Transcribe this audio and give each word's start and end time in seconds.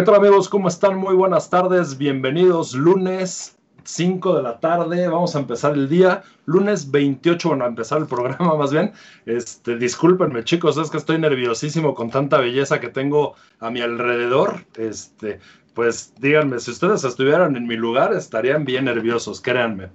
¿Qué 0.00 0.06
tal 0.06 0.14
amigos? 0.14 0.48
¿Cómo 0.48 0.66
están? 0.66 0.96
Muy 0.96 1.14
buenas 1.14 1.50
tardes. 1.50 1.98
Bienvenidos. 1.98 2.72
Lunes 2.72 3.58
5 3.84 4.34
de 4.34 4.42
la 4.42 4.58
tarde. 4.58 5.06
Vamos 5.08 5.36
a 5.36 5.40
empezar 5.40 5.74
el 5.74 5.90
día. 5.90 6.22
Lunes 6.46 6.90
28, 6.90 7.48
bueno, 7.50 7.64
a 7.66 7.68
empezar 7.68 7.98
el 7.98 8.06
programa 8.06 8.54
más 8.58 8.72
bien. 8.72 8.92
Este, 9.26 9.76
discúlpenme 9.76 10.42
chicos, 10.42 10.78
es 10.78 10.88
que 10.88 10.96
estoy 10.96 11.18
nerviosísimo 11.18 11.94
con 11.94 12.08
tanta 12.08 12.38
belleza 12.38 12.80
que 12.80 12.88
tengo 12.88 13.34
a 13.58 13.70
mi 13.70 13.82
alrededor. 13.82 14.64
Este, 14.78 15.38
pues 15.74 16.14
díganme, 16.18 16.60
si 16.60 16.70
ustedes 16.70 17.04
estuvieran 17.04 17.54
en 17.54 17.66
mi 17.66 17.76
lugar, 17.76 18.14
estarían 18.14 18.64
bien 18.64 18.86
nerviosos, 18.86 19.42
créanme. 19.42 19.90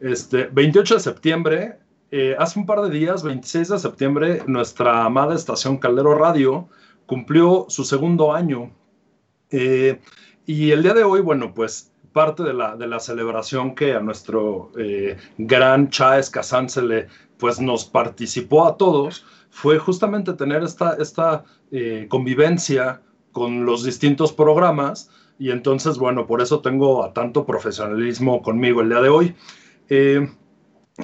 Este, 0.00 0.46
28 0.46 0.94
de 0.94 1.00
septiembre, 1.00 1.78
eh, 2.10 2.34
hace 2.38 2.58
un 2.58 2.64
par 2.64 2.80
de 2.80 2.88
días, 2.88 3.22
26 3.22 3.68
de 3.68 3.78
septiembre, 3.78 4.42
nuestra 4.46 5.04
amada 5.04 5.34
estación 5.34 5.76
Caldero 5.76 6.14
Radio 6.14 6.70
cumplió 7.04 7.66
su 7.68 7.84
segundo 7.84 8.32
año 8.32 8.70
eh, 9.52 10.00
y 10.46 10.70
el 10.72 10.82
día 10.82 10.94
de 10.94 11.04
hoy, 11.04 11.20
bueno, 11.20 11.54
pues 11.54 11.92
parte 12.12 12.42
de 12.42 12.52
la, 12.52 12.76
de 12.76 12.86
la 12.86 13.00
celebración 13.00 13.74
que 13.74 13.94
a 13.94 14.00
nuestro 14.00 14.70
eh, 14.76 15.16
gran 15.38 15.88
Chávez 15.90 16.30
Kazán 16.30 16.68
se 16.68 16.82
le, 16.82 17.06
pues 17.38 17.60
nos 17.60 17.84
participó 17.84 18.66
a 18.66 18.76
todos, 18.76 19.24
fue 19.50 19.78
justamente 19.78 20.32
tener 20.34 20.62
esta, 20.62 20.94
esta 20.94 21.44
eh, 21.70 22.06
convivencia 22.08 23.02
con 23.32 23.64
los 23.64 23.84
distintos 23.84 24.32
programas 24.32 25.10
y 25.38 25.50
entonces, 25.50 25.98
bueno, 25.98 26.26
por 26.26 26.40
eso 26.40 26.60
tengo 26.60 27.02
a 27.04 27.12
tanto 27.12 27.46
profesionalismo 27.46 28.42
conmigo 28.42 28.80
el 28.80 28.90
día 28.90 29.00
de 29.00 29.08
hoy. 29.08 29.34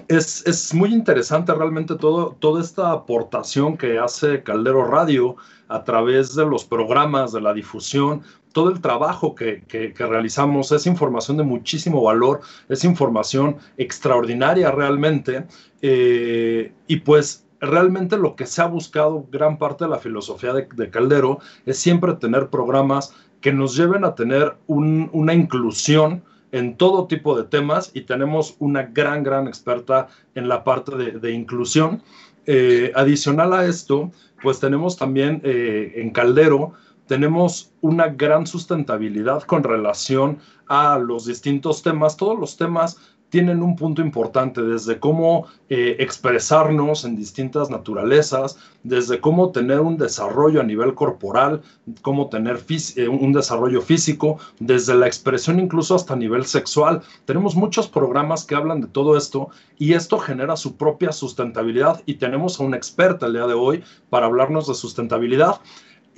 Es, 0.08 0.46
es, 0.46 0.72
muy 0.74 0.92
interesante 0.92 1.54
realmente 1.54 1.96
todo, 1.96 2.36
toda 2.38 2.60
esta 2.60 2.92
aportación 2.92 3.76
que 3.76 3.98
hace 3.98 4.42
Caldero 4.42 4.84
Radio 4.84 5.36
a 5.68 5.84
través 5.84 6.34
de 6.34 6.46
los 6.46 6.64
programas, 6.64 7.32
de 7.32 7.40
la 7.40 7.52
difusión, 7.52 8.22
todo 8.52 8.70
el 8.70 8.80
trabajo 8.80 9.34
que, 9.34 9.62
realizamos 9.98 10.72
es 10.72 10.86
información 10.86 11.36
de 11.36 11.44
muchísimo 11.44 12.02
valor, 12.02 12.40
es 12.68 12.84
información 12.84 13.56
extraordinaria 13.76 14.70
realmente. 14.70 15.46
Eh, 15.82 16.72
y 16.86 16.96
pues 16.96 17.46
realmente 17.60 18.16
lo 18.16 18.36
que 18.36 18.46
se 18.46 18.62
ha 18.62 18.66
buscado, 18.66 19.26
gran 19.30 19.58
parte 19.58 19.84
de 19.84 19.90
la 19.90 19.98
filosofía 19.98 20.52
de, 20.52 20.90
Caldero, 20.90 21.38
es 21.66 21.78
siempre 21.78 22.14
tener 22.14 22.48
programas 22.48 23.14
que 23.40 23.52
nos 23.52 23.76
lleven 23.76 24.04
a 24.04 24.14
tener 24.14 24.56
una 24.66 25.34
inclusión 25.34 26.24
en 26.52 26.76
todo 26.76 27.06
tipo 27.06 27.36
de 27.36 27.44
temas 27.44 27.90
y 27.94 28.02
tenemos 28.02 28.56
una 28.58 28.82
gran, 28.82 29.22
gran 29.22 29.48
experta 29.48 30.08
en 30.34 30.48
la 30.48 30.64
parte 30.64 30.96
de, 30.96 31.32
inclusión. 31.32 32.02
Eh, 32.46 32.92
adicional 32.94 33.52
a 33.52 33.66
esto, 33.66 34.10
pues 34.42 34.58
tenemos 34.58 34.96
también 34.96 35.40
eh, 35.44 35.92
en 35.96 36.10
Caldero 36.10 36.74
tenemos 37.08 37.72
una 37.80 38.08
gran 38.08 38.46
sustentabilidad 38.46 39.42
con 39.42 39.64
relación 39.64 40.38
a 40.68 40.98
los 40.98 41.24
distintos 41.24 41.82
temas. 41.82 42.16
Todos 42.16 42.38
los 42.38 42.56
temas 42.56 42.98
tienen 43.30 43.62
un 43.62 43.76
punto 43.76 44.02
importante, 44.02 44.62
desde 44.62 44.98
cómo 44.98 45.46
eh, 45.68 45.96
expresarnos 45.98 47.04
en 47.04 47.16
distintas 47.16 47.70
naturalezas, 47.70 48.58
desde 48.82 49.20
cómo 49.20 49.50
tener 49.50 49.80
un 49.80 49.98
desarrollo 49.98 50.60
a 50.60 50.64
nivel 50.64 50.94
corporal, 50.94 51.62
cómo 52.02 52.28
tener 52.28 52.60
eh, 52.96 53.08
un 53.08 53.32
desarrollo 53.32 53.82
físico, 53.82 54.38
desde 54.60 54.94
la 54.94 55.06
expresión 55.06 55.60
incluso 55.60 55.94
hasta 55.94 56.16
nivel 56.16 56.46
sexual. 56.46 57.02
Tenemos 57.26 57.54
muchos 57.54 57.88
programas 57.88 58.44
que 58.44 58.54
hablan 58.54 58.80
de 58.80 58.88
todo 58.88 59.16
esto 59.16 59.50
y 59.78 59.92
esto 59.92 60.18
genera 60.18 60.56
su 60.56 60.76
propia 60.76 61.12
sustentabilidad 61.12 62.02
y 62.06 62.14
tenemos 62.14 62.58
a 62.58 62.64
una 62.64 62.76
experta 62.76 63.26
el 63.26 63.34
día 63.34 63.46
de 63.46 63.54
hoy 63.54 63.84
para 64.10 64.26
hablarnos 64.26 64.68
de 64.68 64.74
sustentabilidad. 64.74 65.60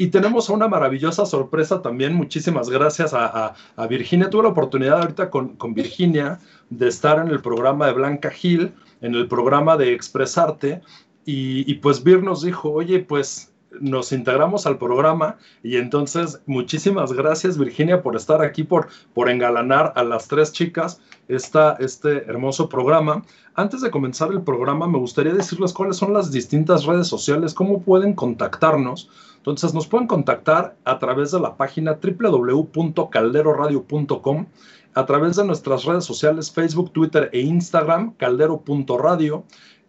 Y 0.00 0.06
tenemos 0.06 0.48
una 0.48 0.66
maravillosa 0.66 1.26
sorpresa 1.26 1.82
también. 1.82 2.14
Muchísimas 2.14 2.70
gracias 2.70 3.12
a, 3.12 3.54
Virginia. 3.86 4.30
Tuve 4.30 4.44
la 4.44 4.48
oportunidad 4.48 5.02
ahorita 5.02 5.28
con, 5.28 5.58
Virginia 5.74 6.38
de 6.70 6.88
estar 6.88 7.18
en 7.18 7.28
el 7.28 7.42
programa 7.42 7.86
de 7.86 7.92
Blanca 7.92 8.30
Gil, 8.30 8.72
en 9.02 9.14
el 9.14 9.28
programa 9.28 9.76
de 9.76 9.92
Expresarte. 9.92 10.80
Y, 11.26 11.70
y 11.70 11.74
pues 11.74 12.02
Vir 12.02 12.22
nos 12.22 12.40
dijo, 12.40 12.70
oye, 12.70 13.00
pues 13.00 13.52
nos 13.78 14.12
integramos 14.12 14.66
al 14.66 14.78
programa 14.78 15.36
y 15.62 15.76
entonces 15.76 16.40
muchísimas 16.46 17.12
gracias 17.12 17.58
Virginia 17.58 18.02
por 18.02 18.16
estar 18.16 18.42
aquí, 18.42 18.64
por, 18.64 18.88
por 19.14 19.28
engalanar 19.28 19.92
a 19.96 20.02
las 20.02 20.28
tres 20.28 20.52
chicas 20.52 21.00
esta, 21.28 21.76
este 21.78 22.24
hermoso 22.24 22.68
programa. 22.68 23.22
Antes 23.54 23.80
de 23.80 23.90
comenzar 23.90 24.30
el 24.32 24.42
programa 24.42 24.88
me 24.88 24.98
gustaría 24.98 25.34
decirles 25.34 25.72
cuáles 25.72 25.96
son 25.96 26.12
las 26.12 26.32
distintas 26.32 26.84
redes 26.84 27.06
sociales, 27.06 27.54
cómo 27.54 27.82
pueden 27.82 28.14
contactarnos. 28.14 29.08
Entonces 29.40 29.72
nos 29.72 29.86
pueden 29.86 30.06
contactar 30.06 30.76
a 30.84 30.98
través 30.98 31.30
de 31.30 31.40
la 31.40 31.56
página 31.56 31.98
www.calderoradio.com, 32.02 34.46
a 34.92 35.06
través 35.06 35.36
de 35.36 35.46
nuestras 35.46 35.84
redes 35.84 36.04
sociales 36.04 36.52
Facebook, 36.52 36.92
Twitter 36.92 37.30
e 37.32 37.40
Instagram, 37.40 38.12
caldero.radio. 38.18 39.44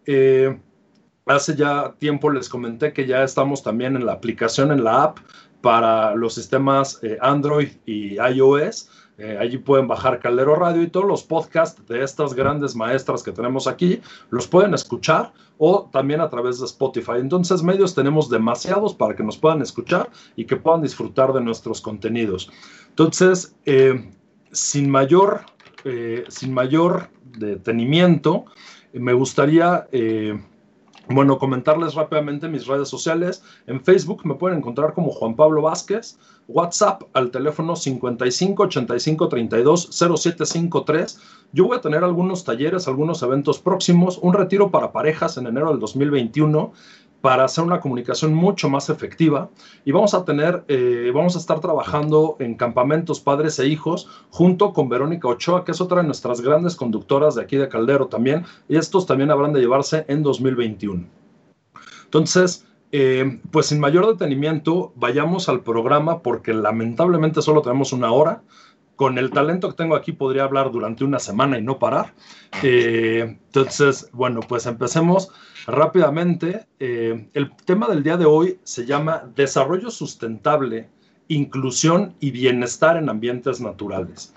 Eh, 0.06 0.58
hace 1.26 1.58
ya 1.58 1.94
tiempo 2.00 2.30
les 2.30 2.48
comenté 2.48 2.94
que 2.94 3.06
ya 3.06 3.24
estamos 3.24 3.62
también 3.62 3.98
en 3.98 4.06
la 4.06 4.14
aplicación, 4.14 4.72
en 4.72 4.86
la 4.86 5.04
app 5.04 5.18
para 5.60 6.16
los 6.16 6.36
sistemas 6.36 7.00
eh, 7.04 7.18
Android 7.22 7.72
y 7.86 8.16
iOS. 8.16 8.90
Eh, 9.24 9.38
allí 9.40 9.60
pueden 9.60 9.88
bajar 9.88 10.18
Caldero 10.18 10.56
Radio 10.56 10.82
y 10.82 10.88
todos 10.88 11.06
los 11.06 11.22
podcasts 11.22 11.86
de 11.88 12.04
estas 12.04 12.34
grandes 12.34 12.76
maestras 12.76 13.22
que 13.22 13.32
tenemos 13.32 13.68
aquí 13.68 14.02
los 14.32 14.48
pueden 14.48 14.74
escuchar 14.74 15.32
o 15.60 15.88
también 15.92 16.22
a 16.22 16.30
través 16.30 16.60
de 16.60 16.66
Spotify. 16.66 17.18
Entonces, 17.20 17.62
medios 17.62 17.94
tenemos 17.94 18.32
demasiados 18.32 18.96
para 18.96 19.16
que 19.16 19.22
nos 19.22 19.38
puedan 19.38 19.62
escuchar 19.62 20.10
y 20.36 20.46
que 20.46 20.56
puedan 20.56 20.82
disfrutar 20.82 21.34
de 21.34 21.42
nuestros 21.42 21.82
contenidos. 21.82 22.50
Entonces, 22.90 23.56
eh, 23.66 24.12
sin 24.52 24.90
mayor, 24.90 25.42
sin 26.28 26.54
mayor 26.54 27.10
detenimiento, 27.38 28.46
me 28.94 29.14
gustaría 29.14 29.88
bueno, 31.10 31.38
comentarles 31.38 31.96
rápidamente 31.96 32.48
mis 32.48 32.68
redes 32.68 32.88
sociales. 32.88 33.44
En 33.68 33.82
Facebook 33.82 34.26
me 34.26 34.36
pueden 34.36 34.60
encontrar 34.60 34.94
como 34.94 35.12
Juan 35.12 35.36
Pablo 35.36 35.62
Vázquez, 35.62 36.18
WhatsApp 36.48 37.04
al 37.14 37.32
teléfono 37.32 37.76
55 37.76 38.64
85 38.64 39.30
32 39.30 39.90
0753. 39.92 41.20
Yo 41.54 41.66
voy 41.66 41.78
a 41.78 41.82
tener 41.82 42.04
algunos 42.04 42.46
talleres, 42.46 42.88
algunos 42.88 43.22
eventos 43.24 43.60
próximos, 43.60 44.20
un 44.22 44.34
retiro 44.34 44.72
para 44.72 44.92
parejas 44.92 45.38
en 45.38 45.48
enero 45.48 45.72
del 45.72 45.80
2021 45.80 46.72
para 47.22 47.46
hacer 47.46 47.64
una 47.64 47.80
comunicación 47.80 48.34
mucho 48.34 48.70
más 48.70 48.90
efectiva. 48.90 49.50
Y 49.86 49.92
vamos 49.92 50.14
a 50.14 50.26
tener, 50.26 50.64
eh, 50.68 51.12
vamos 51.14 51.36
a 51.36 51.40
estar 51.40 51.60
trabajando 51.60 52.36
en 52.40 52.56
campamentos 52.56 53.20
padres 53.20 53.60
e 53.60 53.68
hijos 53.68 54.10
junto 54.30 54.74
con 54.74 54.90
Verónica 54.90 55.28
Ochoa, 55.28 55.64
que 55.64 55.72
es 55.72 55.82
otra 55.82 56.02
de 56.02 56.08
nuestras 56.08 56.42
grandes 56.42 56.76
conductoras 56.76 57.36
de 57.36 57.44
aquí 57.44 57.58
de 57.58 57.70
Caldero 57.70 58.08
también, 58.08 58.46
y 58.68 58.78
estos 58.78 59.06
también 59.06 59.32
habrán 59.32 59.54
de 59.54 59.62
llevarse 59.62 60.06
en 60.08 60.24
2021. 60.24 61.06
Entonces, 62.06 62.66
eh, 62.92 63.40
pues 63.52 63.68
sin 63.68 63.80
mayor 63.80 64.06
detenimiento, 64.08 64.92
vayamos 64.96 65.48
al 65.48 65.62
programa 65.62 66.22
porque 66.22 66.54
lamentablemente 66.54 67.42
solo 67.42 67.62
tenemos 67.62 67.94
una 67.94 68.12
hora 68.12 68.42
con 69.02 69.18
el 69.18 69.32
talento 69.32 69.68
que 69.68 69.76
tengo 69.78 69.96
aquí 69.96 70.12
podría 70.12 70.44
hablar 70.44 70.72
durante 70.72 71.04
una 71.04 71.18
semana 71.18 71.58
y 71.58 71.64
no 71.64 71.80
parar. 71.80 72.14
Eh, 72.62 73.40
entonces, 73.48 74.08
bueno, 74.14 74.42
pues 74.42 74.68
empecemos 74.68 75.30
rápidamente. 75.66 76.68
Eh, 76.80 77.28
el 77.34 77.52
tema 77.66 77.88
del 77.88 78.04
día 78.04 78.18
de 78.18 78.26
hoy 78.26 78.60
se 78.64 78.86
llama 78.86 79.24
Desarrollo 79.36 79.90
Sustentable, 79.90 80.88
Inclusión 81.30 82.14
y 82.20 82.30
Bienestar 82.30 82.96
en 82.96 83.10
Ambientes 83.10 83.60
Naturales. 83.60 84.36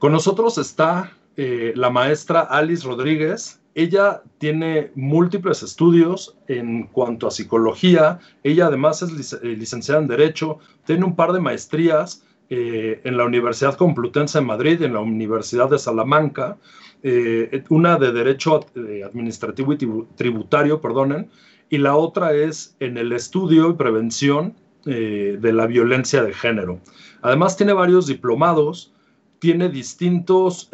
Con 0.00 0.10
nosotros 0.10 0.58
está 0.58 1.12
eh, 1.36 1.72
la 1.76 1.90
maestra 1.90 2.40
Alice 2.40 2.84
Rodríguez. 2.84 3.60
Ella 3.76 4.24
tiene 4.38 4.90
múltiples 4.96 5.62
estudios 5.62 6.36
en 6.48 6.88
cuanto 6.88 7.28
a 7.28 7.30
psicología. 7.30 8.18
Ella 8.42 8.66
además 8.66 9.02
es 9.02 9.40
licenciada 9.44 10.00
en 10.00 10.08
Derecho, 10.08 10.58
tiene 10.84 11.04
un 11.04 11.14
par 11.14 11.30
de 11.30 11.38
maestrías 11.38 12.24
eh, 12.52 13.00
en 13.04 13.16
la 13.16 13.24
Universidad 13.24 13.76
Complutense 13.76 14.40
de 14.40 14.44
Madrid, 14.44 14.82
en 14.82 14.94
la 14.94 14.98
Universidad 15.00 15.70
de 15.70 15.78
Salamanca, 15.78 16.58
eh, 17.04 17.62
una 17.68 17.96
de 17.96 18.10
Derecho 18.10 18.66
eh, 18.74 19.04
Administrativo 19.04 19.72
y 19.72 19.78
Tributario, 20.16 20.80
perdonen, 20.80 21.30
y 21.68 21.78
la 21.78 21.94
otra 21.94 22.32
es 22.32 22.74
en 22.80 22.98
el 22.98 23.12
estudio 23.12 23.70
y 23.70 23.74
prevención 23.74 24.54
de 24.82 25.52
la 25.52 25.66
violencia 25.66 26.22
de 26.24 26.32
género. 26.32 26.80
Además 27.20 27.56
tiene 27.56 27.74
varios 27.74 28.06
diplomados, 28.06 28.92
tiene 29.38 29.68
distintos 29.68 30.70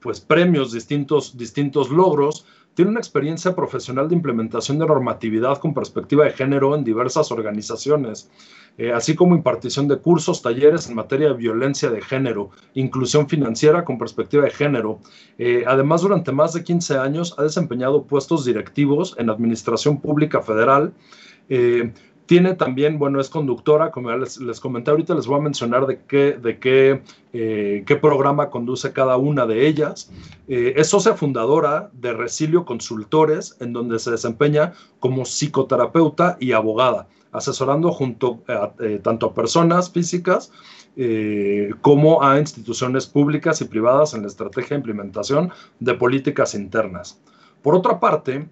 pues, 0.00 0.18
premios, 0.18 0.72
distintos, 0.72 1.36
distintos 1.36 1.90
logros, 1.90 2.46
tiene 2.74 2.90
una 2.90 3.00
experiencia 3.00 3.54
profesional 3.54 4.08
de 4.08 4.14
implementación 4.14 4.78
de 4.78 4.86
normatividad 4.86 5.58
con 5.58 5.74
perspectiva 5.74 6.24
de 6.24 6.32
género 6.32 6.74
en 6.74 6.84
diversas 6.84 7.30
organizaciones. 7.30 8.30
Eh, 8.78 8.90
así 8.90 9.14
como 9.14 9.34
impartición 9.34 9.86
de 9.86 9.98
cursos, 9.98 10.40
talleres 10.40 10.88
en 10.88 10.94
materia 10.94 11.28
de 11.28 11.34
violencia 11.34 11.90
de 11.90 12.00
género, 12.00 12.50
inclusión 12.74 13.28
financiera 13.28 13.84
con 13.84 13.98
perspectiva 13.98 14.44
de 14.44 14.50
género. 14.50 14.98
Eh, 15.36 15.64
además, 15.66 16.00
durante 16.00 16.32
más 16.32 16.54
de 16.54 16.64
15 16.64 16.96
años 16.96 17.34
ha 17.38 17.42
desempeñado 17.42 18.04
puestos 18.04 18.46
directivos 18.46 19.14
en 19.18 19.28
Administración 19.28 20.00
Pública 20.00 20.40
Federal. 20.40 20.94
Eh, 21.50 21.92
tiene 22.26 22.54
también, 22.54 22.98
bueno, 22.98 23.20
es 23.20 23.28
conductora, 23.28 23.90
como 23.90 24.10
les, 24.12 24.40
les 24.40 24.60
comenté 24.60 24.90
ahorita, 24.90 25.14
les 25.14 25.26
voy 25.26 25.38
a 25.38 25.42
mencionar 25.42 25.86
de 25.86 26.00
qué, 26.06 26.32
de 26.32 26.58
qué, 26.58 27.02
eh, 27.32 27.82
qué 27.86 27.96
programa 27.96 28.50
conduce 28.50 28.92
cada 28.92 29.16
una 29.16 29.44
de 29.46 29.66
ellas. 29.66 30.10
Eh, 30.48 30.74
es 30.76 30.88
socia 30.88 31.14
fundadora 31.14 31.90
de 31.92 32.12
Resilio 32.12 32.64
Consultores, 32.64 33.56
en 33.60 33.72
donde 33.72 33.98
se 33.98 34.10
desempeña 34.10 34.72
como 35.00 35.24
psicoterapeuta 35.24 36.36
y 36.38 36.52
abogada, 36.52 37.08
asesorando 37.32 37.90
junto 37.90 38.42
eh, 38.78 39.00
tanto 39.02 39.26
a 39.26 39.34
personas 39.34 39.90
físicas 39.90 40.52
como 41.80 42.22
a 42.22 42.38
instituciones 42.38 43.06
públicas 43.06 43.62
y 43.62 43.64
privadas 43.64 44.12
en 44.12 44.20
la 44.20 44.28
estrategia 44.28 44.76
de 44.76 44.80
implementación 44.80 45.50
de 45.80 45.94
políticas 45.94 46.54
internas. 46.54 47.18
Por 47.62 47.74
otra 47.74 47.98
parte, 47.98 48.46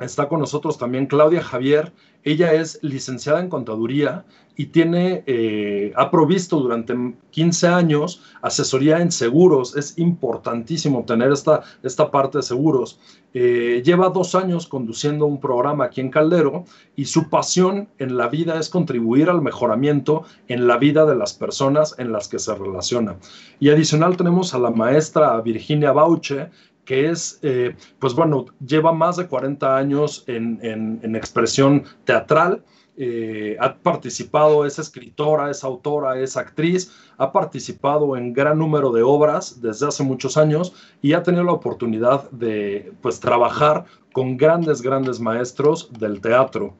Está 0.00 0.28
con 0.28 0.40
nosotros 0.40 0.78
también 0.78 1.06
Claudia 1.06 1.42
Javier. 1.42 1.92
Ella 2.24 2.52
es 2.54 2.78
licenciada 2.82 3.40
en 3.40 3.48
contaduría 3.48 4.24
y 4.56 4.66
tiene, 4.66 5.22
eh, 5.26 5.92
ha 5.96 6.10
provisto 6.10 6.58
durante 6.58 6.94
15 7.30 7.68
años 7.68 8.22
asesoría 8.42 9.00
en 9.00 9.12
seguros. 9.12 9.76
Es 9.76 9.98
importantísimo 9.98 11.04
tener 11.04 11.32
esta, 11.32 11.62
esta 11.82 12.10
parte 12.10 12.38
de 12.38 12.42
seguros. 12.42 12.98
Eh, 13.32 13.80
lleva 13.84 14.08
dos 14.08 14.34
años 14.34 14.66
conduciendo 14.66 15.24
un 15.24 15.40
programa 15.40 15.84
aquí 15.84 16.00
en 16.00 16.10
Caldero 16.10 16.64
y 16.96 17.04
su 17.04 17.30
pasión 17.30 17.88
en 17.98 18.16
la 18.16 18.28
vida 18.28 18.58
es 18.58 18.68
contribuir 18.68 19.30
al 19.30 19.40
mejoramiento 19.40 20.24
en 20.48 20.66
la 20.66 20.78
vida 20.78 21.06
de 21.06 21.14
las 21.14 21.32
personas 21.32 21.94
en 21.98 22.12
las 22.12 22.28
que 22.28 22.38
se 22.38 22.54
relaciona. 22.54 23.16
Y 23.60 23.70
adicional 23.70 24.16
tenemos 24.16 24.52
a 24.52 24.58
la 24.58 24.70
maestra 24.70 25.40
Virginia 25.40 25.92
Bauche, 25.92 26.50
que 26.90 27.08
es, 27.08 27.38
eh, 27.42 27.76
pues 28.00 28.14
bueno, 28.14 28.46
lleva 28.66 28.92
más 28.92 29.16
de 29.16 29.28
40 29.28 29.76
años 29.76 30.24
en, 30.26 31.14
expresión 31.14 31.84
teatral. 32.04 32.64
Eh, 32.96 33.56
ha 33.60 33.76
participado, 33.76 34.66
es 34.66 34.76
escritora, 34.80 35.52
es 35.52 35.62
autora, 35.62 36.18
es 36.18 36.36
actriz, 36.36 36.92
ha 37.16 37.30
participado 37.30 38.16
en 38.16 38.32
gran 38.32 38.58
número 38.58 38.90
de 38.90 39.02
obras 39.02 39.62
desde 39.62 39.86
hace 39.86 40.02
muchos 40.02 40.36
años 40.36 40.74
y 41.00 41.12
ha 41.12 41.22
tenido 41.22 41.44
la 41.44 41.52
oportunidad 41.52 42.28
de 42.32 42.92
pues 43.00 43.20
trabajar 43.20 43.84
con 44.12 44.36
grandes, 44.36 44.82
grandes 44.82 45.20
maestros 45.20 45.92
del 45.96 46.20
teatro. 46.20 46.74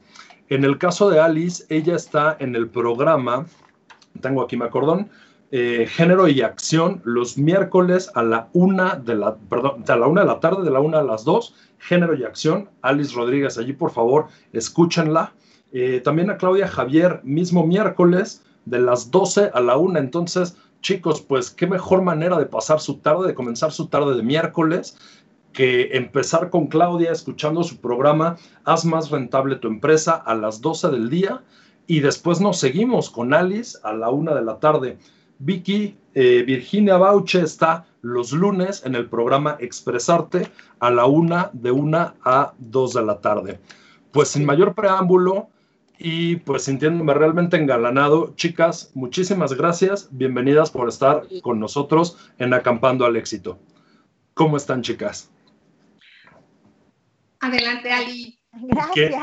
En 0.49 0.65
el 0.65 0.77
caso 0.77 1.09
de 1.09 1.21
Alice, 1.21 1.63
ella 1.69 1.95
está 1.95 2.35
en 2.37 2.57
el 2.57 2.67
programa, 2.67 3.45
tengo 4.19 4.41
aquí 4.41 4.57
mi 4.57 4.65
acordón, 4.65 5.09
eh, 5.51 5.85
género 5.87 6.27
y 6.27 6.41
acción 6.41 7.01
los 7.03 7.37
miércoles 7.37 8.09
a 8.15 8.23
la 8.23 8.47
una 8.53 8.95
de 8.95 9.15
la, 9.15 9.35
perdón, 9.35 9.83
a 9.87 9.95
la 9.95 10.07
una 10.07 10.21
de 10.21 10.27
la 10.27 10.39
tarde, 10.39 10.63
de 10.63 10.71
la 10.71 10.79
una 10.79 10.99
a 10.99 11.03
las 11.03 11.25
dos, 11.25 11.55
género 11.77 12.15
y 12.15 12.23
acción, 12.23 12.69
Alice 12.81 13.13
Rodríguez, 13.13 13.57
allí 13.57 13.73
por 13.73 13.91
favor, 13.91 14.27
escúchenla. 14.53 15.33
Eh, 15.73 16.01
también 16.03 16.29
a 16.29 16.37
Claudia 16.37 16.67
Javier, 16.67 17.21
mismo 17.23 17.65
miércoles, 17.65 18.43
de 18.65 18.79
las 18.79 19.11
12 19.11 19.51
a 19.53 19.61
la 19.61 19.77
una. 19.77 19.99
Entonces, 19.99 20.57
chicos, 20.81 21.21
pues 21.21 21.51
qué 21.51 21.67
mejor 21.67 22.01
manera 22.01 22.37
de 22.37 22.45
pasar 22.45 22.79
su 22.79 22.97
tarde, 22.97 23.27
de 23.27 23.33
comenzar 23.33 23.71
su 23.71 23.87
tarde 23.87 24.15
de 24.15 24.23
miércoles, 24.23 24.97
que 25.53 25.89
empezar 25.97 26.49
con 26.49 26.67
Claudia 26.67 27.11
escuchando 27.11 27.63
su 27.63 27.77
programa, 27.77 28.37
haz 28.63 28.85
más 28.85 29.11
rentable 29.11 29.57
tu 29.57 29.67
empresa 29.67 30.13
a 30.13 30.33
las 30.33 30.61
12 30.61 30.89
del 30.89 31.09
día 31.09 31.41
y 31.87 31.99
después 31.99 32.39
nos 32.39 32.59
seguimos 32.59 33.09
con 33.09 33.33
Alice 33.33 33.77
a 33.83 33.93
la 33.93 34.09
una 34.09 34.33
de 34.33 34.43
la 34.43 34.59
tarde. 34.59 34.97
Vicky 35.43 35.97
eh, 36.13 36.43
Virginia 36.45 36.97
Bauche 36.97 37.41
está 37.41 37.85
los 38.01 38.31
lunes 38.31 38.85
en 38.85 38.93
el 38.93 39.09
programa 39.09 39.57
Expresarte 39.59 40.47
a 40.79 40.91
la 40.91 41.05
una, 41.05 41.49
de 41.53 41.71
una 41.71 42.15
a 42.23 42.53
dos 42.59 42.93
de 42.93 43.03
la 43.03 43.21
tarde. 43.21 43.59
Pues 44.11 44.29
sin 44.29 44.45
mayor 44.45 44.75
preámbulo 44.75 45.49
y 45.97 46.35
pues 46.37 46.65
sintiéndome 46.65 47.13
realmente 47.13 47.57
engalanado, 47.57 48.33
chicas, 48.35 48.91
muchísimas 48.93 49.53
gracias. 49.53 50.09
Bienvenidas 50.11 50.69
por 50.69 50.87
estar 50.89 51.23
con 51.41 51.59
nosotros 51.59 52.17
en 52.37 52.53
Acampando 52.53 53.05
al 53.05 53.15
Éxito. 53.15 53.57
¿Cómo 54.35 54.57
están, 54.57 54.83
chicas? 54.83 55.31
Adelante, 57.39 57.91
Ali. 57.91 58.39
Gracias. 58.53 59.15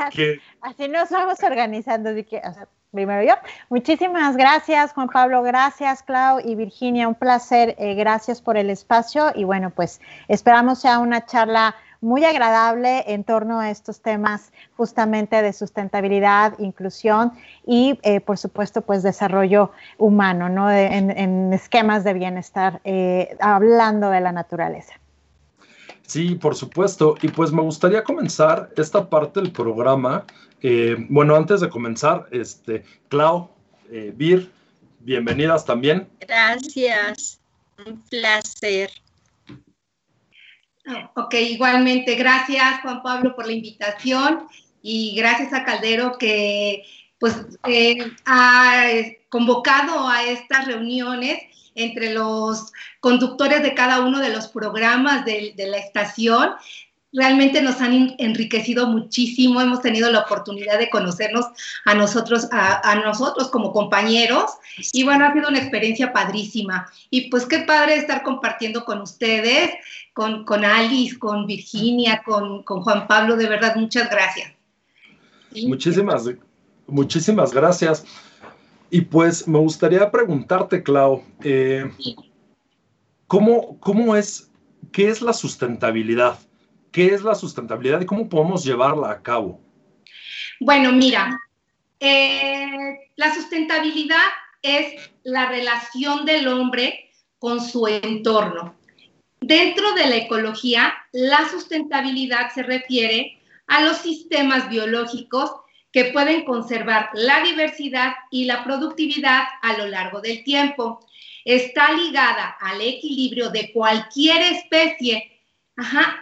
Así 0.61 0.87
nos 0.89 1.09
vamos 1.09 1.37
organizando. 1.43 2.09
Que, 2.25 2.41
primero 2.91 3.23
yo. 3.23 3.33
Muchísimas 3.69 4.35
gracias, 4.35 4.93
Juan 4.93 5.09
Pablo, 5.09 5.43
gracias, 5.43 6.03
Clau 6.03 6.39
y 6.43 6.55
Virginia, 6.55 7.07
un 7.07 7.15
placer, 7.15 7.75
eh, 7.77 7.95
gracias 7.95 8.41
por 8.41 8.57
el 8.57 8.69
espacio 8.69 9.31
y 9.35 9.43
bueno, 9.43 9.69
pues 9.69 10.01
esperamos 10.27 10.79
sea 10.79 10.99
una 10.99 11.25
charla 11.25 11.75
muy 12.01 12.23
agradable 12.23 13.03
en 13.07 13.23
torno 13.23 13.59
a 13.59 13.69
estos 13.69 14.01
temas 14.01 14.53
justamente 14.77 15.41
de 15.41 15.51
sustentabilidad, 15.51 16.57
inclusión 16.59 17.33
y, 17.65 17.99
eh, 18.03 18.21
por 18.21 18.37
supuesto, 18.37 18.81
pues 18.81 19.03
desarrollo 19.03 19.71
humano, 19.97 20.47
¿no? 20.47 20.71
en, 20.71 21.51
esquemas 21.53 22.05
de 22.05 22.13
bienestar, 22.13 22.79
eh, 22.85 23.35
hablando 23.41 24.09
de 24.09 24.21
la 24.21 24.31
naturaleza. 24.31 24.93
Sí, 26.03 26.35
por 26.35 26.55
supuesto. 26.55 27.15
Y 27.21 27.27
pues 27.27 27.51
me 27.51 27.61
gustaría 27.61 28.03
comenzar 28.03 28.69
esta 28.77 29.07
parte 29.09 29.41
del 29.41 29.51
programa 29.51 30.25
eh, 30.61 30.95
bueno, 31.09 31.35
antes 31.35 31.61
de 31.61 31.69
comenzar, 31.69 32.27
este, 32.31 32.83
Clau, 33.07 33.49
eh, 33.91 34.13
Vir, 34.15 34.51
bienvenidas 34.99 35.65
también. 35.65 36.09
Gracias, 36.19 37.39
un 37.85 38.01
placer. 38.09 38.89
Ok, 41.15 41.35
igualmente, 41.35 42.15
gracias 42.15 42.81
Juan 42.81 43.03
Pablo 43.03 43.35
por 43.35 43.45
la 43.45 43.53
invitación 43.53 44.47
y 44.81 45.15
gracias 45.15 45.53
a 45.53 45.63
Caldero 45.63 46.17
que 46.17 46.83
pues 47.19 47.35
eh, 47.67 48.11
ha 48.25 48.85
convocado 49.29 50.07
a 50.07 50.23
estas 50.23 50.65
reuniones 50.65 51.39
entre 51.75 52.13
los 52.13 52.71
conductores 53.01 53.61
de 53.61 53.75
cada 53.75 54.01
uno 54.01 54.19
de 54.19 54.29
los 54.29 54.47
programas 54.47 55.25
de, 55.25 55.53
de 55.55 55.67
la 55.67 55.77
estación 55.77 56.53
realmente 57.11 57.61
nos 57.61 57.81
han 57.81 58.15
enriquecido 58.17 58.87
muchísimo, 58.87 59.61
hemos 59.61 59.81
tenido 59.81 60.11
la 60.11 60.19
oportunidad 60.21 60.77
de 60.77 60.89
conocernos 60.89 61.45
a 61.85 61.95
nosotros, 61.95 62.47
a, 62.51 62.95
nosotros 63.03 63.49
como 63.49 63.71
compañeros 63.71 64.51
y 64.93 65.03
bueno, 65.03 65.25
ha 65.25 65.33
sido 65.33 65.49
una 65.49 65.59
experiencia 65.59 66.13
padrísima 66.13 66.87
y 67.09 67.29
pues 67.29 67.45
qué 67.45 67.59
padre 67.59 67.95
estar 67.95 68.23
compartiendo 68.23 68.85
con 68.85 69.01
ustedes, 69.01 69.71
con, 70.13 70.45
con 70.45 70.63
Alice, 70.63 71.17
con 71.17 71.47
Virginia, 71.47 72.21
con, 72.23 72.63
Juan 72.63 73.07
Pablo, 73.07 73.35
de 73.35 73.47
verdad, 73.47 73.75
muchas 73.75 74.09
gracias. 74.09 74.53
Muchísimas, 75.65 76.29
muchísimas 76.85 77.51
gracias. 77.51 78.05
Y 78.91 79.01
pues 79.01 79.47
me 79.47 79.59
gustaría 79.59 80.09
preguntarte, 80.09 80.81
Clau, 80.81 81.23
eh, 81.43 81.91
¿cómo, 83.27 83.79
¿cómo 83.79 84.15
es, 84.15 84.49
qué 84.91 85.09
es 85.09 85.21
la 85.21 85.33
sustentabilidad? 85.33 86.39
¿Qué 86.91 87.13
es 87.13 87.23
la 87.23 87.35
sustentabilidad 87.35 88.01
y 88.01 88.05
cómo 88.05 88.27
podemos 88.27 88.63
llevarla 88.63 89.11
a 89.11 89.21
cabo? 89.21 89.61
Bueno, 90.59 90.91
mira, 90.91 91.39
eh, 91.99 93.09
la 93.15 93.33
sustentabilidad 93.33 94.27
es 94.61 95.11
la 95.23 95.49
relación 95.49 96.25
del 96.25 96.47
hombre 96.47 97.11
con 97.37 97.61
su 97.61 97.87
entorno. 97.87 98.75
Dentro 99.39 99.93
de 99.93 100.07
la 100.07 100.15
ecología, 100.17 100.93
la 101.11 101.47
sustentabilidad 101.49 102.51
se 102.53 102.63
refiere 102.63 103.39
a 103.67 103.81
los 103.81 103.97
sistemas 103.97 104.69
biológicos 104.69 105.51
que 105.91 106.05
pueden 106.05 106.43
conservar 106.43 107.09
la 107.13 107.41
diversidad 107.43 108.13
y 108.31 108.45
la 108.45 108.63
productividad 108.63 109.43
a 109.61 109.77
lo 109.77 109.87
largo 109.87 110.21
del 110.21 110.43
tiempo. 110.43 110.99
Está 111.45 111.93
ligada 111.93 112.57
al 112.59 112.81
equilibrio 112.81 113.49
de 113.49 113.71
cualquier 113.71 114.41
especie 114.53 115.38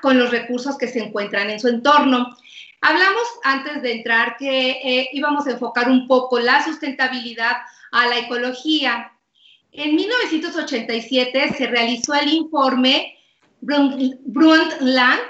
con 0.02 0.18
los 0.20 0.32
recursos 0.32 0.78
que 0.78 0.88
se 0.88 1.00
encuentran 1.00 1.50
en 1.50 1.60
su 1.60 1.68
entorno. 1.68 2.36
Hablamos 2.82 3.24
antes 3.44 3.82
de 3.82 3.94
entrar 3.94 4.38
que 4.38 4.72
eh, 4.72 5.10
íbamos 5.14 5.48
a 5.48 5.52
enfocar 5.52 5.90
un 5.90 6.08
poco 6.08 6.40
la 6.40 6.64
sustentabilidad 6.64 7.58
a 7.92 8.08
la 8.08 8.20
ecología. 8.20 9.12
En 9.72 9.96
1987 9.96 11.56
se 11.58 11.68
realizó 11.68 12.14
el 12.14 12.34
informe 12.34 13.18
Brundtland 13.62 15.22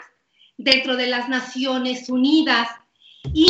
dentro 0.58 0.96
de 0.96 1.08
las 1.08 1.30
Naciones 1.30 2.10
Unidas 2.10 2.68
y 3.34 3.48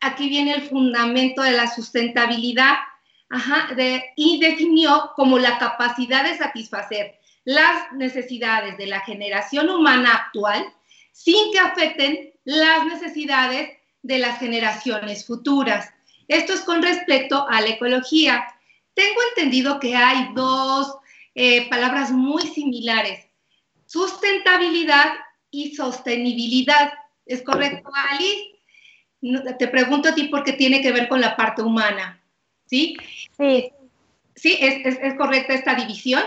aquí 0.00 0.28
viene 0.28 0.54
el 0.54 0.62
fundamento 0.62 1.42
de 1.42 1.52
la 1.52 1.72
sustentabilidad 1.72 2.76
y 4.16 4.40
definió 4.40 5.12
como 5.16 5.38
la 5.38 5.58
capacidad 5.58 6.24
de 6.24 6.38
satisfacer 6.38 7.17
las 7.48 7.90
necesidades 7.94 8.76
de 8.76 8.84
la 8.84 9.00
generación 9.00 9.70
humana 9.70 10.12
actual 10.12 10.70
sin 11.12 11.50
que 11.50 11.58
afecten 11.58 12.34
las 12.44 12.84
necesidades 12.84 13.70
de 14.02 14.18
las 14.18 14.38
generaciones 14.38 15.26
futuras. 15.26 15.88
Esto 16.28 16.52
es 16.52 16.60
con 16.60 16.82
respecto 16.82 17.48
a 17.48 17.62
la 17.62 17.68
ecología. 17.68 18.44
Tengo 18.92 19.18
entendido 19.30 19.80
que 19.80 19.96
hay 19.96 20.28
dos 20.34 20.94
eh, 21.34 21.70
palabras 21.70 22.10
muy 22.10 22.42
similares, 22.42 23.24
sustentabilidad 23.86 25.14
y 25.50 25.74
sostenibilidad. 25.74 26.92
¿Es 27.24 27.40
correcto, 27.40 27.88
Alice? 28.10 28.58
te 29.58 29.68
pregunto 29.68 30.10
a 30.10 30.14
ti 30.14 30.24
porque 30.24 30.52
tiene 30.52 30.82
que 30.82 30.92
ver 30.92 31.08
con 31.08 31.22
la 31.22 31.34
parte 31.34 31.62
humana, 31.62 32.22
¿sí? 32.66 32.94
Sí. 33.38 33.72
¿Sí? 34.36 34.58
¿Es, 34.60 35.14
correcta 35.14 35.54
esta 35.54 35.74
división? 35.74 36.22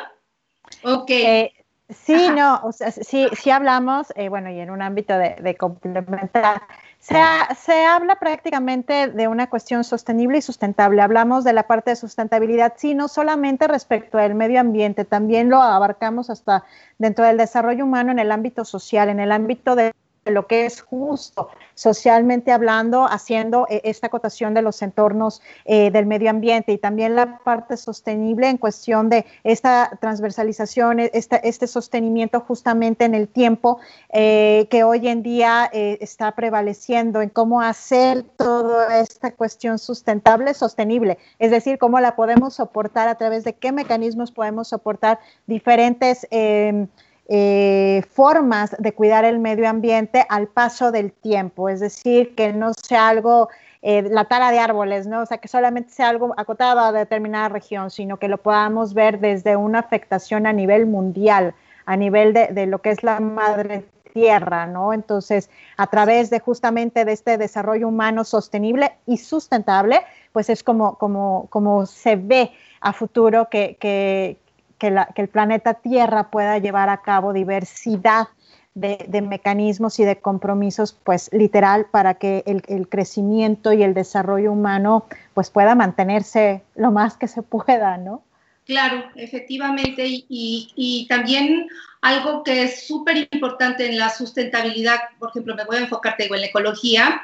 Ok. 0.83 1.09
Eh, 1.09 1.53
sí, 1.89 2.29
no, 2.35 2.61
o 2.63 2.71
sea, 2.71 2.91
sí, 2.91 3.27
sí 3.33 3.51
hablamos, 3.51 4.13
eh, 4.15 4.29
bueno, 4.29 4.49
y 4.49 4.59
en 4.59 4.69
un 4.69 4.81
ámbito 4.81 5.17
de, 5.17 5.35
de 5.41 5.55
complementar, 5.55 6.61
se, 6.99 7.15
se, 7.59 7.85
habla 7.85 8.19
prácticamente 8.19 9.07
de 9.07 9.27
una 9.27 9.49
cuestión 9.49 9.83
sostenible 9.83 10.37
y 10.37 10.41
sustentable. 10.41 11.01
Hablamos 11.01 11.43
de 11.43 11.53
la 11.53 11.67
parte 11.67 11.91
de 11.91 11.95
sustentabilidad, 11.95 12.73
sí, 12.77 12.93
no 12.93 13.07
solamente 13.07 13.67
respecto 13.67 14.17
al 14.17 14.35
medio 14.35 14.59
ambiente, 14.59 15.05
también 15.05 15.49
lo 15.49 15.61
abarcamos 15.61 16.29
hasta 16.29 16.63
dentro 16.97 17.25
del 17.25 17.37
desarrollo 17.37 17.85
humano 17.85 18.11
en 18.11 18.19
el 18.19 18.31
ámbito 18.31 18.65
social, 18.65 19.09
en 19.09 19.19
el 19.19 19.31
ámbito 19.31 19.75
de 19.75 19.93
lo 20.25 20.45
que 20.45 20.65
es 20.65 20.81
justo 20.81 21.49
socialmente 21.73 22.51
hablando, 22.51 23.05
haciendo 23.05 23.65
eh, 23.69 23.81
esta 23.85 24.07
acotación 24.07 24.53
de 24.53 24.61
los 24.61 24.81
entornos 24.83 25.41
eh, 25.65 25.89
del 25.89 26.05
medio 26.05 26.29
ambiente 26.29 26.71
y 26.73 26.77
también 26.77 27.15
la 27.15 27.39
parte 27.39 27.75
sostenible 27.75 28.47
en 28.47 28.57
cuestión 28.57 29.09
de 29.09 29.25
esta 29.43 29.97
transversalización, 29.99 30.99
e, 30.99 31.11
este 31.13 31.65
sostenimiento 31.65 32.39
justamente 32.41 33.05
en 33.05 33.15
el 33.15 33.27
tiempo 33.27 33.79
eh, 34.09 34.67
que 34.69 34.83
hoy 34.83 35.07
en 35.07 35.23
día 35.23 35.69
está 35.71 36.33
prevaleciendo 36.33 37.21
en 37.21 37.29
cómo 37.29 37.61
hacer 37.61 38.23
toda 38.23 38.99
esta 38.99 39.31
cuestión 39.31 39.79
sustentable, 39.79 40.53
sostenible, 40.53 41.17
es 41.39 41.49
decir, 41.49 41.79
cómo 41.79 41.99
la 41.99 42.15
podemos 42.15 42.55
soportar, 42.55 43.07
a 43.07 43.15
través 43.15 43.43
de 43.43 43.53
qué 43.53 43.71
mecanismos 43.71 44.31
podemos 44.31 44.67
soportar 44.67 45.19
diferentes 45.47 46.27
em, 46.29 46.87
eh, 47.33 48.03
formas 48.11 48.75
de 48.77 48.91
cuidar 48.91 49.23
el 49.23 49.39
medio 49.39 49.69
ambiente 49.69 50.25
al 50.27 50.49
paso 50.49 50.91
del 50.91 51.13
tiempo, 51.13 51.69
es 51.69 51.79
decir, 51.79 52.35
que 52.35 52.51
no 52.51 52.73
sea 52.73 53.07
algo, 53.07 53.47
eh, 53.81 54.01
la 54.01 54.25
tala 54.25 54.51
de 54.51 54.59
árboles, 54.59 55.07
¿no? 55.07 55.21
O 55.21 55.25
sea, 55.25 55.37
que 55.37 55.47
solamente 55.47 55.91
sea 55.91 56.09
algo 56.09 56.33
acotado 56.35 56.81
a 56.81 56.91
determinada 56.91 57.47
región, 57.47 57.89
sino 57.89 58.17
que 58.17 58.27
lo 58.27 58.37
podamos 58.37 58.93
ver 58.93 59.21
desde 59.21 59.55
una 59.55 59.79
afectación 59.79 60.45
a 60.45 60.51
nivel 60.51 60.87
mundial, 60.87 61.55
a 61.85 61.95
nivel 61.95 62.33
de, 62.33 62.65
lo 62.65 62.79
que 62.81 62.89
es 62.89 63.01
la 63.01 63.21
madre 63.21 63.85
tierra, 64.11 64.65
¿no? 64.65 64.91
Entonces, 64.91 65.49
a 65.77 65.87
través 65.87 66.31
de 66.31 66.41
justamente 66.41 67.05
de 67.05 67.13
este 67.13 67.37
desarrollo 67.37 67.87
humano 67.87 68.25
sostenible 68.25 68.91
y 69.05 69.15
sustentable, 69.15 70.01
pues 70.33 70.49
es 70.49 70.63
como, 70.63 70.97
como, 70.97 71.47
como 71.49 71.85
se 71.85 72.17
ve 72.17 72.51
a 72.81 72.91
futuro 72.91 73.47
que, 73.49 74.37
que, 74.81 75.21
el 75.21 75.27
planeta 75.27 75.75
Tierra 75.75 76.31
pueda 76.31 76.57
llevar 76.57 76.89
a 76.89 77.01
cabo 77.03 77.33
diversidad 77.33 78.29
de, 78.73 79.21
mecanismos 79.21 79.99
y 79.99 80.05
de 80.05 80.17
compromisos, 80.17 80.97
pues 81.03 81.29
literal, 81.31 81.85
para 81.91 82.15
que 82.15 82.43
el, 82.47 82.87
crecimiento 82.87 83.73
y 83.73 83.83
el 83.83 83.93
desarrollo 83.93 84.51
humano 84.51 85.05
pues 85.35 85.51
pueda 85.51 85.75
mantenerse 85.75 86.63
lo 86.75 86.91
más 86.91 87.15
que 87.15 87.27
se 87.27 87.43
pueda, 87.43 87.97
¿no? 87.97 88.23
Claro, 88.65 89.03
efectivamente, 89.15 90.03
y, 90.07 91.05
también 91.09 91.67
algo 92.01 92.43
que 92.43 92.63
es 92.63 92.87
súper 92.87 93.27
importante 93.31 93.85
en 93.87 93.99
la 93.99 94.09
sustentabilidad, 94.09 94.97
por 95.19 95.29
ejemplo, 95.29 95.55
me 95.55 95.65
voy 95.65 95.77
a 95.77 95.81
enfocar, 95.81 96.15
en 96.17 96.41
la 96.41 96.47
ecología, 96.47 97.21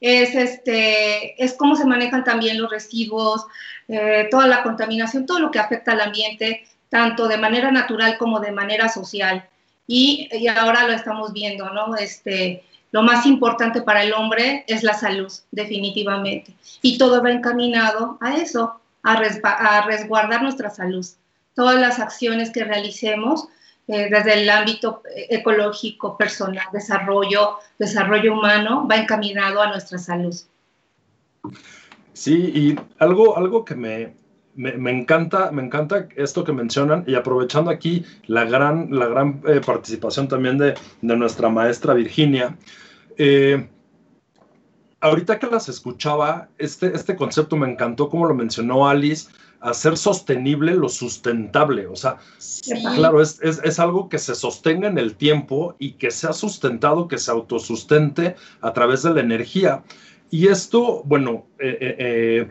es, 0.00 0.34
este, 0.34 1.42
es 1.42 1.54
cómo 1.54 1.76
se 1.76 1.86
manejan 1.86 2.24
también 2.24 2.60
los 2.60 2.70
residuos, 2.70 3.46
eh, 3.88 4.28
toda 4.30 4.46
la 4.46 4.62
contaminación, 4.62 5.26
todo 5.26 5.38
lo 5.38 5.50
que 5.50 5.58
afecta 5.58 5.92
al 5.92 6.00
ambiente, 6.00 6.66
tanto 6.88 7.28
de 7.28 7.38
manera 7.38 7.70
natural 7.70 8.18
como 8.18 8.40
de 8.40 8.52
manera 8.52 8.88
social. 8.88 9.48
Y, 9.86 10.28
ahora 10.48 10.86
lo 10.86 10.92
estamos 10.92 11.32
viendo, 11.32 11.70
¿no? 11.70 11.96
Este, 11.96 12.64
lo 12.92 13.02
más 13.02 13.26
importante 13.26 13.82
para 13.82 14.02
el 14.02 14.12
hombre 14.12 14.64
es 14.66 14.82
la 14.82 14.94
salud, 14.94 15.32
definitivamente. 15.50 16.54
Y 16.82 16.98
todo 16.98 17.22
va 17.22 17.30
encaminado 17.30 18.18
a 18.20 18.36
eso, 18.36 18.80
a, 19.02 19.82
resguardar 19.86 20.42
nuestra 20.42 20.70
salud. 20.70 21.06
Todas 21.54 21.80
las 21.80 22.00
acciones 22.00 22.50
que 22.50 22.64
realicemos 22.64 23.48
eh, 23.88 24.08
desde 24.10 24.42
el 24.42 24.50
ámbito 24.50 25.02
ecológico, 25.28 26.16
personal, 26.16 26.66
desarrollo, 26.72 27.58
desarrollo 27.78 28.32
humano, 28.32 28.86
va 28.90 28.96
encaminado 28.96 29.62
a 29.62 29.68
nuestra 29.68 29.98
salud. 29.98 30.34
Sí, 32.12 32.34
y 32.54 32.80
algo, 32.98 33.36
algo 33.36 33.64
que 33.64 33.74
me, 33.74 34.14
me, 34.56 34.90
encanta, 34.90 35.50
me 35.52 35.62
encanta 35.62 36.08
esto 36.16 36.42
que 36.42 36.52
mencionan 36.52 37.04
y 37.06 37.14
aprovechando 37.14 37.70
aquí 37.70 38.04
la 38.26 38.44
gran, 38.44 38.88
la 38.90 39.06
gran 39.06 39.42
eh, 39.46 39.60
participación 39.64 40.28
también 40.28 40.56
de, 40.58 40.74
nuestra 41.02 41.50
maestra 41.50 41.94
Virginia. 41.94 42.56
Eh, 43.18 43.68
ahorita 45.00 45.38
que 45.38 45.46
las 45.46 45.68
escuchaba, 45.68 46.48
este, 46.58 46.94
este 46.94 47.16
concepto 47.16 47.56
me 47.56 47.70
encantó 47.70 48.08
como 48.08 48.26
lo 48.26 48.34
mencionó 48.34 48.88
Alice, 48.88 49.28
hacer 49.60 49.96
sostenible 49.98 50.74
lo 50.74 50.88
sustentable. 50.88 51.86
O 51.86 51.96
sea, 51.96 52.16
claro, 52.94 53.20
es, 53.20 53.40
es, 53.42 53.78
algo 53.78 54.08
que 54.08 54.18
se 54.18 54.34
sostenga 54.34 54.88
en 54.88 54.98
el 54.98 55.16
tiempo 55.16 55.76
y 55.78 55.92
que 55.92 56.10
sea 56.10 56.32
sustentado, 56.32 57.08
que 57.08 57.18
se 57.18 57.30
autosustente 57.30 58.36
a 58.62 58.72
través 58.72 59.02
de 59.02 59.12
la 59.12 59.20
energía. 59.20 59.82
Y 60.30 60.48
esto, 60.48 61.02
bueno, 61.04 61.46
eh, 61.58 62.48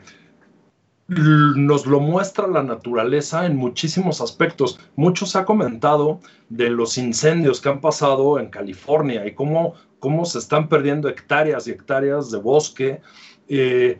nos 1.07 1.85
lo 1.85 1.99
muestra 1.99 2.47
la 2.47 2.63
naturaleza 2.63 3.45
en 3.45 3.55
muchísimos 3.55 4.21
aspectos. 4.21 4.79
Mucho 4.95 5.25
se 5.25 5.37
ha 5.37 5.45
comentado 5.45 6.19
de 6.49 6.69
los 6.69 6.97
incendios 6.97 7.61
que 7.61 7.69
han 7.69 7.81
pasado 7.81 8.39
en 8.39 8.49
California 8.49 9.25
y 9.25 9.33
cómo, 9.35 9.75
cómo 9.99 10.25
se 10.25 10.39
están 10.39 10.67
perdiendo 10.67 11.07
hectáreas 11.07 11.67
y 11.67 11.71
hectáreas 11.71 12.31
de 12.31 12.39
bosque. 12.39 13.01
Eh, 13.47 13.99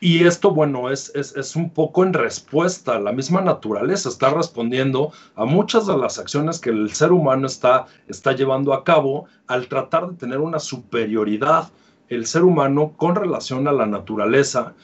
y 0.00 0.26
esto, 0.26 0.50
bueno, 0.50 0.90
es, 0.90 1.14
es, 1.14 1.56
un 1.56 1.70
poco 1.70 2.04
en 2.04 2.12
respuesta. 2.12 2.98
La 3.00 3.12
misma 3.12 3.40
naturaleza 3.40 4.10
está 4.10 4.28
respondiendo 4.28 5.12
a 5.34 5.46
muchas 5.46 5.86
de 5.86 5.96
las 5.96 6.18
acciones 6.18 6.60
que 6.60 6.68
el 6.68 6.92
ser 6.92 7.10
humano 7.10 7.46
está, 7.46 7.86
está 8.06 8.32
llevando 8.32 8.74
a 8.74 8.84
cabo 8.84 9.24
al 9.46 9.66
tratar 9.68 10.10
de 10.10 10.16
tener 10.16 10.40
una 10.40 10.58
superioridad 10.58 11.70
el 12.10 12.26
ser 12.26 12.44
humano 12.44 12.92
con 12.98 13.14
relación 13.14 13.66
a 13.66 13.72
la 13.72 13.86
naturaleza. 13.86 14.74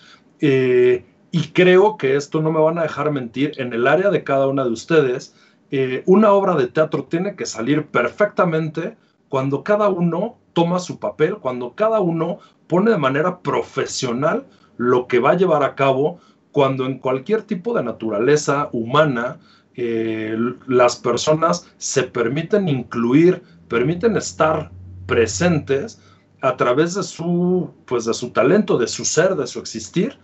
Eh, 0.40 1.04
y 1.32 1.48
creo 1.48 1.96
que 1.96 2.16
esto 2.16 2.40
no 2.40 2.50
me 2.50 2.60
van 2.60 2.78
a 2.78 2.82
dejar 2.82 3.10
mentir, 3.12 3.52
en 3.58 3.72
el 3.72 3.86
área 3.86 4.10
de 4.10 4.24
cada 4.24 4.46
una 4.46 4.64
de 4.64 4.70
ustedes, 4.70 5.34
eh, 5.70 6.02
una 6.06 6.32
obra 6.32 6.56
de 6.56 6.66
teatro 6.66 7.04
tiene 7.04 7.36
que 7.36 7.46
salir 7.46 7.86
perfectamente 7.86 8.96
cuando 9.28 9.62
cada 9.62 9.88
uno 9.88 10.38
toma 10.52 10.80
su 10.80 10.98
papel, 10.98 11.36
cuando 11.36 11.74
cada 11.74 12.00
uno 12.00 12.38
pone 12.66 12.90
de 12.90 12.98
manera 12.98 13.40
profesional 13.40 14.46
lo 14.76 15.06
que 15.06 15.20
va 15.20 15.30
a 15.30 15.36
llevar 15.36 15.62
a 15.62 15.76
cabo, 15.76 16.18
cuando 16.50 16.86
en 16.86 16.98
cualquier 16.98 17.42
tipo 17.42 17.74
de 17.74 17.84
naturaleza 17.84 18.68
humana 18.72 19.38
eh, 19.76 20.36
las 20.66 20.96
personas 20.96 21.70
se 21.78 22.02
permiten 22.02 22.68
incluir, 22.68 23.42
permiten 23.68 24.16
estar 24.16 24.72
presentes 25.06 26.00
a 26.40 26.56
través 26.56 26.94
de 26.94 27.04
su, 27.04 27.70
pues 27.84 28.04
de 28.06 28.14
su 28.14 28.30
talento, 28.30 28.78
de 28.78 28.88
su 28.88 29.04
ser, 29.04 29.36
de 29.36 29.46
su 29.46 29.60
existir, 29.60 30.18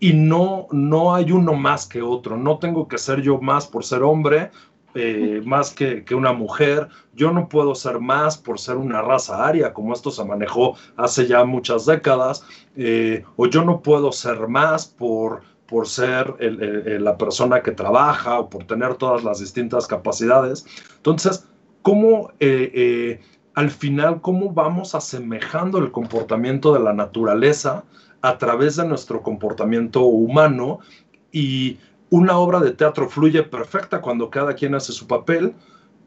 y 0.00 0.14
no, 0.14 0.66
no 0.72 1.14
hay 1.14 1.30
uno 1.30 1.52
más 1.52 1.86
que 1.86 2.00
otro. 2.00 2.38
No 2.38 2.58
tengo 2.58 2.88
que 2.88 2.96
ser 2.96 3.20
yo 3.20 3.38
más 3.38 3.66
por 3.66 3.84
ser 3.84 4.02
hombre, 4.02 4.50
eh, 4.94 5.42
más 5.44 5.72
que, 5.72 6.02
una 6.14 6.32
mujer. 6.32 6.88
Yo 7.14 7.30
no 7.30 7.48
puedo 7.48 7.74
ser 7.74 8.00
más 8.00 8.38
por 8.38 8.58
ser 8.58 8.76
una 8.76 9.02
raza 9.02 9.46
aria, 9.46 9.74
como 9.74 9.92
esto 9.92 10.10
se 10.10 10.24
manejó 10.24 10.74
hace 10.96 11.26
ya 11.26 11.44
muchas 11.44 11.84
décadas. 11.84 12.44
Eh, 12.76 13.22
o 13.36 13.46
yo 13.46 13.62
no 13.62 13.82
puedo 13.82 14.10
ser 14.10 14.48
más 14.48 14.86
por, 14.86 15.42
por 15.66 15.86
ser 15.86 16.34
la 16.40 17.18
persona 17.18 17.62
que 17.62 17.72
trabaja 17.72 18.40
o 18.40 18.48
por 18.48 18.64
tener 18.64 18.94
todas 18.94 19.22
las 19.22 19.38
distintas 19.38 19.86
capacidades. 19.86 20.64
Entonces, 20.96 21.46
¿cómo 21.82 22.32
eh, 22.40 23.20
al 23.54 23.70
final, 23.70 24.22
cómo 24.22 24.50
vamos 24.54 24.94
asemejando 24.94 25.76
el 25.78 25.90
comportamiento 25.90 26.72
de 26.72 26.80
la 26.80 26.94
naturaleza? 26.94 27.84
A 28.22 28.38
través 28.38 28.76
de 28.76 28.86
nuestro 28.86 29.22
comportamiento 29.22 30.02
humano 30.02 30.80
y 31.32 31.78
una 32.10 32.38
obra 32.38 32.60
de 32.60 32.72
teatro 32.72 33.08
fluye 33.08 33.42
perfecta 33.42 34.00
cuando 34.00 34.30
cada 34.30 34.54
quien 34.54 34.74
hace 34.74 34.92
su 34.92 35.06
papel, 35.06 35.54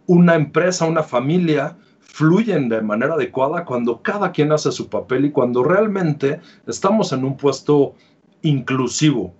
una 0.05 0.35
empresa, 0.35 0.85
una 0.85 1.03
familia 1.03 1.77
fluyen 1.99 2.69
de 2.69 2.81
manera 2.81 3.15
adecuada 3.15 3.65
cuando 3.65 4.01
cada 4.01 4.31
quien 4.31 4.51
hace 4.51 4.71
su 4.71 4.89
papel 4.89 5.25
y 5.25 5.31
cuando 5.31 5.63
realmente 5.63 6.41
estamos 6.67 7.11
en 7.13 7.23
un 7.23 7.37
puesto 7.37 7.95
inclusivo, 8.41 9.33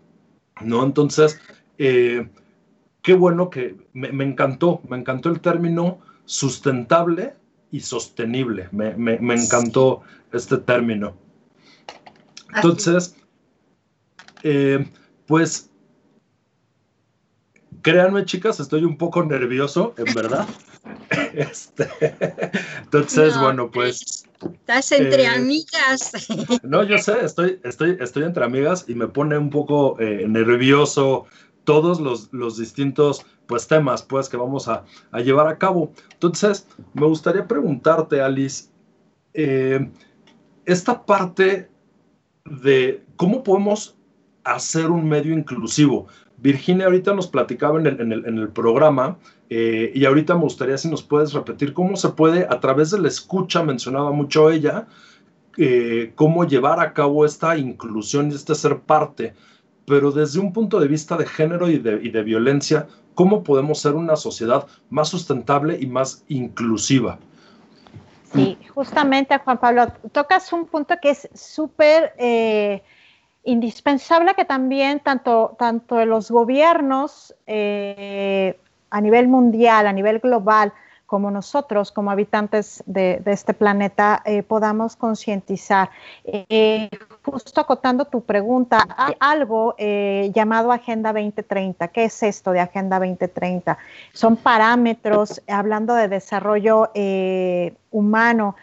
¿no? 0.62 0.84
Entonces, 0.84 1.40
eh, 1.78 2.28
qué 3.02 3.14
bueno 3.14 3.50
que 3.50 3.76
me, 3.94 4.24
encantó, 4.24 4.82
me 4.88 4.98
encantó 4.98 5.30
el 5.30 5.42
término 5.42 6.00
sustentable 6.26 7.34
y 7.70 7.82
sostenible, 7.82 8.70
me, 8.72 8.96
me 8.96 9.34
encantó 9.36 10.02
este 10.32 10.58
término. 10.58 11.23
Entonces, 12.56 13.16
eh, 14.44 14.86
pues, 15.26 15.70
créanme 17.82 18.26
chicas, 18.26 18.60
estoy 18.60 18.84
un 18.84 18.98
poco 18.98 19.24
nervioso, 19.24 19.94
en 19.98 20.14
verdad. 20.14 20.48
Este, 21.34 21.90
entonces, 22.84 23.40
bueno, 23.40 23.72
pues... 23.72 24.26
Estás 24.42 24.92
entre 24.92 25.24
eh, 25.24 25.28
amigas. 25.28 26.12
No, 26.64 26.84
yo 26.84 26.98
sé, 26.98 27.24
estoy, 27.24 27.60
estoy, 27.64 27.98
estoy 28.00 28.24
entre 28.24 28.44
amigas 28.44 28.86
y 28.88 28.96
me 28.96 29.08
pone 29.08 29.38
un 29.38 29.50
poco 29.50 30.00
eh, 30.00 30.26
nervioso 30.28 31.26
todos 31.64 32.00
los, 32.00 32.58
distintos 32.58 33.26
pues, 33.48 33.68
temas 33.68 34.04
pues, 34.04 34.28
que 34.28 34.38
vamos 34.38 34.68
a, 34.68 34.84
llevar 35.24 35.48
a 35.48 35.58
cabo. 35.58 35.94
Entonces, 36.14 36.68
me 36.94 37.06
gustaría 37.06 37.48
preguntarte, 37.48 38.22
Alice, 38.22 38.66
eh, 39.34 39.90
esta 40.66 41.06
parte 41.06 41.70
de 42.46 43.04
cómo 43.16 43.44
podemos 43.44 43.96
hacer 44.44 44.92
un 44.92 45.08
medio 45.08 45.34
inclusivo. 45.34 46.08
Virginia 46.38 46.86
ahorita 46.86 47.14
nos 47.14 47.28
platicaba 47.28 47.80
en 47.80 48.12
el, 48.12 48.50
programa 48.50 49.18
eh, 49.50 49.92
y 49.96 50.04
ahorita 50.04 50.36
me 50.36 50.42
gustaría 50.42 50.78
si 50.78 50.90
nos 50.90 51.02
puedes 51.02 51.32
repetir 51.32 51.74
cómo 51.74 51.96
se 51.96 52.10
puede, 52.10 52.46
a 52.50 52.60
través 52.60 52.92
de 52.92 53.00
la 53.00 53.08
escucha, 53.08 53.64
mencionaba 53.64 54.12
mucho 54.12 54.50
ella, 54.50 54.88
eh, 55.58 56.12
cómo 56.16 56.46
llevar 56.46 56.82
a 56.82 56.92
cabo 56.92 57.26
esta 57.26 57.58
inclusión 57.58 58.30
y 58.30 58.36
este 58.36 58.56
ser 58.56 58.80
parte, 58.80 59.34
pero 59.86 60.12
desde 60.12 60.40
un 60.40 60.52
punto 60.52 60.80
de 60.82 60.88
vista 60.88 61.16
de 61.16 61.26
género 61.26 61.70
y 61.70 61.78
de, 61.78 62.02
y 62.04 62.10
de 62.10 62.24
violencia, 62.24 62.88
¿cómo 63.14 63.44
podemos 63.44 63.80
ser 63.80 63.94
una 63.94 64.18
sociedad 64.18 64.68
más 64.90 65.08
sustentable 65.08 65.78
y 65.80 65.88
más 65.88 66.26
inclusiva? 66.28 67.20
Sí, 68.34 68.58
justamente, 68.74 69.38
Juan 69.38 69.60
Pablo, 69.60 69.88
tocas 70.12 70.52
un 70.54 70.66
punto 70.66 70.96
que 71.00 71.12
es 71.12 71.30
súper 71.36 72.14
eh, 72.18 72.82
indispensable 73.44 74.34
que 74.34 74.46
también 74.46 75.02
tanto, 75.02 75.56
tanto 75.60 76.04
los 76.06 76.32
gobiernos 76.32 77.36
eh, 77.46 78.60
a 78.90 79.02
nivel 79.02 79.28
mundial, 79.28 79.86
a 79.86 79.94
nivel 79.94 80.20
global, 80.20 80.74
como 81.14 81.30
nosotros, 81.30 81.92
como 81.92 82.10
habitantes 82.10 82.82
de, 82.88 83.22
este 83.28 83.54
planeta, 83.54 84.24
eh, 84.26 84.42
podamos 84.42 84.96
concientizar. 84.96 85.92
Eh, 86.26 86.90
justo 87.22 87.62
acotando 87.62 88.06
tu 88.06 88.22
pregunta, 88.22 88.84
hay 88.98 89.14
algo 89.20 89.76
eh, 89.78 90.32
llamado 90.34 90.72
Agenda 90.72 91.14
2030. 91.14 91.90
¿Qué 91.90 92.06
es 92.06 92.24
esto 92.24 92.50
de 92.50 92.62
Agenda 92.62 92.98
2030? 92.98 93.78
Son 94.12 94.38
parámetros, 94.38 95.40
hablando 95.48 95.94
de 95.94 96.08
desarrollo 96.08 96.90
humano, 97.92 98.56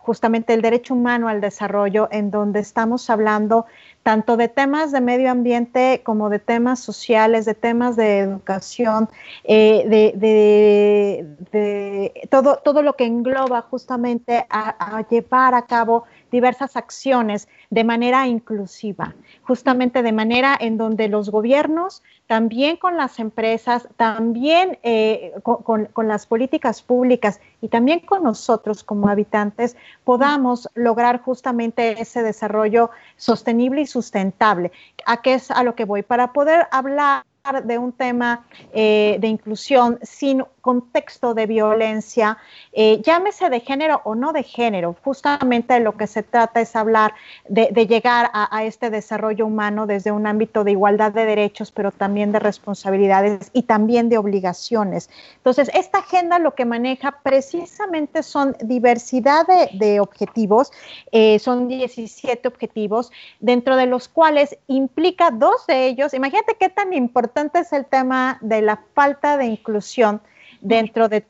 justamente 0.00 0.54
el 0.54 0.62
derecho 0.62 0.94
humano 0.94 1.28
al 1.28 1.42
desarrollo, 1.42 2.08
en 2.10 2.30
donde 2.30 2.60
estamos 2.60 3.10
hablando 3.10 3.66
tanto 4.04 4.36
de 4.36 4.48
temas 4.48 4.92
de 4.92 5.00
medio 5.00 5.30
ambiente 5.30 6.02
como 6.04 6.28
de 6.28 6.38
temas 6.38 6.78
sociales, 6.78 7.46
de 7.46 7.54
temas 7.54 7.96
de 7.96 8.18
educación, 8.18 9.08
eh, 9.44 9.82
de, 11.50 12.26
todo, 12.28 12.60
todo 12.62 12.82
lo 12.82 12.96
que 12.96 13.06
engloba 13.06 13.62
justamente 13.62 14.46
a, 14.50 15.04
llevar 15.08 15.54
a 15.54 15.62
cabo 15.66 16.04
diversas 16.30 16.76
acciones 16.76 17.48
de 17.70 17.84
manera 17.84 18.26
inclusiva, 18.26 19.14
justamente 19.42 20.02
de 20.02 20.12
manera 20.12 20.56
en 20.58 20.76
donde 20.76 21.08
los 21.08 21.30
gobiernos, 21.30 22.02
también 22.26 22.76
con 22.76 22.96
las 22.96 23.18
empresas, 23.18 23.88
también 23.96 24.78
eh, 24.82 25.32
con, 25.42 25.86
con, 25.86 26.08
las 26.08 26.26
políticas 26.26 26.82
públicas 26.82 27.40
y 27.60 27.68
también 27.68 28.00
con 28.00 28.22
nosotros 28.22 28.82
como 28.82 29.08
habitantes, 29.08 29.76
podamos 30.04 30.68
lograr 30.74 31.20
justamente 31.20 32.00
ese 32.00 32.22
desarrollo 32.22 32.90
sostenible 33.16 33.82
y 33.82 33.86
sustentable. 33.86 34.72
¿A 35.06 35.22
qué 35.22 35.34
es 35.34 35.50
a 35.50 35.62
lo 35.62 35.74
que 35.74 35.84
voy? 35.84 36.02
Para 36.02 36.32
poder 36.32 36.66
hablar 36.70 37.24
de 37.64 37.76
un 37.76 37.92
tema 37.92 38.46
eh, 38.72 39.18
de 39.20 39.28
inclusión 39.28 39.98
sin 40.02 40.44
contexto 40.64 41.34
de 41.34 41.44
violencia, 41.44 42.38
eh, 42.72 43.02
llámese 43.02 43.50
de 43.50 43.60
género 43.60 44.00
o 44.04 44.14
no 44.14 44.32
de 44.32 44.42
género. 44.42 44.96
Justamente 45.04 45.78
lo 45.78 45.94
que 45.98 46.06
se 46.06 46.22
trata 46.22 46.62
es 46.62 46.74
hablar 46.74 47.12
de, 47.50 47.86
llegar 47.86 48.30
a, 48.32 48.64
este 48.64 48.88
desarrollo 48.88 49.44
humano 49.44 49.86
desde 49.86 50.10
un 50.10 50.26
ámbito 50.26 50.64
de 50.64 50.70
igualdad 50.70 51.12
de 51.12 51.26
derechos, 51.26 51.70
pero 51.70 51.92
también 51.92 52.32
de 52.32 52.38
responsabilidades 52.38 53.50
y 53.52 53.64
también 53.64 54.08
de 54.08 54.16
obligaciones. 54.16 55.10
Entonces, 55.36 55.70
esta 55.74 55.98
agenda 55.98 56.38
lo 56.38 56.54
que 56.54 56.64
maneja 56.64 57.20
precisamente 57.22 58.22
son 58.22 58.56
diversidad 58.62 59.46
de, 59.72 60.00
objetivos, 60.00 60.72
eh, 61.12 61.38
son 61.40 61.68
17 61.68 62.48
objetivos, 62.48 63.12
dentro 63.38 63.76
de 63.76 63.84
los 63.84 64.08
cuales 64.08 64.56
implica 64.66 65.30
dos 65.30 65.66
de 65.66 65.88
ellos. 65.88 66.14
Imagínate 66.14 66.56
qué 66.58 66.70
tan 66.70 66.94
importante 66.94 67.58
es 67.58 67.72
el 67.74 67.84
tema 67.84 68.38
de 68.40 68.62
la 68.62 68.80
falta 68.94 69.36
de 69.36 69.44
inclusión 69.44 70.22
dentro 70.64 71.08
de, 71.08 71.26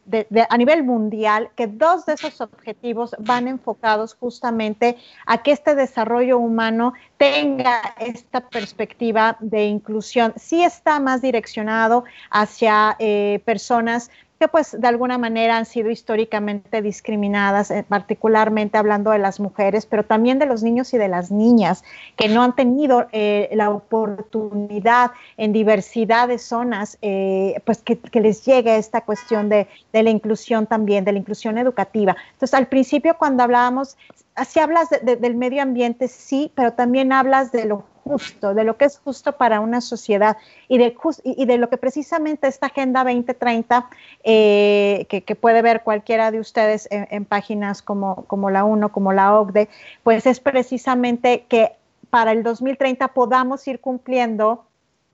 a 0.48 0.56
nivel 0.56 0.84
mundial, 0.84 1.50
que 1.56 1.66
dos 1.66 2.06
de 2.06 2.14
esos 2.14 2.40
objetivos 2.40 3.14
van 3.18 3.48
enfocados 3.48 4.14
justamente 4.14 4.96
a 5.26 5.42
que 5.42 5.50
este 5.50 5.74
desarrollo 5.74 6.38
humano 6.38 6.94
tenga 7.18 7.94
esta 7.98 8.48
perspectiva 8.48 9.36
de 9.40 9.64
inclusión. 9.64 10.32
Sí 10.36 10.62
está 10.62 11.00
más 11.00 11.20
direccionado 11.20 12.04
hacia 12.30 12.96
eh, 13.00 13.42
personas 13.44 14.10
pues 14.48 14.78
de 14.80 14.86
alguna 14.88 15.18
manera 15.18 15.56
han 15.56 15.66
sido 15.66 15.90
históricamente 15.90 16.82
discriminadas, 16.82 17.70
eh, 17.70 17.84
particularmente 17.88 18.78
hablando 18.78 19.10
de 19.10 19.18
las 19.18 19.40
mujeres, 19.40 19.86
pero 19.86 20.04
también 20.04 20.38
de 20.38 20.46
los 20.46 20.62
niños 20.62 20.92
y 20.94 20.98
de 20.98 21.08
las 21.08 21.30
niñas 21.30 21.84
que 22.16 22.28
no 22.28 22.42
han 22.42 22.54
tenido 22.54 23.06
eh, 23.12 23.48
la 23.52 23.70
oportunidad 23.70 25.12
en 25.36 25.52
diversidad 25.52 26.28
de 26.28 26.38
zonas, 26.38 26.98
eh, 27.02 27.60
pues 27.64 27.82
que, 27.82 27.98
les 28.20 28.44
llegue 28.44 28.76
esta 28.76 29.02
cuestión 29.02 29.48
de, 29.48 29.68
la 29.92 30.10
inclusión 30.10 30.66
también, 30.66 31.04
de 31.04 31.12
la 31.12 31.18
inclusión 31.18 31.58
educativa. 31.58 32.16
Entonces, 32.32 32.54
al 32.54 32.68
principio 32.68 33.16
cuando 33.18 33.42
hablábamos, 33.42 33.96
así 34.34 34.60
hablas 34.60 34.88
del 35.02 35.34
medio 35.36 35.62
ambiente, 35.62 36.08
sí, 36.08 36.50
pero 36.54 36.72
también 36.72 37.12
hablas 37.12 37.52
de 37.52 37.66
lo 37.66 37.93
justo, 38.04 38.54
de 38.54 38.64
lo 38.64 38.76
que 38.76 38.84
es 38.84 38.98
justo 38.98 39.32
para 39.32 39.60
una 39.60 39.80
sociedad 39.80 40.36
y 40.68 40.78
de, 40.78 40.94
y 41.24 41.46
de 41.46 41.58
lo 41.58 41.70
que 41.70 41.78
precisamente 41.78 42.46
esta 42.46 42.66
Agenda 42.66 43.02
2030, 43.02 43.88
eh, 44.22 45.06
que, 45.08 45.34
puede 45.34 45.62
ver 45.62 45.82
cualquiera 45.82 46.30
de 46.30 46.38
ustedes 46.38 46.86
en, 46.90 47.24
páginas 47.24 47.82
como, 47.82 48.24
como 48.26 48.50
la 48.50 48.64
UNO, 48.64 48.92
como 48.92 49.12
la 49.12 49.40
OCDE, 49.40 49.68
pues 50.02 50.26
es 50.26 50.38
precisamente 50.38 51.46
que 51.48 51.72
para 52.10 52.32
el 52.32 52.42
2030 52.42 53.08
podamos 53.08 53.66
ir 53.66 53.80
cumpliendo 53.80 54.66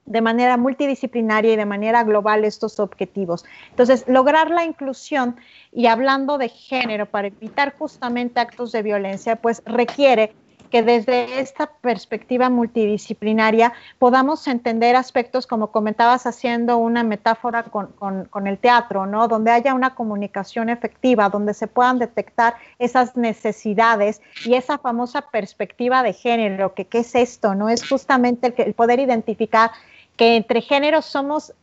de 0.05 0.21
manera 0.21 0.57
multidisciplinaria 0.57 1.53
y 1.53 1.57
de 1.57 1.67
manera 1.67 2.03
global 2.03 2.45
estos 2.45 2.81
objetivos. 2.81 3.45
Entonces, 3.71 4.05
lograr 4.09 4.51
la 4.51 4.65
inclusión 4.65 5.37
y 5.73 5.87
hablando 5.87 6.37
de 6.37 6.49
género 6.49 7.07
para 7.07 7.29
evitar 7.29 7.75
justamente 7.79 8.41
actos 8.41 8.73
de 8.73 8.83
violencia, 8.83 9.37
pues 9.37 9.63
requiere 9.65 10.35
que 10.71 10.83
desde 10.83 11.41
esta 11.41 11.67
perspectiva 11.67 12.49
multidisciplinaria 12.49 13.73
podamos 13.99 14.47
entender 14.47 14.97
aspectos, 14.97 15.47
como 15.47 15.71
comentabas, 15.73 16.27
haciendo 16.27 16.79
una 16.79 17.03
metáfora 17.03 17.65
con, 17.65 18.47
el 18.47 18.59
teatro, 18.59 19.07
¿no? 19.07 19.29
Donde 19.29 19.51
haya 19.51 19.75
una 19.75 19.95
comunicación 19.95 20.69
efectiva, 20.69 21.29
donde 21.29 21.55
se 21.55 21.67
puedan 21.67 21.99
detectar 21.99 22.55
esas 22.79 23.17
necesidades 23.17 24.23
y 24.45 24.55
esa 24.55 24.79
famosa 24.79 25.23
perspectiva 25.23 26.03
de 26.03 26.13
género, 26.13 26.75
que 26.75 26.87
qué 26.87 27.01
es 27.01 27.15
esto, 27.15 27.55
¿no? 27.55 27.69
Es 27.69 27.87
justamente 27.87 28.55
el 28.57 28.75
poder 28.75 29.01
identificar 29.01 29.71
que 30.17 30.37
entre 30.37 30.61
géneros 30.61 31.05
somos 31.05 31.55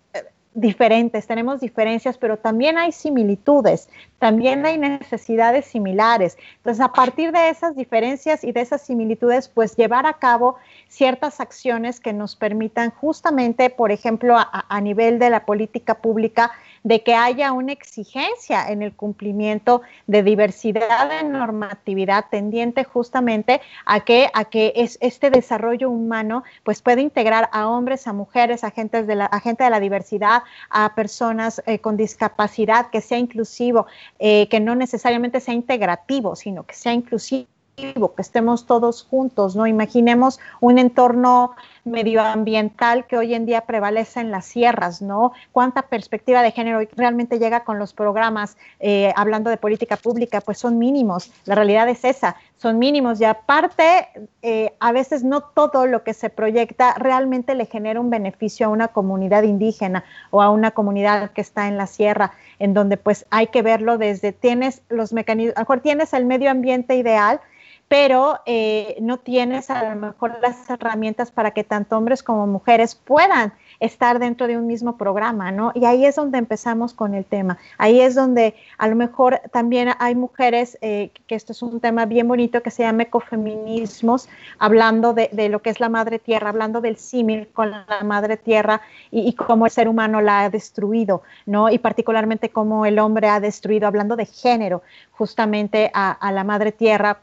diferentes, 0.57 1.27
tenemos 1.27 1.61
diferencias, 1.61 2.17
pero 2.17 2.37
también 2.37 2.79
hay 2.79 2.91
similitudes, 2.91 3.89
también 4.17 4.65
hay 4.65 4.79
necesidades 4.79 5.65
similares. 5.67 6.35
Entonces, 6.57 6.83
a 6.83 6.91
partir 6.91 7.31
de 7.31 7.49
esas 7.49 7.75
diferencias 7.75 8.43
y 8.43 8.51
de 8.51 8.61
esas 8.61 8.81
similitudes, 8.81 9.49
pues 9.49 9.75
llevar 9.75 10.07
a 10.07 10.13
cabo 10.13 10.57
ciertas 10.87 11.39
acciones 11.39 11.99
que 11.99 12.11
nos 12.11 12.35
permitan 12.35 12.89
justamente, 12.89 13.69
por 13.69 13.91
ejemplo, 13.91 14.35
a, 14.35 14.81
nivel 14.81 15.19
de 15.19 15.29
la 15.29 15.45
política 15.45 15.93
pública, 15.93 16.51
de 16.83 17.03
que 17.03 17.15
haya 17.15 17.51
una 17.51 17.71
exigencia 17.71 18.69
en 18.69 18.81
el 18.81 18.93
cumplimiento 18.93 19.81
de 20.07 20.23
diversidad 20.23 21.09
de 21.09 21.27
normatividad 21.27 22.25
tendiente 22.29 22.83
justamente 22.83 23.61
a 23.85 24.01
que, 24.01 24.29
a 24.33 24.45
que 24.45 24.73
es, 24.75 24.97
este 25.01 25.29
desarrollo 25.29 25.89
humano 25.89 26.43
pues 26.63 26.81
puede 26.81 27.01
integrar 27.01 27.49
a 27.51 27.67
hombres, 27.67 28.07
a 28.07 28.13
mujeres, 28.13 28.63
agentes 28.63 29.07
de 29.07 29.15
la, 29.15 29.25
a 29.25 29.39
gente 29.39 29.63
de 29.63 29.69
la 29.69 29.79
diversidad, 29.79 30.43
a 30.69 30.95
personas 30.95 31.61
eh, 31.65 31.79
con 31.79 31.97
discapacidad, 31.97 32.89
que 32.89 33.01
sea 33.01 33.17
inclusivo, 33.17 33.87
eh, 34.19 34.47
que 34.49 34.59
no 34.59 34.75
necesariamente 34.75 35.39
sea 35.39 35.53
integrativo, 35.53 36.35
sino 36.35 36.63
que 36.63 36.73
sea 36.73 36.93
inclusivo 36.93 37.47
que 37.77 38.23
estemos 38.23 38.65
todos 38.65 39.03
juntos, 39.03 39.55
¿no? 39.55 39.67
Imaginemos 39.67 40.39
un 40.61 40.79
entorno 40.79 41.51
medioambiental 41.87 43.05
que 43.07 43.17
hoy 43.17 43.33
en 43.33 43.45
día 43.45 43.61
prevalece 43.61 44.19
en 44.19 44.31
las 44.31 44.45
sierras, 44.45 45.01
¿no? 45.01 45.31
Cuánta 45.51 45.83
perspectiva 45.83 46.41
de 46.41 46.51
género 46.51 46.79
realmente 46.95 47.39
llega 47.39 47.63
con 47.63 47.79
los 47.79 47.93
programas 47.93 48.57
eh, 48.79 49.13
hablando 49.15 49.49
de 49.49 49.57
política 49.57 49.97
pública, 49.97 50.41
pues 50.41 50.57
son 50.57 50.77
mínimos. 50.77 51.31
La 51.45 51.55
realidad 51.55 51.89
es 51.89 52.03
esa, 52.05 52.35
son 52.57 52.79
mínimos 52.79 53.21
y 53.21 53.25
aparte, 53.25 54.07
eh, 54.41 54.73
a 54.79 54.91
veces 54.91 55.23
no 55.23 55.41
todo 55.41 55.85
lo 55.85 56.03
que 56.03 56.13
se 56.13 56.29
proyecta 56.29 56.95
realmente 56.95 57.55
le 57.55 57.65
genera 57.65 57.99
un 57.99 58.09
beneficio 58.09 58.65
a 58.65 58.69
una 58.69 58.87
comunidad 58.89 59.43
indígena 59.43 60.03
o 60.31 60.41
a 60.41 60.49
una 60.49 60.71
comunidad 60.71 61.31
que 61.31 61.41
está 61.41 61.67
en 61.67 61.77
la 61.77 61.87
sierra, 61.87 62.33
en 62.59 62.73
donde 62.73 62.97
pues 62.97 63.25
hay 63.29 63.47
que 63.47 63.61
verlo 63.61 63.97
desde, 63.97 64.31
tienes 64.31 64.81
los 64.89 65.13
mecanismos, 65.13 65.57
a 65.57 65.73
lo 65.73 65.81
tienes 65.81 66.13
el 66.13 66.25
medio 66.25 66.49
ambiente 66.49 66.95
ideal, 66.95 67.39
pero 67.87 68.41
eh, 68.45 68.97
no 68.99 69.17
tienes 69.17 69.69
a 69.69 69.89
lo 69.89 69.95
mejor 69.95 70.39
las 70.41 70.69
herramientas 70.69 71.31
para 71.31 71.51
que 71.51 71.63
tanto 71.63 71.97
hombres 71.97 72.21
como 72.21 72.45
mujeres 72.45 72.95
puedan 72.95 73.53
estar 73.79 74.19
dentro 74.19 74.47
de 74.47 74.57
un 74.57 74.67
mismo 74.67 74.97
programa, 74.97 75.51
¿no? 75.51 75.71
Y 75.73 75.85
ahí 75.85 76.05
es 76.05 76.15
donde 76.15 76.37
empezamos 76.37 76.93
con 76.93 77.13
el 77.13 77.23
tema. 77.23 77.57
Ahí 77.77 78.01
es 78.01 78.15
donde 78.15 78.55
a 78.77 78.87
lo 78.87 78.95
mejor 78.95 79.39
también 79.51 79.89
hay 79.99 80.15
mujeres, 80.15 80.77
eh, 80.81 81.11
que 81.27 81.35
esto 81.35 81.53
es 81.53 81.61
un 81.61 81.79
tema 81.79 82.05
bien 82.05 82.27
bonito 82.27 82.61
que 82.61 82.71
se 82.71 82.83
llama 82.83 83.03
ecofeminismos, 83.03 84.27
hablando 84.59 85.13
de, 85.13 85.29
lo 85.49 85.61
que 85.61 85.69
es 85.69 85.79
la 85.79 85.89
madre 85.89 86.19
tierra, 86.19 86.49
hablando 86.49 86.81
del 86.81 86.97
símil 86.97 87.47
con 87.53 87.71
la 87.71 87.85
madre 88.03 88.35
tierra 88.35 88.81
y, 89.11 89.33
cómo 89.33 89.65
el 89.65 89.71
ser 89.71 89.87
humano 89.87 90.19
la 90.19 90.41
ha 90.41 90.49
destruido, 90.49 91.21
¿no? 91.45 91.69
Y 91.69 91.77
particularmente 91.77 92.49
cómo 92.49 92.85
el 92.85 92.99
hombre 92.99 93.29
ha 93.29 93.39
destruido, 93.39 93.87
hablando 93.87 94.15
de 94.15 94.25
género, 94.25 94.81
justamente 95.11 95.89
a 95.93 96.31
la 96.31 96.43
madre 96.43 96.71
tierra 96.71 97.19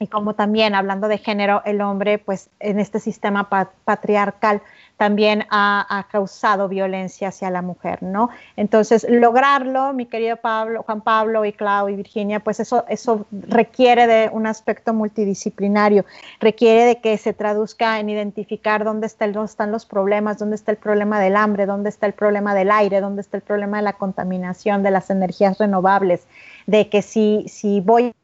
y 0.00 0.08
como 0.08 0.34
también 0.34 0.74
hablando 0.74 1.06
de 1.06 1.18
género, 1.18 1.62
el 1.64 1.80
hombre, 1.80 2.18
pues 2.18 2.50
en 2.58 2.80
este 2.80 2.98
sistema 2.98 3.48
patriarcal 3.84 4.60
también 4.96 5.44
ha, 5.50 6.06
causado 6.10 6.68
violencia 6.68 7.28
hacia 7.28 7.50
la 7.50 7.62
mujer, 7.62 8.02
¿no? 8.02 8.30
Entonces, 8.56 9.06
lograrlo, 9.08 9.92
mi 9.92 10.06
querido 10.06 10.36
Pablo, 10.36 10.82
Juan 10.82 11.00
Pablo 11.00 11.44
y 11.44 11.52
Clau 11.52 11.88
y 11.88 11.96
Virginia, 11.96 12.40
pues 12.40 12.60
eso, 12.60 12.84
eso 12.88 13.26
requiere 13.30 14.06
de 14.06 14.30
un 14.32 14.46
aspecto 14.46 14.94
multidisciplinario, 14.94 16.04
requiere 16.40 16.84
de 16.84 17.00
que 17.00 17.16
se 17.18 17.32
traduzca 17.32 17.98
en 17.98 18.08
identificar 18.10 18.84
dónde, 18.84 19.08
dónde 19.18 19.44
están 19.44 19.72
los 19.72 19.86
problemas, 19.86 20.38
dónde 20.38 20.56
está 20.56 20.70
el 20.70 20.78
problema 20.78 21.20
del 21.20 21.36
hambre, 21.36 21.66
dónde 21.66 21.88
está 21.88 22.06
el 22.06 22.14
problema 22.14 22.54
del 22.54 22.70
aire, 22.70 23.00
dónde 23.00 23.22
está 23.22 23.36
el 23.36 23.42
problema 23.42 23.78
de 23.78 23.84
la 23.84 23.94
contaminación, 23.94 24.82
de 24.82 24.90
las 24.90 25.10
energías 25.10 25.58
renovables, 25.58 26.26
de 26.66 26.88
que 26.88 27.02
si, 27.02 27.44
si 27.48 27.80
voy 27.80 28.14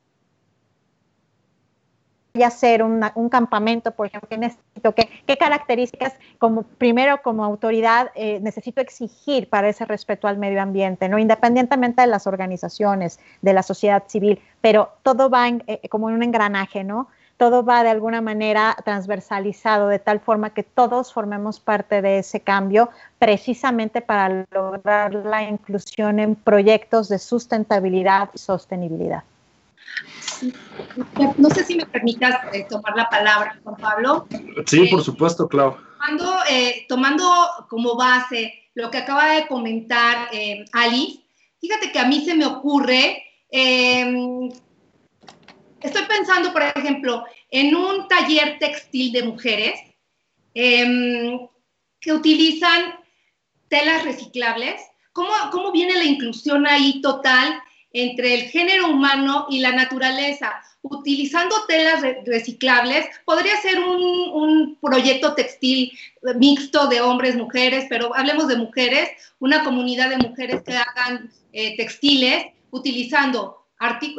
hacer 2.45 2.83
un 2.83 3.29
campamento, 3.29 3.91
por 3.91 4.07
ejemplo, 4.07 4.29
¿qué 4.29 4.39
necesito? 4.39 4.95
¿Qué, 4.95 5.09
qué 5.27 5.37
características, 5.37 6.15
como 6.39 6.63
primero 6.63 7.21
como 7.23 7.45
autoridad, 7.45 8.11
eh, 8.15 8.39
necesito 8.41 8.81
exigir 8.81 9.49
para 9.49 9.69
ese 9.69 9.85
respeto 9.85 10.29
al 10.29 10.39
medio 10.39 10.63
ambiente, 10.63 11.09
¿no? 11.09 11.19
independientemente 11.19 12.03
de 12.03 12.07
las 12.07 12.27
organizaciones, 12.27 13.21
de 13.43 13.53
la 13.53 13.63
sociedad 13.63 14.05
civil, 14.07 14.41
pero 14.61 14.91
todo 15.03 15.29
va 15.29 15.49
eh, 15.49 15.89
como 15.89 16.09
en 16.09 16.17
un 16.17 16.23
engranaje, 16.23 16.85
¿no? 16.85 17.09
Todo 17.37 17.65
va 17.65 17.83
de 17.83 17.89
alguna 17.89 18.21
manera 18.21 18.77
transversalizado, 18.85 19.89
de 19.89 19.99
tal 19.99 20.21
forma 20.21 20.51
que 20.51 20.63
todos 20.63 21.13
formemos 21.13 21.59
parte 21.59 22.03
de 22.03 22.19
ese 22.19 22.41
cambio, 22.41 22.91
precisamente 23.19 24.03
para 24.03 24.47
lograr 24.51 25.15
la 25.15 25.43
inclusión 25.45 26.19
en 26.19 26.35
proyectos 26.35 27.09
de 27.09 27.19
sustentabilidad 27.19 28.29
y 28.35 28.39
sostenibilidad. 28.39 29.25
No 31.37 31.51
sé 31.51 31.65
si 31.65 31.75
me 31.77 31.87
permitas 31.87 32.41
eh, 32.53 32.67
tomar 32.69 32.97
la 32.97 33.09
palabra, 33.09 33.59
Juan 33.63 33.77
Pablo. 33.77 34.27
Sí, 34.67 34.87
por 34.87 35.03
supuesto, 35.03 35.49
Clau. 35.49 35.77
Tomando, 35.99 36.39
eh, 36.49 36.87
tomando, 36.89 37.25
como 37.69 37.97
base 37.97 38.71
lo 38.75 38.91
que 38.91 38.99
acaba 38.99 39.33
de 39.33 39.47
comentar 39.47 40.29
eh, 40.33 40.65
Alice, 40.73 41.21
fíjate 41.61 41.93
que 41.93 41.99
a 41.99 42.07
mí 42.07 42.25
se 42.25 42.35
me 42.35 42.47
ocurre, 42.47 43.23
em, 43.51 44.49
estoy 45.81 46.03
pensando, 46.07 46.53
por 46.53 46.63
ejemplo, 46.63 47.25
en 47.51 47.75
un 47.75 48.09
taller 48.09 48.59
textil 48.59 49.13
de 49.13 49.25
mujeres 49.25 49.79
em, 50.55 51.47
que 52.01 52.13
utilizan 52.13 52.95
telas 53.69 54.05
reciclables. 54.05 54.81
¿Cómo, 55.13 55.31
¿Cómo 55.51 55.73
viene 55.73 55.95
la 55.97 56.05
inclusión 56.05 56.67
ahí 56.67 57.03
total 57.03 57.61
entre 57.93 58.35
el 58.35 58.43
género 58.43 58.89
humano 58.89 59.47
y 59.51 59.61
la 59.61 59.73
naturaleza, 59.73 60.63
utilizando 60.83 61.55
telas 61.67 62.03
reciclables. 62.25 63.07
Podría 63.25 63.57
ser 63.61 63.79
un, 63.81 64.79
proyecto 64.81 65.35
textil 65.35 65.93
mixto 66.37 66.89
de 66.89 67.01
hombres, 67.01 67.37
mujeres, 67.37 67.87
pero 67.89 68.15
hablemos 68.15 68.49
de 68.49 68.57
mujeres, 68.57 69.11
una 69.39 69.63
comunidad 69.63 70.11
de 70.11 70.19
mujeres 70.19 70.63
que 70.63 70.77
hagan 70.77 71.31
eh, 71.53 71.77
textiles 71.77 72.47
utilizando 72.71 73.67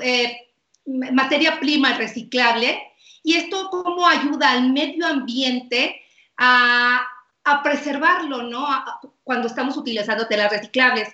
eh, 0.03 0.47
materia 0.85 1.59
prima 1.59 1.97
reciclable. 1.97 2.79
Y 3.23 3.35
esto 3.35 3.69
cómo 3.69 4.07
ayuda 4.07 4.51
al 4.51 4.71
medio 4.71 5.05
ambiente 5.05 6.01
a, 6.37 7.07
preservarlo, 7.63 8.43
¿no? 8.43 8.67
cuando 9.23 9.47
estamos 9.47 9.75
utilizando 9.75 10.27
telas 10.27 10.51
reciclables. 10.51 11.09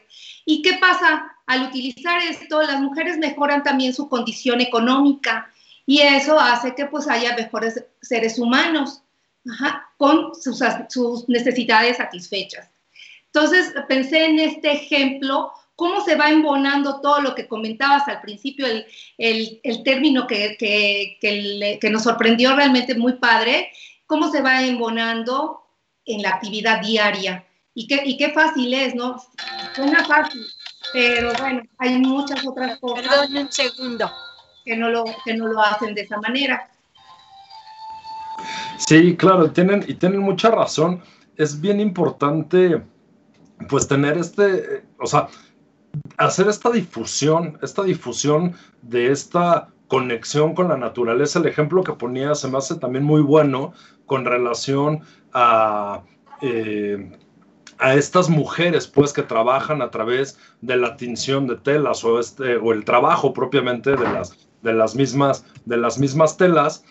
¿Y 0.45 0.61
qué 0.61 0.73
pasa? 0.73 1.36
Al 1.47 1.63
utilizar 1.63 2.21
esto, 2.21 2.61
las 2.61 2.81
mujeres 2.81 3.17
mejoran 3.17 3.63
también 3.63 3.93
su 3.93 4.07
condición 4.09 4.61
económica 4.61 5.49
y 5.85 6.01
eso 6.01 6.37
hace 6.37 6.75
que 6.75 6.85
pues 6.85 7.07
haya 7.07 7.35
mejores 7.35 7.83
seres 8.01 8.37
humanos 8.37 9.01
con 9.95 10.33
sus, 10.35 11.29
necesidades 11.29 11.97
satisfechas. 11.97 12.69
Entonces 13.27 13.73
pensé 13.87 14.25
en 14.25 14.39
este 14.39 14.73
ejemplo, 14.73 15.53
cómo 15.77 16.03
se 16.03 16.15
va 16.15 16.29
embonando 16.29 16.99
todo 16.99 17.21
lo 17.21 17.33
que 17.33 17.47
comentabas 17.47 18.07
al 18.09 18.19
principio, 18.19 18.65
el, 19.17 19.83
término 19.85 20.27
que, 20.27 20.57
que, 20.59 21.89
nos 21.89 22.03
sorprendió 22.03 22.55
realmente 22.55 22.95
muy 22.95 23.13
padre, 23.13 23.71
cómo 24.05 24.29
se 24.29 24.41
va 24.41 24.63
embonando 24.63 25.61
en 26.05 26.23
la 26.23 26.31
actividad 26.31 26.81
diaria. 26.81 27.45
Y 27.73 27.87
qué, 27.87 28.01
y 28.03 28.17
qué 28.17 28.31
fácil 28.31 28.73
es, 28.73 28.95
¿no? 28.95 29.23
Suena 29.75 30.03
fácil, 30.03 30.41
pero 30.93 31.31
bueno, 31.39 31.61
hay 31.77 31.99
muchas 31.99 32.45
otras 32.45 32.79
cosas. 32.79 33.07
Perdón 33.07 33.37
un 33.37 33.51
segundo. 33.51 34.09
Que 34.65 34.75
no 34.75 34.89
lo, 34.89 35.05
que 35.23 35.33
no 35.33 35.47
lo 35.47 35.61
hacen 35.61 35.95
de 35.95 36.01
esa 36.01 36.19
manera. 36.19 36.69
Sí, 38.77 39.15
claro, 39.15 39.51
tienen, 39.51 39.83
y 39.87 39.93
tienen 39.93 40.21
mucha 40.21 40.51
razón. 40.51 41.01
Es 41.37 41.59
bien 41.59 41.79
importante, 41.79 42.81
pues, 43.69 43.87
tener 43.87 44.17
este, 44.17 44.83
o 44.99 45.07
sea, 45.07 45.27
hacer 46.17 46.47
esta 46.47 46.69
difusión, 46.69 47.57
esta 47.61 47.83
difusión 47.83 48.55
de 48.81 49.11
esta 49.11 49.69
conexión 49.87 50.53
con 50.53 50.67
la 50.67 50.77
naturaleza. 50.77 51.39
El 51.39 51.47
ejemplo 51.47 51.83
que 51.83 51.93
ponía 51.93 52.35
se 52.35 52.47
me 52.47 52.57
hace 52.57 52.75
también 52.75 53.03
muy 53.03 53.21
bueno 53.21 53.73
con 54.05 54.25
relación 54.25 55.01
a 55.33 56.03
eh, 56.41 57.17
a 57.79 57.93
estas 57.93 58.29
mujeres 58.29 58.87
pues 58.87 59.13
que 59.13 59.23
trabajan 59.23 59.81
a 59.81 59.91
través 59.91 60.39
de 60.61 60.77
la 60.77 60.97
tinción 60.97 61.47
de 61.47 61.57
telas 61.57 62.03
o, 62.03 62.19
este, 62.19 62.57
o 62.57 62.73
el 62.73 62.83
trabajo 62.83 63.33
propiamente 63.33 63.91
de 63.91 64.03
las, 64.03 64.49
de 64.61 64.73
las, 64.73 64.95
mismas, 64.95 65.45
de 65.65 65.77
las 65.77 65.99
mismas 65.99 66.37
telas. 66.37 66.83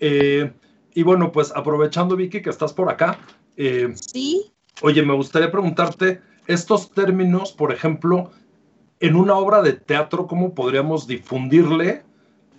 Eh, 0.00 0.52
y 0.94 1.02
bueno, 1.02 1.32
pues 1.32 1.52
aprovechando 1.54 2.16
Vicky 2.16 2.42
que 2.42 2.50
estás 2.50 2.72
por 2.72 2.90
acá. 2.90 3.18
Eh, 3.56 3.92
sí. 3.94 4.52
Oye, 4.82 5.02
me 5.02 5.14
gustaría 5.14 5.50
preguntarte 5.50 6.20
estos 6.46 6.92
términos, 6.92 7.52
por 7.52 7.72
ejemplo, 7.72 8.30
en 9.00 9.16
una 9.16 9.34
obra 9.34 9.62
de 9.62 9.72
teatro, 9.72 10.26
¿cómo 10.26 10.54
podríamos 10.54 11.06
difundirle 11.06 12.04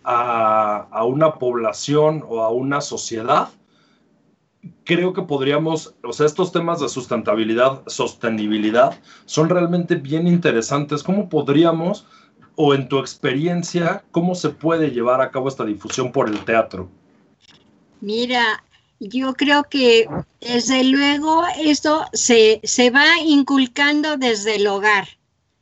a, 0.04 0.88
a 0.92 1.06
una 1.06 1.34
población 1.36 2.24
o 2.28 2.42
a 2.42 2.50
una 2.50 2.82
sociedad 2.82 3.50
creo 4.84 5.14
que 5.14 5.22
podríamos, 5.22 5.96
o 6.04 6.14
sea, 6.14 6.26
estos 6.26 6.52
temas 6.52 6.80
de 6.80 6.90
sustentabilidad, 6.90 7.84
sostenibilidad, 7.88 9.00
son 9.26 9.50
realmente 9.50 9.96
bien 9.96 10.28
interesantes. 10.28 11.04
¿Cómo 11.04 11.30
podríamos, 11.30 12.06
o 12.56 12.74
en 12.74 12.90
tu 12.90 13.00
experiencia, 13.00 14.04
cómo 14.12 14.36
se 14.36 14.50
puede 14.50 14.92
llevar 14.92 15.22
a 15.22 15.32
cabo 15.32 15.48
esta 15.48 15.66
difusión 15.66 16.12
por 16.12 16.28
el 16.28 16.44
teatro? 16.44 16.90
Mira, 18.02 18.64
yo 19.00 19.34
creo 19.34 19.64
que 19.64 20.08
desde 20.42 20.84
luego 20.84 21.44
esto 21.58 22.06
se, 22.14 22.60
se 22.64 22.90
va 22.90 23.06
inculcando 23.24 24.18
desde 24.18 24.56
el 24.56 24.68
hogar, 24.68 25.08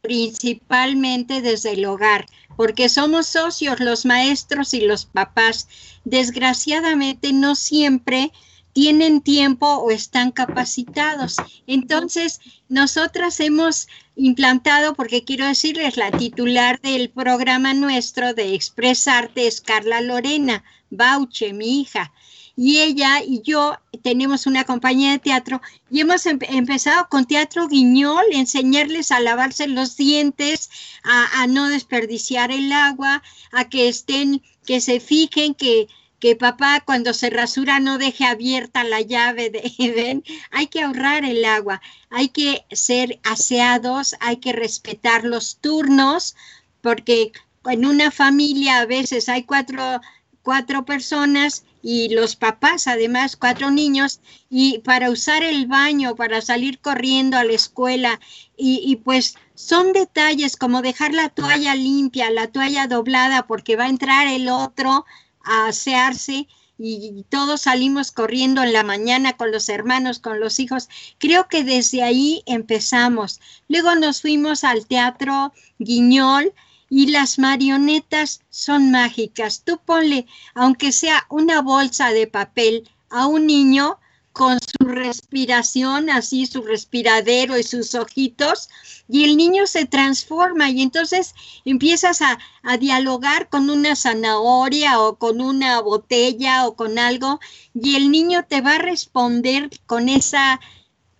principalmente 0.01 1.41
desde 1.41 1.73
el 1.73 1.85
hogar, 1.85 2.25
porque 2.55 2.89
somos 2.89 3.27
socios 3.27 3.79
los 3.79 4.05
maestros 4.05 4.73
y 4.73 4.81
los 4.81 5.05
papás. 5.05 5.67
Desgraciadamente 6.03 7.33
no 7.33 7.53
siempre 7.55 8.31
tienen 8.77 9.21
tiempo 9.21 9.65
o 9.77 9.89
están 9.89 10.31
capacitados. 10.31 11.37
Entonces, 11.65 12.39
nosotras 12.69 13.39
hemos 13.39 13.87
implantado, 14.15 14.93
porque 14.93 15.23
quiero 15.23 15.47
decirles, 15.47 15.97
la 15.97 16.11
titular 16.11 16.79
del 16.81 17.09
programa 17.09 17.73
nuestro 17.73 18.35
de 18.35 18.53
Expresarte 18.53 19.47
es 19.47 19.61
Carla 19.61 20.01
Lorena 20.01 20.63
Bauche, 20.91 21.53
mi 21.53 21.81
hija. 21.81 22.13
y 22.55 22.77
ella 22.77 23.23
y 23.25 23.41
yo 23.41 23.79
tenemos 24.03 24.45
una 24.45 24.63
compañía 24.63 25.11
de 25.11 25.19
teatro 25.19 25.59
y 25.89 26.01
hemos 26.01 26.27
empezado 26.27 27.07
con 27.09 27.25
teatro 27.25 27.67
guiñol, 27.67 28.25
enseñarles 28.31 29.11
a 29.11 29.19
lavarse 29.19 29.67
los 29.67 29.97
dientes, 29.97 30.69
a, 31.03 31.41
a 31.41 31.47
no 31.47 31.67
desperdiciar 31.67 32.51
el 32.51 32.71
agua, 32.71 33.23
a 33.51 33.69
que 33.69 33.87
estén, 33.87 34.43
que 34.67 34.81
se 34.81 34.99
fijen 34.99 35.55
que 35.55 35.87
que 36.19 36.35
papá 36.35 36.81
cuando 36.85 37.13
se 37.13 37.29
rasura 37.29 37.79
no 37.79 37.97
deje 37.97 38.25
abierta 38.25 38.83
la 38.83 39.01
llave 39.01 39.49
de 39.49 39.93
ven, 39.95 40.23
hay 40.51 40.67
que 40.67 40.81
ahorrar 40.81 41.23
el 41.25 41.45
agua, 41.45 41.81
hay 42.09 42.29
que 42.29 42.65
ser 42.71 43.19
aseados, 43.23 44.15
hay 44.19 44.37
que 44.37 44.53
respetar 44.53 45.23
los 45.23 45.57
turnos, 45.57 46.35
porque 46.81 47.31
en 47.65 47.85
una 47.85 48.11
familia 48.11 48.79
a 48.79 48.85
veces 48.85 49.29
hay 49.29 49.43
cuatro, 49.43 50.01
cuatro 50.41 50.85
personas 50.85 51.63
y 51.83 52.09
los 52.09 52.35
papás, 52.35 52.87
además, 52.87 53.35
cuatro 53.35 53.69
niños, 53.69 54.19
y 54.49 54.79
para 54.79 55.11
usar 55.11 55.43
el 55.43 55.67
baño, 55.67 56.15
para 56.15 56.41
salir 56.41 56.79
corriendo 56.79 57.37
a 57.37 57.43
la 57.43 57.53
escuela, 57.53 58.19
y, 58.57 58.81
y, 58.83 58.97
pues 58.97 59.35
son 59.53 59.93
detalles 59.93 60.57
como 60.57 60.81
dejar 60.81 61.13
la 61.13 61.29
toalla 61.29 61.75
limpia, 61.75 62.31
la 62.31 62.47
toalla 62.47 62.87
doblada, 62.87 63.47
porque 63.47 63.75
va 63.75 63.85
a 63.85 63.89
entrar 63.89 64.27
el 64.27 64.49
otro, 64.49 65.05
a 65.47 65.67
asearse 65.67 66.47
y 66.79 67.25
todos 67.29 67.61
salimos 67.61 68.11
corriendo 68.11 68.61
en 68.61 68.71
la 68.71 68.83
mañana 68.83 69.33
con 69.33 69.51
los 69.51 69.67
hermanos, 69.67 70.19
con 70.19 70.39
los 70.39 70.59
hijos. 70.59 70.89
Creo 71.17 71.47
que 71.47 71.63
desde 71.63 72.03
ahí 72.03 72.43
empezamos. 72.45 73.39
Luego 73.67 73.95
nos 73.95 74.21
fuimos 74.21 74.63
al 74.63 74.85
teatro 74.85 75.53
Guiñol 75.79 76.53
y 76.89 77.07
las 77.07 77.39
marionetas 77.39 78.41
son 78.49 78.91
mágicas. 78.91 79.63
Tú 79.65 79.79
ponle, 79.83 80.27
aunque 80.53 80.91
sea 80.91 81.25
una 81.29 81.61
bolsa 81.61 82.11
de 82.11 82.27
papel 82.27 82.87
a 83.09 83.25
un 83.25 83.47
niño 83.47 83.99
con 84.37 84.59
su 84.59 84.87
respiración, 84.87 86.11
así 86.11 86.45
su 86.45 86.61
respiradero 86.61 87.57
y 87.57 87.63
sus 87.63 87.95
ojitos, 87.95 88.69
y 89.09 89.23
el 89.23 89.35
niño 89.35 89.65
se 89.65 89.85
transforma 89.85 90.69
y 90.69 90.83
entonces 90.83 91.33
empiezas 91.65 92.21
a, 92.21 92.37
dialogar 92.79 93.49
con 93.49 93.69
una 93.71 93.95
zanahoria 93.95 94.99
o 94.99 95.17
con 95.17 95.41
una 95.41 95.81
botella 95.81 96.67
o 96.67 96.75
con 96.75 96.99
algo, 96.99 97.39
y 97.73 97.95
el 97.95 98.11
niño 98.11 98.45
te 98.47 98.61
va 98.61 98.75
a 98.75 98.79
responder 98.79 99.71
con 99.87 100.07
esa 100.07 100.59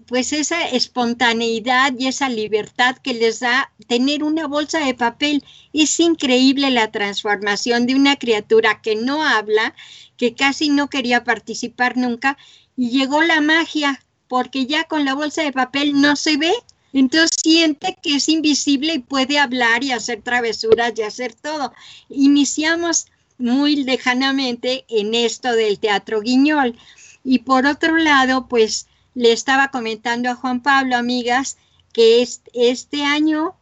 pues 0.05 0.31
esa 0.31 0.65
espontaneidad 0.69 1.93
y 1.97 2.07
esa 2.07 2.29
libertad 2.29 2.97
que 2.97 3.13
les 3.13 3.41
da 3.41 3.73
tener 3.87 4.23
una 4.23 4.47
bolsa 4.47 4.79
de 4.79 4.93
papel. 4.93 5.43
Es 5.73 5.99
increíble 5.99 6.71
la 6.71 6.91
transformación 6.91 7.87
de 7.87 7.95
una 7.95 8.15
criatura 8.15 8.81
que 8.81 8.95
no 8.95 9.21
habla, 9.21 9.75
que 10.15 10.33
casi 10.33 10.69
no 10.69 10.89
quería 10.89 11.25
participar 11.25 11.97
nunca, 11.97 12.37
y 12.77 12.91
llegó 12.91 13.21
la 13.23 13.41
magia, 13.41 14.01
porque 14.27 14.65
ya 14.65 14.85
con 14.85 15.03
la 15.03 15.15
bolsa 15.15 15.41
de 15.41 15.51
papel 15.51 15.99
no 15.99 16.15
se 16.15 16.37
ve, 16.37 16.53
entonces 16.93 17.31
siente 17.41 17.97
que 18.01 18.15
es 18.15 18.29
invisible 18.29 18.93
y 18.93 18.99
puede 18.99 19.39
hablar 19.39 19.83
y 19.83 19.91
hacer 19.91 20.21
travesuras 20.21 20.93
y 20.95 21.01
hacer 21.01 21.33
todo. 21.33 21.73
Iniciamos 22.09 23.07
muy 23.37 23.83
lejanamente 23.83 24.85
en 24.89 25.13
esto 25.13 25.51
del 25.51 25.79
teatro 25.79 26.21
guiñol. 26.21 26.77
Y 27.23 27.39
por 27.39 27.65
otro 27.65 27.97
lado, 27.97 28.47
pues 28.47 28.87
le 29.13 29.31
estaba 29.31 29.69
comentando 29.69 30.29
a 30.29 30.35
Juan 30.35 30.61
Pablo, 30.61 30.95
amigas, 30.95 31.57
que 31.93 32.25
este 32.53 33.03
año 33.03 33.55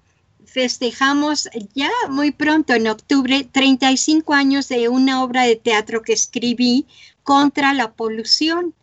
festejamos 0.46 1.50
ya 1.74 1.90
muy 2.10 2.32
pronto, 2.32 2.74
en 2.74 2.88
octubre, 2.88 3.48
35 3.52 4.34
años 4.34 4.68
de 4.70 4.88
una 4.90 5.24
obra 5.24 5.44
de 5.44 5.56
teatro 5.56 6.02
que 6.02 6.14
escribí 6.14 6.86
contra 7.24 7.74
la 7.74 7.94
polución. 7.94 8.74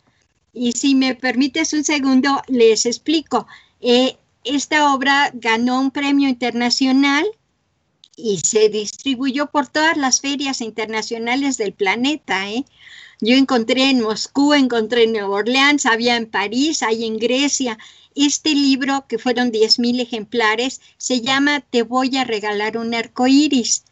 Y 0.52 0.72
si 0.72 0.94
me 0.94 1.14
permites 1.14 1.72
un 1.72 1.84
segundo, 1.84 2.42
les 2.46 2.84
explico. 2.86 3.46
Eh, 3.80 4.16
esta 4.44 4.94
obra 4.94 5.30
ganó 5.34 5.80
un 5.80 5.90
premio 5.90 6.28
internacional 6.28 7.24
y 8.16 8.38
se 8.40 8.68
distribuyó 8.68 9.46
por 9.46 9.66
todas 9.66 9.96
las 9.96 10.20
ferias 10.20 10.60
internacionales 10.60 11.56
del 11.56 11.72
planeta. 11.72 12.50
¿eh? 12.50 12.64
Yo 13.20 13.34
encontré 13.36 13.88
en 13.88 14.00
Moscú, 14.00 14.52
encontré 14.52 15.04
en 15.04 15.12
Nueva 15.12 15.36
Orleans, 15.36 15.86
había 15.86 16.16
en 16.16 16.26
París, 16.26 16.82
hay 16.82 17.06
en 17.06 17.18
Grecia. 17.18 17.78
Este 18.14 18.54
libro, 18.54 19.06
que 19.08 19.18
fueron 19.18 19.52
10.000 19.52 20.00
ejemplares, 20.00 20.82
se 20.98 21.22
llama 21.22 21.60
Te 21.60 21.82
voy 21.82 22.16
a 22.18 22.24
regalar 22.24 22.76
un 22.76 22.94
arco 22.94 23.26
iris. 23.26 23.84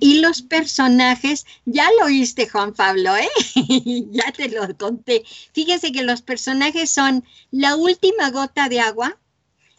Y 0.00 0.20
los 0.20 0.42
personajes, 0.42 1.46
ya 1.64 1.88
lo 1.98 2.06
oíste 2.06 2.48
Juan 2.48 2.74
Pablo, 2.74 3.16
¿eh? 3.16 3.28
ya 4.10 4.32
te 4.32 4.48
lo 4.48 4.76
conté. 4.76 5.24
Fíjese 5.52 5.92
que 5.92 6.02
los 6.02 6.22
personajes 6.22 6.90
son 6.90 7.24
la 7.52 7.76
última 7.76 8.30
gota 8.30 8.68
de 8.68 8.80
agua, 8.80 9.16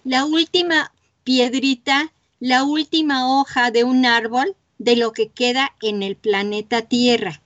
la 0.03 0.23
última 0.25 0.93
piedrita, 1.23 2.13
la 2.39 2.63
última 2.63 3.37
hoja 3.37 3.69
de 3.71 3.83
un 3.83 4.05
árbol 4.05 4.55
de 4.77 4.95
lo 4.95 5.11
que 5.11 5.29
queda 5.29 5.75
en 5.81 6.03
el 6.03 6.15
planeta 6.15 6.83
Tierra. 6.83 7.41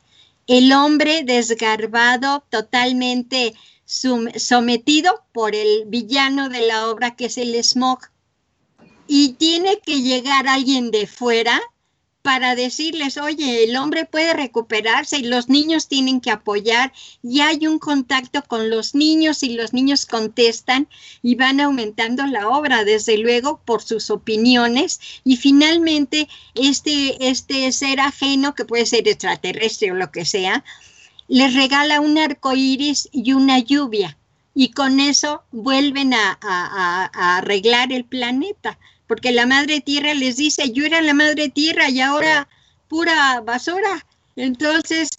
El 0.47 0.71
hombre 0.71 1.23
desgarbado, 1.23 2.43
totalmente 2.49 3.55
sometido 3.85 5.23
por 5.33 5.55
el 5.55 5.85
villano 5.87 6.49
de 6.49 6.67
la 6.67 6.89
obra 6.89 7.15
que 7.15 7.25
es 7.25 7.37
el 7.37 7.55
smog. 7.63 7.99
Y 9.07 9.33
tiene 9.33 9.79
que 9.79 10.01
llegar 10.01 10.47
alguien 10.47 10.91
de 10.91 11.07
fuera 11.07 11.61
para 12.25 12.55
decirles, 12.55 13.17
oye, 13.17 13.65
el 13.65 13.77
hombre 13.77 14.05
puede 14.05 14.33
recuperarse 14.33 15.19
y 15.19 15.25
los 15.25 15.47
niños 15.47 15.87
tienen 15.87 16.19
que 16.19 16.31
apoyar 16.31 16.91
y 17.21 17.41
hay 17.41 17.67
un 17.67 17.77
contacto 17.77 18.41
con 18.41 18.71
los 18.71 18.95
niños 18.95 19.43
y 19.43 19.49
los 19.49 19.73
niños 19.73 20.07
contestan 20.07 20.87
y 21.21 21.35
van 21.35 21.59
aumentando 21.59 22.25
la 22.25 22.49
obra, 22.49 22.83
desde 22.83 23.19
luego, 23.19 23.61
por 23.63 23.83
sus 23.83 24.09
opiniones 24.09 24.99
y 25.23 25.37
finalmente 25.37 26.27
este, 26.55 27.29
este 27.29 27.71
ser 27.71 27.99
ajeno, 27.99 28.55
que 28.55 28.65
puede 28.65 28.87
ser 28.87 29.07
extraterrestre 29.07 29.91
o 29.91 29.93
lo 29.93 30.09
que 30.09 30.25
sea, 30.25 30.63
les 31.27 31.53
regala 31.53 32.01
un 32.01 32.17
arco 32.17 32.53
iris 32.55 33.07
y 33.11 33.33
una 33.33 33.59
lluvia 33.59 34.17
y 34.55 34.71
con 34.71 34.99
eso 34.99 35.43
vuelven 35.51 36.15
a, 36.15 36.39
a 36.41 37.37
arreglar 37.37 37.93
el 37.93 38.03
planeta 38.03 38.79
porque 39.07 39.31
la 39.31 39.45
madre 39.45 39.81
tierra 39.81 40.13
les 40.13 40.37
dice, 40.37 40.71
yo 40.71 40.85
era 40.85 41.01
la 41.01 41.13
madre 41.13 41.49
tierra 41.49 41.89
y 41.89 42.01
ahora 42.01 42.47
pura 42.87 43.41
basura. 43.41 44.05
Entonces, 44.35 45.09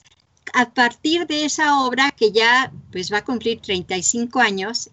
a 0.53 0.71
partir 0.71 1.27
de 1.27 1.45
esa 1.45 1.81
obra 1.81 2.13
que 2.13 2.33
ya 2.33 2.73
pues 2.93 3.13
va 3.13 3.19
a 3.19 3.25
cumplir 3.25 3.61
35 3.61 4.41
años, 4.41 4.91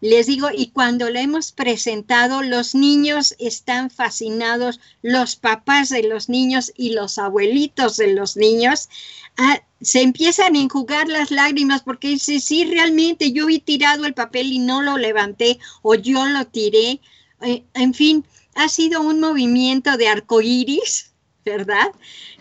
les 0.00 0.26
digo, 0.26 0.48
y 0.54 0.66
cuando 0.66 1.08
la 1.08 1.22
hemos 1.22 1.52
presentado, 1.52 2.42
los 2.42 2.74
niños 2.74 3.34
están 3.38 3.88
fascinados, 3.88 4.78
los 5.00 5.36
papás 5.36 5.88
de 5.88 6.02
los 6.02 6.28
niños 6.28 6.72
y 6.76 6.90
los 6.90 7.16
abuelitos 7.16 7.96
de 7.96 8.12
los 8.12 8.36
niños, 8.36 8.90
ah, 9.38 9.62
se 9.80 10.02
empiezan 10.02 10.56
a 10.56 10.58
enjugar 10.58 11.08
las 11.08 11.30
lágrimas 11.30 11.82
porque 11.82 12.08
dice, 12.08 12.38
sí, 12.40 12.66
realmente 12.66 13.32
yo 13.32 13.48
he 13.48 13.60
tirado 13.60 14.04
el 14.04 14.12
papel 14.12 14.52
y 14.52 14.58
no 14.58 14.82
lo 14.82 14.98
levanté 14.98 15.58
o 15.80 15.94
yo 15.94 16.26
lo 16.26 16.44
tiré 16.46 17.00
en 17.44 17.94
fin, 17.94 18.24
ha 18.54 18.68
sido 18.68 19.00
un 19.02 19.20
movimiento 19.20 19.96
de 19.96 20.08
arcoíris, 20.08 21.12
¿verdad? 21.44 21.92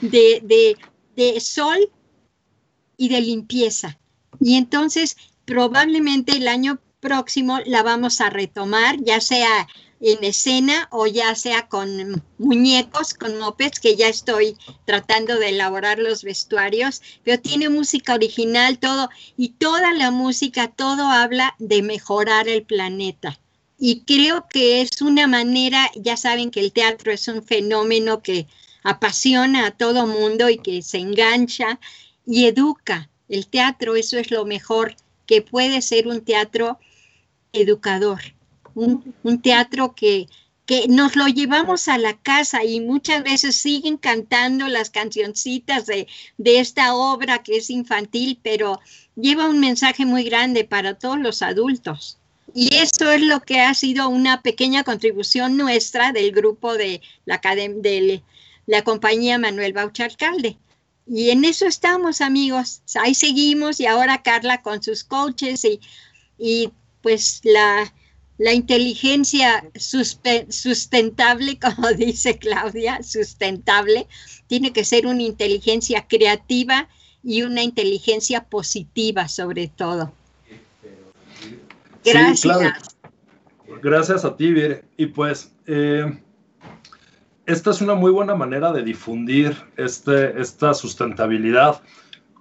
De, 0.02 0.78
de 1.16 1.40
sol 1.40 1.92
y 2.98 3.10
de 3.10 3.22
limpieza. 3.22 4.00
Y 4.40 4.56
entonces, 4.56 5.18
probablemente 5.46 6.34
el 6.34 6.48
año 6.48 6.80
próximo 7.00 7.60
la 7.66 7.84
vamos 7.84 8.22
a 8.22 8.30
retomar, 8.30 8.98
ya 9.02 9.20
sea 9.20 9.68
en 10.00 10.22
escena 10.24 10.90
o 10.92 11.08
ya 11.08 11.34
sea 11.36 11.68
con 11.68 12.24
muñecos, 12.38 13.14
con 13.14 13.38
mopeds, 13.40 13.80
que 13.80 13.96
ya 13.96 14.10
estoy 14.10 14.58
tratando 14.86 15.40
de 15.40 15.50
elaborar 15.50 15.98
los 15.98 16.24
vestuarios, 16.24 17.02
pero 17.24 17.42
tiene 17.42 17.70
música 17.70 18.14
original, 18.14 18.80
todo, 18.80 19.10
y 19.38 19.50
toda 19.50 19.94
la 19.94 20.12
música, 20.12 20.68
todo 20.70 21.04
habla 21.08 21.56
de 21.58 21.82
mejorar 21.84 22.50
el 22.50 22.64
planeta. 22.64 23.40
Y 23.86 24.06
creo 24.06 24.48
que 24.48 24.80
es 24.80 25.02
una 25.02 25.28
manera, 25.28 25.92
ya 25.96 26.16
saben 26.16 26.52
que 26.52 26.62
el 26.62 26.72
teatro 26.72 27.12
es 27.12 27.28
un 27.28 27.44
fenómeno 27.44 28.22
que 28.22 28.48
apasiona 28.82 29.68
a 29.68 29.72
todo 29.72 30.08
mundo 30.08 30.50
y 30.50 30.58
que 30.58 30.82
se 30.82 31.00
engancha 31.00 31.82
y 32.26 32.46
educa. 32.46 33.10
El 33.28 33.48
teatro, 33.48 33.98
eso 33.98 34.18
es 34.18 34.32
lo 34.32 34.46
mejor 34.46 34.96
que 35.26 35.42
puede 35.42 35.82
ser 35.82 36.08
un 36.08 36.24
teatro 36.24 36.80
educador, 37.52 38.22
un, 38.74 39.42
teatro 39.42 39.94
que, 39.96 40.28
que 40.66 40.88
nos 40.88 41.18
lo 41.18 41.28
llevamos 41.28 41.90
a 41.90 41.98
la 41.98 42.18
casa 42.18 42.64
y 42.64 42.80
muchas 42.80 43.22
veces 43.22 43.58
siguen 43.58 43.98
cantando 43.98 44.70
las 44.70 44.92
cancioncitas 44.92 45.88
de, 45.88 46.08
de, 46.38 46.62
esta 46.62 46.96
obra 46.96 47.44
que 47.44 47.58
es 47.58 47.70
infantil, 47.70 48.40
pero 48.42 48.80
lleva 49.18 49.50
un 49.50 49.60
mensaje 49.60 50.06
muy 50.06 50.24
grande 50.24 50.64
para 50.64 50.98
todos 50.98 51.20
los 51.20 51.42
adultos. 51.42 52.18
Y 52.54 52.76
eso 52.76 53.12
es 53.12 53.22
lo 53.22 53.42
que 53.42 53.62
ha 53.62 53.74
sido 53.74 54.10
una 54.10 54.42
pequeña 54.42 54.84
contribución 54.84 55.58
nuestra 55.58 56.12
del 56.12 56.32
grupo 56.32 56.76
de 56.76 57.02
la, 57.26 58.84
compañía 58.84 59.40
Manuel 59.40 59.74
Baucha 59.74 60.06
Alcalde. 60.06 60.58
Y 61.08 61.32
en 61.32 61.46
eso 61.46 61.66
estamos, 61.66 62.22
amigos. 62.22 62.82
Ahí 62.96 63.16
seguimos 63.16 63.80
y 63.80 63.88
ahora 63.88 64.22
Carla 64.22 64.62
con 64.62 64.84
sus 64.84 65.04
coaches 65.04 65.66
y, 65.66 65.80
y 66.38 66.72
pues 67.02 67.42
la, 67.44 67.92
la 68.38 68.54
inteligencia 68.54 69.68
sustentable, 69.76 71.60
como 71.62 71.92
dice 71.94 72.38
Claudia, 72.38 73.02
sustentable, 73.02 74.08
tiene 74.46 74.72
que 74.74 74.86
ser 74.86 75.08
una 75.08 75.24
inteligencia 75.24 76.08
creativa 76.08 76.88
y 77.24 77.42
una 77.42 77.64
inteligencia 77.64 78.44
positiva 78.46 79.28
sobre 79.28 79.70
todo. 79.70 80.14
Gracias. 82.06 82.98
Gracias 83.82 84.26
a 84.26 84.36
ti, 84.36 84.52
Vir. 84.52 84.86
Y 84.98 85.08
pues, 85.08 85.56
eh, 85.68 86.20
esta 87.46 87.72
es 87.72 87.82
una 87.82 87.96
muy 87.96 88.12
buena 88.12 88.36
manera 88.36 88.72
de 88.72 88.84
difundir 88.84 89.56
este, 89.76 90.40
esta 90.40 90.74
sustentabilidad. 90.74 91.82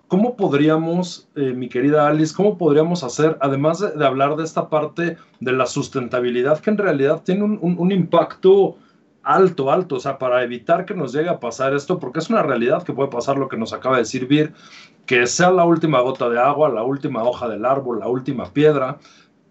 ¿Cómo 0.07 0.37
podríamos, 0.37 1.29
eh, 1.37 1.55
mi 1.55 1.69
querida 1.69 2.07
Alice, 2.07 2.35
cómo 2.35 2.59
podríamos 2.59 3.03
hacer, 3.03 3.39
además 3.41 3.81
de, 3.81 4.05
hablar 4.05 4.37
de 4.37 4.45
esta 4.45 4.69
parte 4.69 5.17
de 5.41 5.53
la 5.53 5.67
sustentabilidad, 5.67 6.61
que 6.61 6.71
en 6.71 6.79
realidad 6.79 7.23
tiene 7.25 7.45
un, 7.45 7.93
impacto 7.93 8.77
alto, 9.23 9.73
alto, 9.73 9.97
o 9.97 10.01
sea, 10.01 10.19
para 10.19 10.43
evitar 10.43 10.85
que 10.85 10.95
nos 10.95 11.13
llegue 11.13 11.31
a 11.31 11.41
pasar 11.41 11.75
esto, 11.75 11.99
porque 11.99 12.19
es 12.19 12.29
una 12.29 12.43
realidad 12.43 12.83
que 12.83 12.93
puede 12.93 13.09
pasar 13.09 13.39
lo 13.39 13.49
que 13.49 13.57
nos 13.57 13.73
acaba 13.73 13.97
de 13.97 14.03
decir 14.03 14.27
Vir, 14.27 14.53
que 15.07 15.27
sea 15.27 15.51
la 15.51 15.65
última 15.65 16.01
gota 16.01 16.29
de 16.29 16.39
agua, 16.39 16.69
la 16.69 16.83
última 16.83 17.23
hoja 17.23 17.49
del 17.49 17.65
árbol, 17.65 18.01
la 18.01 18.09
última 18.09 18.53
piedra, 18.53 18.99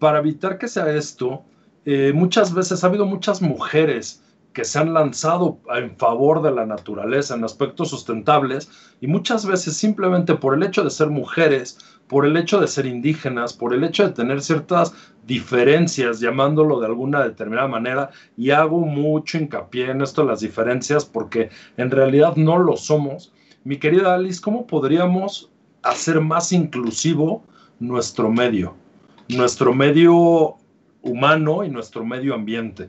para 0.02 0.18
evitar 0.18 0.58
que 0.58 0.66
sea 0.66 0.92
esto, 0.92 1.44
eh, 1.84 2.10
muchas 2.12 2.52
veces 2.52 2.82
ha 2.82 2.88
habido 2.88 3.06
muchas 3.06 3.40
mujeres 3.40 4.20
que 4.52 4.64
se 4.64 4.80
han 4.80 4.92
lanzado 4.92 5.60
en 5.76 5.96
favor 5.96 6.42
de 6.42 6.50
la 6.50 6.66
naturaleza 6.66 7.36
en 7.36 7.44
aspectos 7.44 7.90
sustentables 7.90 8.68
y 9.00 9.06
muchas 9.06 9.46
veces 9.46 9.76
simplemente 9.76 10.34
por 10.34 10.54
el 10.54 10.64
hecho 10.64 10.82
de 10.82 10.90
ser 10.90 11.08
mujeres, 11.08 11.78
por 12.08 12.26
el 12.26 12.36
hecho 12.36 12.60
de 12.60 12.66
ser 12.66 12.86
indígenas, 12.86 13.52
por 13.52 13.72
el 13.72 13.84
hecho 13.84 14.02
de 14.02 14.12
tener 14.12 14.42
ciertas 14.42 14.92
diferencias, 15.24 16.18
llamándolo 16.18 16.80
de 16.80 16.86
alguna 16.86 17.22
determinada 17.22 17.68
manera, 17.68 18.10
y 18.36 18.50
hago 18.50 18.80
mucho 18.80 19.38
hincapié 19.38 19.90
en 19.90 20.02
esto, 20.02 20.24
las 20.24 20.40
diferencias, 20.40 21.04
porque 21.04 21.50
en 21.76 21.92
realidad 21.92 22.34
no 22.34 22.58
lo 22.58 22.76
somos. 22.76 23.32
Mi 23.62 23.76
querida 23.76 24.14
Alice, 24.14 24.40
¿cómo 24.40 24.66
podríamos 24.66 25.52
hacer 25.84 26.20
más 26.20 26.50
inclusivo 26.50 27.44
nuestro 27.78 28.30
medio, 28.30 28.76
nuestro 29.36 29.74
medio 29.74 30.56
humano 31.02 31.64
y 31.64 31.70
nuestro 31.70 32.04
medio 32.04 32.34
ambiente? 32.34 32.88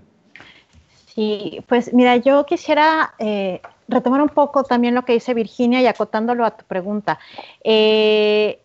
Sí, 1.14 1.64
pues 1.68 1.94
mira, 1.94 2.18
yo 2.18 2.46
quisiera 2.46 3.14
eh, 3.20 3.62
retomar 3.88 4.22
un 4.22 4.30
poco 4.30 4.64
también 4.64 4.96
lo 4.96 5.06
que 5.06 5.14
dice 5.14 5.34
Virginia 5.34 5.82
y 5.82 5.86
acotándolo 5.86 6.46
a 6.46 6.58
tu 6.58 6.66
pregunta. 6.66 7.20
Eh, 7.64 8.60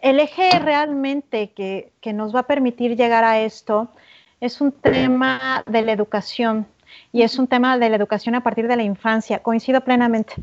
el 0.00 0.20
eje 0.20 0.58
realmente 0.58 1.52
que, 1.52 1.92
nos 2.12 2.34
va 2.34 2.40
a 2.40 2.46
permitir 2.46 2.96
llegar 2.96 3.24
a 3.24 3.40
esto 3.40 3.88
es 4.40 4.60
un 4.60 4.72
tema 4.72 5.62
de 5.66 5.82
la 5.82 5.92
educación 5.92 6.66
y 7.12 7.22
es 7.22 7.38
un 7.38 7.46
tema 7.46 7.78
de 7.78 7.88
la 7.88 7.96
educación 7.96 8.34
a 8.34 8.42
partir 8.42 8.68
de 8.68 8.76
la 8.76 8.82
infancia. 8.82 9.38
Coincido 9.38 9.80
plenamente, 9.80 10.34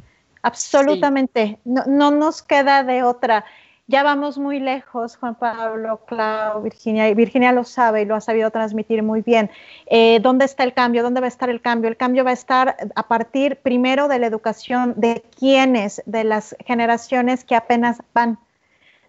absolutamente. 0.41 1.59
No, 1.65 1.83
no 1.85 2.09
nos 2.09 2.41
queda 2.41 2.83
de 2.83 3.03
otra 3.03 3.45
ya 3.89 4.03
vamos 4.03 4.37
muy 4.37 4.59
lejos, 4.59 5.17
Juan 5.17 5.33
Pablo, 5.33 6.01
Clau, 6.05 6.61
Virginia, 6.61 7.09
y 7.09 7.15
Virginia 7.15 7.51
lo 7.51 7.63
sabe 7.63 8.03
y 8.03 8.05
lo 8.05 8.13
ha 8.13 8.21
sabido 8.21 8.51
transmitir 8.51 9.01
muy 9.01 9.23
bien. 9.23 9.49
Eh, 9.87 10.19
¿Dónde 10.21 10.45
está 10.45 10.63
el 10.63 10.75
cambio? 10.75 11.01
¿Dónde 11.01 11.21
va 11.21 11.25
a 11.25 11.27
estar 11.27 11.49
el 11.49 11.59
cambio? 11.59 11.89
El 11.89 11.97
cambio 11.97 12.23
va 12.23 12.29
a 12.29 12.33
estar 12.33 12.77
a 12.95 13.07
partir 13.07 13.55
primero 13.55 14.07
de 14.07 14.19
la 14.19 14.27
educación 14.27 14.93
de 14.95 15.23
quienes, 15.35 16.03
de 16.05 16.23
las 16.23 16.55
generaciones 16.67 17.43
que 17.43 17.55
apenas 17.55 18.03
van, 18.13 18.37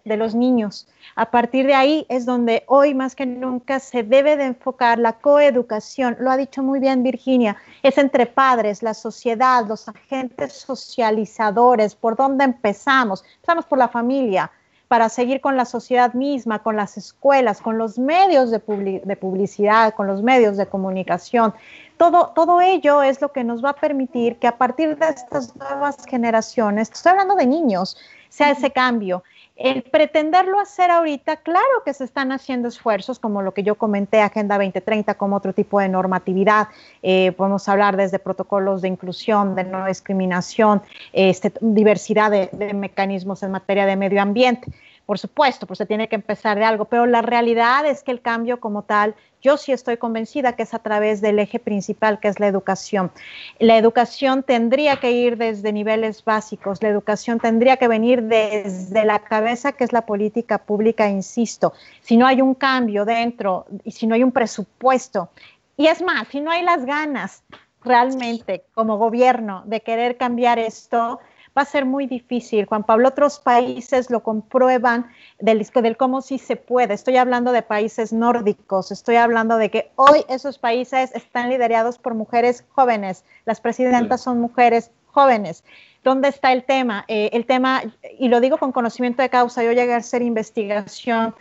de 0.06 0.16
los 0.16 0.34
niños. 0.34 0.88
A 1.14 1.30
partir 1.30 1.66
de 1.66 1.74
ahí 1.74 2.06
es 2.08 2.24
donde 2.24 2.64
hoy 2.66 2.94
más 2.94 3.14
que 3.14 3.26
nunca 3.26 3.80
se 3.80 4.02
debe 4.02 4.38
de 4.38 4.44
enfocar 4.44 4.98
la 4.98 5.12
coeducación. 5.12 6.16
Lo 6.20 6.30
ha 6.30 6.38
dicho 6.38 6.62
muy 6.62 6.80
bien 6.80 7.02
Virginia, 7.02 7.58
es 7.82 7.98
entre 7.98 8.24
padres, 8.24 8.82
la 8.82 8.94
sociedad, 8.94 9.66
los 9.66 9.88
agentes 9.88 10.54
socializadores, 10.54 11.94
por 11.94 12.16
dónde 12.16 12.44
empezamos. 12.44 13.22
Empezamos 13.36 13.66
por 13.66 13.76
la 13.76 13.88
familia, 13.88 14.50
para 14.90 15.08
seguir 15.08 15.40
con 15.40 15.56
la 15.56 15.66
sociedad 15.66 16.14
misma, 16.14 16.64
con 16.64 16.74
las 16.74 16.96
escuelas, 16.96 17.60
con 17.60 17.78
los 17.78 17.96
medios 17.96 18.50
de, 18.50 18.58
publicidad, 18.58 19.94
con 19.94 20.08
los 20.08 20.20
medios 20.20 20.56
de 20.56 20.66
comunicación. 20.66 21.54
Todo, 21.96 22.32
todo 22.34 22.60
ello 22.60 23.00
es 23.00 23.20
lo 23.20 23.30
que 23.30 23.44
nos 23.44 23.64
va 23.64 23.70
a 23.70 23.76
permitir 23.76 24.38
que 24.38 24.48
a 24.48 24.58
partir 24.58 24.98
de 24.98 25.08
estas 25.10 25.54
nuevas 25.54 25.96
generaciones, 26.08 26.90
estoy 26.92 27.10
hablando 27.10 27.36
de 27.36 27.46
niños, 27.46 27.96
sea 28.30 28.50
ese 28.50 28.72
cambio 28.72 29.22
el 29.60 29.82
pretenderlo 29.82 30.58
hacer 30.58 30.90
ahorita, 30.90 31.36
claro 31.36 31.82
que 31.84 31.92
se 31.92 32.04
están 32.04 32.32
haciendo 32.32 32.68
esfuerzos, 32.68 33.18
como 33.18 33.42
lo 33.42 33.52
que 33.52 33.62
yo 33.62 33.74
comenté, 33.74 34.22
Agenda 34.22 34.56
2030, 34.56 35.14
como 35.14 35.36
otro 35.36 35.52
tipo 35.52 35.78
de 35.80 35.88
normatividad. 35.90 36.68
Eh, 37.02 37.32
podemos 37.32 37.68
hablar 37.68 37.98
desde 37.98 38.18
protocolos 38.18 38.80
de 38.80 38.88
inclusión, 38.88 39.54
de 39.54 39.64
no 39.64 39.86
discriminación, 39.86 40.80
este, 41.12 41.52
diversidad 41.60 42.30
de 42.30 42.74
mecanismos 42.74 43.42
en 43.42 43.50
materia 43.50 43.84
de 43.84 43.96
medio 43.96 44.22
ambiente. 44.22 44.72
Por 45.10 45.18
supuesto, 45.18 45.66
pues 45.66 45.78
se 45.78 45.86
tiene 45.86 46.08
que 46.08 46.14
empezar 46.14 46.56
de 46.56 46.64
algo, 46.64 46.84
pero 46.84 47.04
la 47.04 47.20
realidad 47.20 47.84
es 47.84 48.04
que 48.04 48.12
el 48.12 48.20
cambio 48.20 48.60
como 48.60 48.82
tal 48.82 49.16
yo 49.42 49.56
sí 49.56 49.72
estoy 49.72 49.96
convencida 49.96 50.54
que 50.54 50.62
es 50.62 50.72
a 50.72 50.78
través 50.78 51.20
del 51.20 51.40
eje 51.40 51.58
principal, 51.58 52.20
que 52.20 52.28
es 52.28 52.38
la 52.38 52.46
educación. 52.46 53.10
La 53.58 53.76
educación 53.76 54.44
tendría 54.44 54.98
que 54.98 55.10
ir 55.10 55.36
desde 55.36 55.72
niveles 55.72 56.24
básicos, 56.24 56.80
la 56.80 56.90
educación 56.90 57.40
tendría 57.40 57.76
que 57.76 57.88
venir 57.88 58.22
desde 58.22 59.04
la 59.04 59.18
cabeza, 59.18 59.72
que 59.72 59.82
es 59.82 59.92
la 59.92 60.06
política 60.06 60.58
pública, 60.58 61.08
insisto. 61.08 61.72
Si 62.02 62.16
no 62.16 62.24
hay 62.24 62.40
un 62.40 62.54
cambio 62.54 63.04
dentro 63.04 63.66
y 63.82 63.90
si 63.90 64.06
no 64.06 64.14
hay 64.14 64.22
un 64.22 64.30
presupuesto, 64.30 65.30
y 65.76 65.88
es 65.88 66.00
más, 66.02 66.28
si 66.28 66.40
no 66.40 66.52
hay 66.52 66.62
las 66.62 66.84
ganas 66.84 67.42
realmente 67.82 68.62
como 68.74 68.96
gobierno 68.96 69.64
de 69.66 69.80
querer 69.80 70.16
cambiar 70.16 70.60
esto, 70.60 71.18
va 71.56 71.62
a 71.62 71.64
ser 71.64 71.84
muy 71.84 72.06
difícil. 72.06 72.66
Juan 72.66 72.84
Pablo, 72.84 73.08
otros 73.08 73.38
países 73.38 74.10
lo 74.10 74.22
comprueban 74.22 75.10
del, 75.38 75.66
del 75.66 75.96
cómo 75.96 76.22
sí 76.22 76.38
se 76.38 76.56
puede. 76.56 76.94
Estoy 76.94 77.16
hablando 77.16 77.52
de 77.52 77.62
países 77.62 78.12
nórdicos, 78.12 78.92
estoy 78.92 79.16
hablando 79.16 79.56
de 79.56 79.70
que 79.70 79.90
hoy 79.96 80.24
esos 80.28 80.58
países 80.58 81.14
están 81.14 81.50
liderados 81.50 81.98
por 81.98 82.14
mujeres 82.14 82.64
jóvenes, 82.70 83.24
las 83.44 83.60
presidentas 83.60 84.22
son 84.22 84.40
mujeres 84.40 84.90
jóvenes. 85.06 85.64
¿Dónde 86.02 86.28
está 86.28 86.52
el 86.52 86.64
tema? 86.64 87.04
Eh, 87.08 87.30
el 87.32 87.44
tema, 87.44 87.82
y 88.18 88.28
lo 88.28 88.40
digo 88.40 88.56
con 88.56 88.72
conocimiento 88.72 89.22
de 89.22 89.28
causa, 89.28 89.62
yo 89.62 89.72
llegué 89.72 89.92
a 89.92 89.98
hacer 89.98 90.22
investigación 90.22 91.34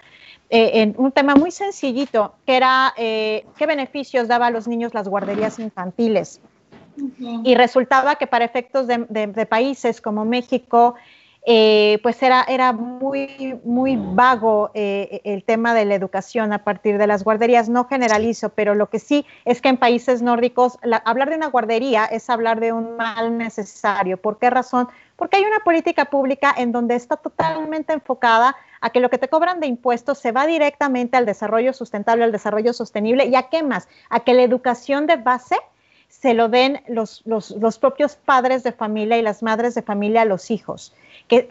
eh, 0.49 0.81
en 0.81 0.95
un 0.97 1.11
tema 1.11 1.35
muy 1.35 1.51
sencillito, 1.51 2.33
que 2.45 2.57
era 2.57 2.93
eh, 2.97 3.45
qué 3.57 3.65
beneficios 3.67 4.27
daba 4.27 4.47
a 4.47 4.51
los 4.51 4.67
niños 4.67 4.93
las 4.93 5.07
guarderías 5.07 5.59
infantiles. 5.59 6.41
Y 7.43 7.55
resultaba 7.55 8.15
que 8.15 8.27
para 8.27 8.45
efectos 8.45 8.87
de, 8.87 9.47
países 9.49 10.01
como 10.01 10.25
México, 10.25 10.95
eh, 11.45 11.99
pues 12.03 12.21
era, 12.21 12.43
era 12.47 12.73
muy, 12.73 13.59
muy 13.63 13.97
vago 13.97 14.71
eh, 14.73 15.21
el 15.23 15.43
tema 15.43 15.73
de 15.73 15.85
la 15.85 15.95
educación 15.95 16.51
a 16.53 16.63
partir 16.63 16.97
de 16.97 17.07
las 17.07 17.23
guarderías. 17.23 17.69
No 17.69 17.85
generalizo, 17.85 18.49
pero 18.49 18.75
lo 18.75 18.89
que 18.89 18.99
sí 18.99 19.25
es 19.45 19.61
que 19.61 19.69
en 19.69 19.77
países 19.77 20.21
nórdicos 20.21 20.77
hablar 21.05 21.29
de 21.29 21.37
una 21.37 21.47
guardería 21.47 22.05
es 22.05 22.29
hablar 22.29 22.59
de 22.59 22.73
un 22.73 22.97
mal 22.97 23.37
necesario. 23.37 24.17
¿Por 24.17 24.37
qué 24.37 24.49
razón? 24.49 24.89
Porque 25.15 25.37
hay 25.37 25.43
una 25.43 25.59
política 25.59 26.05
pública 26.05 26.53
en 26.57 26.71
donde 26.71 26.95
está 26.95 27.17
totalmente 27.17 27.93
enfocada 27.93 28.55
a 28.81 28.89
que 28.89 28.99
lo 28.99 29.09
que 29.09 29.17
te 29.17 29.27
cobran 29.27 29.59
de 29.59 29.67
impuestos 29.67 30.19
se 30.19 30.31
va 30.31 30.45
directamente 30.45 31.17
al 31.17 31.25
desarrollo 31.25 31.73
sustentable, 31.73 32.23
al 32.23 32.31
desarrollo 32.31 32.73
sostenible 32.73 33.25
y 33.25 33.35
a 33.35 33.43
qué 33.43 33.63
más, 33.63 33.87
a 34.09 34.21
que 34.21 34.33
la 34.33 34.43
educación 34.43 35.05
de 35.07 35.17
base 35.17 35.57
se 36.09 36.33
lo 36.33 36.49
den 36.49 36.81
los, 36.87 37.23
los, 37.25 37.79
propios 37.79 38.15
padres 38.17 38.63
de 38.63 38.73
familia 38.73 39.17
y 39.17 39.21
las 39.21 39.41
madres 39.41 39.75
de 39.75 39.81
familia 39.81 40.23
a 40.23 40.25
los 40.25 40.51
hijos. 40.51 40.93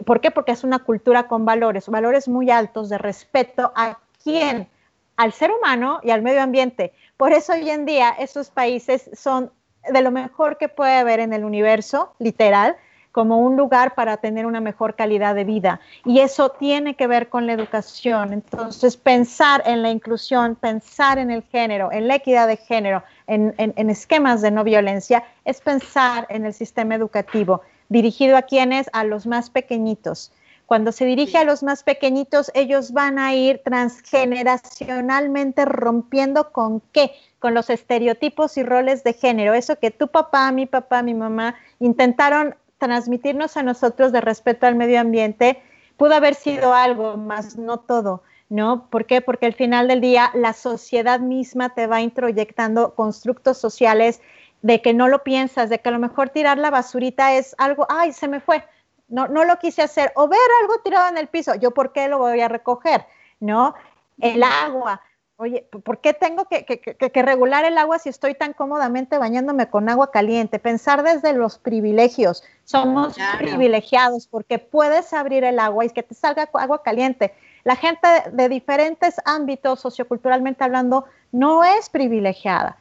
¿Por 0.05 0.21
qué? 0.21 0.29
Porque 0.29 0.51
es 0.51 0.63
una 0.63 0.79
cultura 0.79 1.27
con 1.27 1.45
valores, 1.45 1.87
valores 1.87 2.27
muy 2.27 2.51
altos 2.51 2.89
de 2.89 2.97
respeto 2.97 3.71
a 3.75 3.97
quién, 4.23 4.67
al 5.15 5.33
ser 5.33 5.51
humano 5.51 6.01
y 6.03 6.11
al 6.11 6.21
medio 6.21 6.41
ambiente. 6.41 6.93
Por 7.17 7.33
eso 7.33 7.53
hoy 7.53 7.69
en 7.69 7.85
día 7.85 8.09
esos 8.19 8.49
países 8.49 9.09
son 9.13 9.51
de 9.91 10.01
lo 10.01 10.11
mejor 10.11 10.57
que 10.57 10.67
puede 10.67 10.97
haber 10.97 11.19
en 11.19 11.33
el 11.33 11.45
universo, 11.45 12.13
literal, 12.19 12.75
como 13.11 13.39
un 13.39 13.57
lugar 13.57 13.95
para 13.95 14.17
tener 14.17 14.45
una 14.45 14.61
mejor 14.61 14.95
calidad 14.95 15.35
de 15.35 15.43
vida. 15.43 15.79
Y 16.05 16.19
eso 16.19 16.49
tiene 16.49 16.95
que 16.95 17.07
ver 17.07 17.29
con 17.29 17.47
la 17.47 17.53
educación. 17.53 18.33
Entonces, 18.33 18.97
pensar 18.97 19.63
en 19.65 19.81
la 19.81 19.89
inclusión, 19.89 20.55
pensar 20.55 21.17
en 21.17 21.31
el 21.31 21.43
género, 21.43 21.91
en 21.91 22.07
la 22.07 22.15
equidad 22.15 22.47
de 22.47 22.57
género, 22.57 23.03
en, 23.27 23.53
esquemas 23.89 24.41
de 24.41 24.51
no 24.51 24.63
violencia, 24.63 25.23
es 25.45 25.61
pensar 25.61 26.27
en 26.29 26.45
el 26.45 26.53
sistema 26.53 26.95
educativo 26.95 27.61
dirigido 27.89 28.37
a 28.37 28.43
quienes, 28.43 28.89
a 28.93 29.03
los 29.03 29.25
más 29.25 29.49
pequeñitos. 29.49 30.31
Cuando 30.67 30.91
se 30.91 31.05
dirige 31.05 31.39
a 31.39 31.45
los 31.45 31.63
más 31.63 31.81
pequeñitos, 31.81 32.51
ellos 32.53 32.91
van 32.91 33.17
a 33.17 33.33
ir 33.33 33.61
transgeneracionalmente 33.65 35.65
rompiendo 35.65 36.51
con 36.51 36.83
qué? 36.91 37.13
Con 37.39 37.55
los 37.55 37.71
estereotipos 37.71 38.55
y 38.57 38.61
roles 38.61 39.03
de 39.03 39.13
género. 39.13 39.55
Eso 39.55 39.77
que 39.77 39.89
tu 39.89 40.09
papá, 40.09 40.51
mi 40.51 40.67
papá, 40.67 41.01
mi 41.01 41.15
mamá 41.15 41.55
intentaron 41.79 42.53
transmitirnos 42.79 43.57
a 43.57 43.63
nosotros 43.63 44.11
de 44.11 44.21
respeto 44.21 44.65
al 44.65 44.75
medio 44.75 44.99
ambiente 44.99 45.61
pudo 45.97 46.15
haber 46.15 46.33
sido 46.33 46.73
algo, 46.73 47.17
más 47.17 47.57
no 47.57 47.77
todo. 47.77 48.23
¿no? 48.49 48.87
¿Por 48.89 49.05
qué? 49.05 49.21
Porque 49.21 49.45
al 49.45 49.53
final 49.53 49.87
del 49.87 50.01
día 50.01 50.31
la 50.33 50.53
sociedad 50.53 51.19
misma 51.19 51.75
te 51.75 51.85
va 51.87 52.01
introyectando 52.01 52.95
constructos 52.95 53.59
sociales 53.59 54.21
de 54.61 54.81
que 54.81 54.93
no 54.93 55.07
lo 55.07 55.23
piensas, 55.23 55.69
de 55.69 55.79
que 55.79 55.89
a 55.89 55.91
lo 55.91 55.99
mejor 55.99 56.29
tirar 56.29 56.57
la 56.57 56.71
basurita 56.71 57.35
es 57.35 57.55
algo, 57.59 57.85
ay, 57.89 58.11
se 58.11 58.27
me 58.27 58.39
fue, 58.39 58.63
no, 59.07 59.27
no 59.27 59.45
lo 59.45 59.57
quise 59.59 59.83
hacer, 59.83 60.11
o 60.15 60.27
ver 60.27 60.39
algo 60.61 60.79
tirado 60.79 61.07
en 61.09 61.17
el 61.17 61.27
piso, 61.27 61.55
yo 61.55 61.71
por 61.71 61.93
qué 61.93 62.07
lo 62.07 62.17
voy 62.17 62.41
a 62.41 62.47
recoger, 62.47 63.05
¿no? 63.39 63.75
El 64.19 64.43
agua, 64.43 65.01
oye, 65.39 65.65
¿por 65.83 65.99
qué 65.99 66.13
tengo 66.13 66.45
que, 66.45 66.65
que, 66.65 67.23
regular 67.23 67.63
el 67.63 67.77
agua 67.77 67.97
si 67.97 68.09
estoy 68.09 68.35
tan 68.35 68.51
cómodamente 68.51 69.17
bañándome 69.17 69.69
con 69.69 69.87
agua 69.87 70.11
caliente? 70.11 70.59
Pensar 70.59 71.01
desde 71.01 71.31
los 71.31 71.57
privilegios, 71.57 72.43
somos 72.65 73.15
privilegiados 73.37 74.27
porque 74.27 74.59
puedes 74.59 75.13
abrir 75.13 75.45
el 75.45 75.59
agua 75.59 75.85
y 75.85 75.91
que 75.91 76.03
te 76.03 76.13
salga 76.13 76.49
agua 76.53 76.83
caliente. 76.83 77.33
La 77.63 77.77
gente 77.77 78.07
de 78.33 78.49
diferentes 78.49 79.15
ámbitos, 79.23 79.79
socioculturalmente 79.79 80.65
hablando, 80.65 81.05
no 81.31 81.63
es 81.63 81.89
privilegiada. 81.89 82.75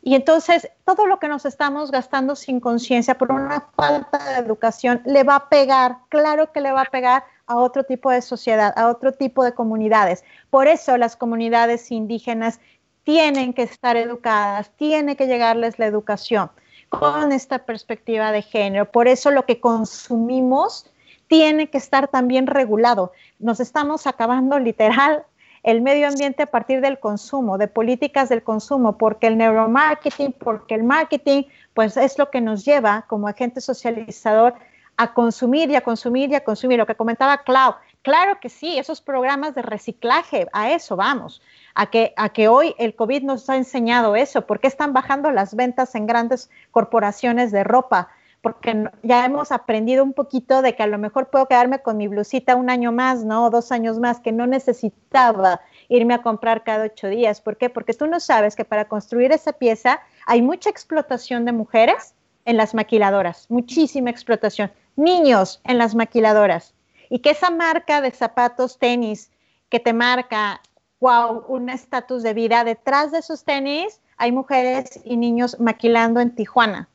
Y 0.00 0.14
entonces 0.14 0.68
todo 0.84 1.06
lo 1.06 1.18
que 1.18 1.26
nos 1.26 1.44
estamos 1.44 1.90
gastando 1.90 2.36
sin 2.36 2.60
conciencia 2.60 3.18
por 3.18 3.32
una 3.32 3.60
falta 3.74 4.18
de 4.18 4.38
educación 4.38 5.02
le 5.04 5.24
va 5.24 5.34
a 5.34 5.48
pegar, 5.48 5.96
claro 6.10 6.52
que 6.52 6.60
le 6.60 6.70
va 6.70 6.82
a 6.82 6.90
pegar 6.90 7.24
a 7.46 7.56
otro 7.56 7.84
tipo 7.84 8.10
de 8.10 8.22
sociedad, 8.22 8.72
a 8.76 8.88
otro 8.88 9.12
tipo 9.12 9.44
de 9.44 9.52
comunidades. 9.52 10.24
Por 10.50 10.66
eso 10.66 10.96
las 10.96 11.16
comunidades 11.16 11.90
indígenas 11.90 12.60
tienen 13.04 13.52
que 13.52 13.62
estar 13.62 13.96
educadas, 13.96 14.70
tiene 14.76 15.16
que 15.16 15.26
llegarles 15.26 15.78
la 15.78 15.86
educación 15.86 16.50
con 16.88 17.32
esta 17.32 17.60
perspectiva 17.60 18.32
de 18.32 18.42
género. 18.42 18.90
Por 18.90 19.08
eso 19.08 19.30
lo 19.30 19.44
que 19.44 19.60
consumimos 19.60 20.90
tiene 21.26 21.68
que 21.68 21.78
estar 21.78 22.08
también 22.08 22.46
regulado. 22.46 23.12
Nos 23.38 23.60
estamos 23.60 24.06
acabando 24.06 24.58
literal 24.58 25.24
el 25.62 25.80
medio 25.80 26.08
ambiente 26.08 26.42
a 26.42 26.46
partir 26.46 26.82
del 26.82 27.00
consumo, 27.00 27.56
de 27.56 27.68
políticas 27.68 28.28
del 28.28 28.42
consumo, 28.42 28.98
porque 28.98 29.26
el 29.26 29.38
neuromarketing, 29.38 30.32
porque 30.32 30.74
el 30.74 30.84
marketing, 30.84 31.44
pues 31.72 31.96
es 31.96 32.18
lo 32.18 32.30
que 32.30 32.42
nos 32.42 32.64
lleva 32.64 33.06
como 33.08 33.28
agente 33.28 33.60
socializador 33.62 34.54
a 34.96 35.14
consumir 35.14 35.70
y 35.70 35.76
a 35.76 35.82
consumir 35.82 36.30
y 36.30 36.34
a 36.34 36.44
consumir. 36.44 36.78
Lo 36.78 36.86
que 36.86 36.94
comentaba 36.94 37.38
Clau, 37.38 37.74
claro 38.02 38.38
que 38.40 38.48
sí, 38.48 38.78
esos 38.78 39.00
programas 39.00 39.54
de 39.54 39.62
reciclaje, 39.62 40.46
a 40.52 40.70
eso 40.70 40.96
vamos, 40.96 41.42
a 41.74 41.86
que, 41.86 42.12
a 42.16 42.28
que 42.28 42.48
hoy 42.48 42.74
el 42.78 42.94
COVID 42.94 43.22
nos 43.22 43.48
ha 43.50 43.56
enseñado 43.56 44.16
eso, 44.16 44.46
porque 44.46 44.68
están 44.68 44.92
bajando 44.92 45.30
las 45.30 45.54
ventas 45.54 45.94
en 45.94 46.06
grandes 46.06 46.50
corporaciones 46.70 47.50
de 47.50 47.64
ropa, 47.64 48.08
porque 48.44 48.90
ya 49.02 49.24
hemos 49.24 49.52
aprendido 49.52 50.04
un 50.04 50.12
poquito 50.12 50.60
de 50.60 50.76
que 50.76 50.82
a 50.82 50.86
lo 50.86 50.98
mejor 50.98 51.30
puedo 51.30 51.46
quedarme 51.46 51.78
con 51.78 51.96
mi 51.96 52.08
blusita 52.08 52.56
un 52.56 52.68
año 52.68 52.92
más, 52.92 53.24
¿no? 53.24 53.46
O 53.46 53.50
dos 53.50 53.72
años 53.72 53.98
más, 53.98 54.20
que 54.20 54.32
no 54.32 54.46
necesitaba 54.46 55.62
irme 55.88 56.12
a 56.12 56.20
comprar 56.20 56.62
cada 56.62 56.84
ocho 56.84 57.08
días. 57.08 57.40
¿Por 57.40 57.56
qué? 57.56 57.70
Porque 57.70 57.94
tú 57.94 58.06
no 58.06 58.20
sabes 58.20 58.54
que 58.54 58.66
para 58.66 58.86
construir 58.86 59.32
esa 59.32 59.54
pieza 59.54 60.00
hay 60.26 60.42
mucha 60.42 60.68
explotación 60.68 61.46
de 61.46 61.52
mujeres 61.52 62.14
en 62.44 62.58
las 62.58 62.74
maquiladoras, 62.74 63.46
muchísima 63.48 64.10
explotación. 64.10 64.70
Niños 64.96 65.60
en 65.64 65.78
las 65.78 65.94
maquiladoras. 65.94 66.74
Y 67.10 67.20
que 67.20 67.30
esa 67.30 67.50
marca 67.50 68.00
de 68.00 68.10
zapatos, 68.10 68.78
tenis, 68.78 69.30
que 69.68 69.80
te 69.80 69.92
marca, 69.92 70.60
wow, 71.00 71.44
un 71.48 71.68
estatus 71.68 72.22
de 72.22 72.34
vida, 72.34 72.64
detrás 72.64 73.12
de 73.12 73.18
esos 73.18 73.44
tenis 73.44 74.00
hay 74.16 74.32
mujeres 74.32 75.00
y 75.04 75.16
niños 75.16 75.58
maquilando 75.60 76.20
en 76.20 76.34
Tijuana. 76.34 76.88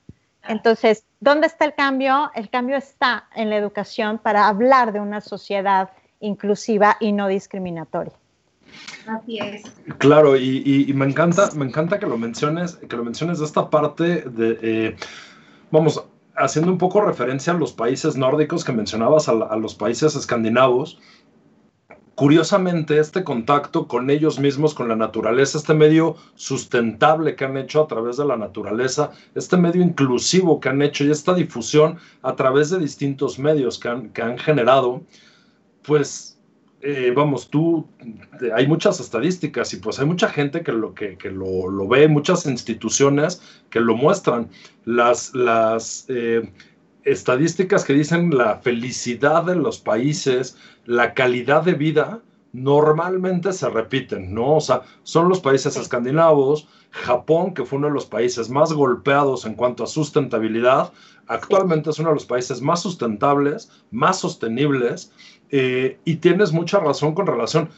Entonces, 0.48 1.04
¿Dónde 1.20 1.48
está 1.48 1.66
el 1.66 1.74
cambio? 1.74 2.32
El 2.34 2.50
cambio 2.50 2.78
está 2.78 3.28
en 3.36 3.50
la 3.50 3.58
educación 3.58 4.20
para 4.20 4.48
hablar 4.48 4.94
de 4.94 5.02
una 5.02 5.20
sociedad 5.20 5.90
inclusiva 6.22 6.96
y 7.00 7.12
no 7.12 7.28
discriminatoria. 7.28 8.14
Así 9.06 9.40
es. 9.40 9.64
Claro, 9.98 10.38
y, 10.38 10.92
me 10.96 11.06
encanta, 11.06 11.50
me 11.56 11.66
encanta 11.66 12.00
que 12.00 12.06
lo 12.06 12.18
menciones, 12.18 12.76
que 12.76 12.96
lo 12.96 13.04
menciones 13.04 13.40
de 13.40 13.46
esta 13.46 13.70
parte 13.70 14.22
de, 14.22 14.60
eh, 14.62 14.96
vamos, 15.72 16.02
haciendo 16.40 16.72
un 16.72 16.78
poco 16.78 17.02
referencia 17.02 17.54
a 17.54 17.58
los 17.58 17.74
países 17.74 18.16
nórdicos 18.16 18.64
que 18.64 18.72
mencionabas, 18.72 19.30
a 19.30 19.56
los 19.58 19.76
países 19.76 20.16
escandinavos 20.16 21.00
curiosamente 22.20 23.00
este 23.00 23.24
contacto 23.24 23.88
con 23.88 24.10
ellos 24.10 24.42
mismos, 24.42 24.74
con 24.74 24.90
la 24.90 24.98
naturaleza, 24.98 25.58
este 25.58 25.74
medio 25.74 26.18
sustentable 26.36 27.38
que 27.38 27.46
han 27.46 27.56
hecho 27.56 27.82
a 27.82 27.88
través 27.88 28.18
de 28.18 28.26
la 28.26 28.36
naturaleza, 28.36 29.12
este 29.36 29.56
medio 29.56 29.82
inclusivo 29.82 30.60
que 30.60 30.68
han 30.68 30.82
hecho 30.82 31.06
y 31.06 31.12
esta 31.12 31.34
difusión 31.34 31.98
a 32.22 32.36
través 32.36 32.72
de 32.72 32.80
distintos 32.80 33.40
medios 33.40 33.80
que 33.80 33.88
han, 33.88 34.38
generado, 34.38 35.02
pues 35.82 36.39
eh, 36.82 37.12
vamos, 37.14 37.50
tú, 37.50 37.88
hay 38.56 38.66
muchas 38.66 39.00
estadísticas 39.00 39.74
y 39.74 39.78
pues 39.78 40.00
hay 40.00 40.06
mucha 40.06 40.30
gente 40.30 40.64
que 40.64 40.72
lo, 40.72 40.94
que, 40.94 41.18
lo, 41.30 41.88
ve, 41.88 42.08
muchas 42.08 42.46
instituciones 42.46 43.42
que 43.70 43.82
lo 43.82 43.96
muestran. 43.96 44.50
Las, 44.86 45.34
las 45.36 46.06
eh, 46.08 46.50
estadísticas 47.04 47.84
que 47.84 47.94
dicen 47.94 48.36
la 48.36 48.60
felicidad 48.60 49.44
de 49.44 49.56
los 49.56 49.80
países, 49.80 50.58
la 50.86 51.14
calidad 51.14 51.64
de 51.64 51.74
vida, 51.74 52.22
normalmente 52.54 53.54
se 53.54 53.70
repiten, 53.70 54.34
¿no? 54.34 54.56
O 54.56 54.62
sea, 54.62 54.82
son 55.04 55.30
los 55.30 55.40
países 55.40 55.76
escandinavos, 55.76 56.68
Japón, 56.92 57.54
que 57.54 57.66
fue 57.66 57.78
uno 57.78 57.88
de 57.88 57.94
los 57.94 58.06
países 58.06 58.50
más 58.50 58.74
golpeados 58.74 59.46
en 59.46 59.54
cuanto 59.54 59.84
a 59.84 59.88
sustentabilidad, 59.88 60.92
actualmente 61.28 61.92
es 61.92 62.00
uno 62.00 62.10
de 62.10 62.16
los 62.16 62.26
países 62.26 62.62
más 62.62 62.82
sustentables, 62.82 63.72
más 63.92 64.20
sostenibles, 64.20 65.12
eh, 65.52 66.00
y 66.06 66.18
tienes 66.18 66.52
mucha 66.52 66.80
razón 66.80 67.14
con 67.14 67.28
relación. 67.28 67.70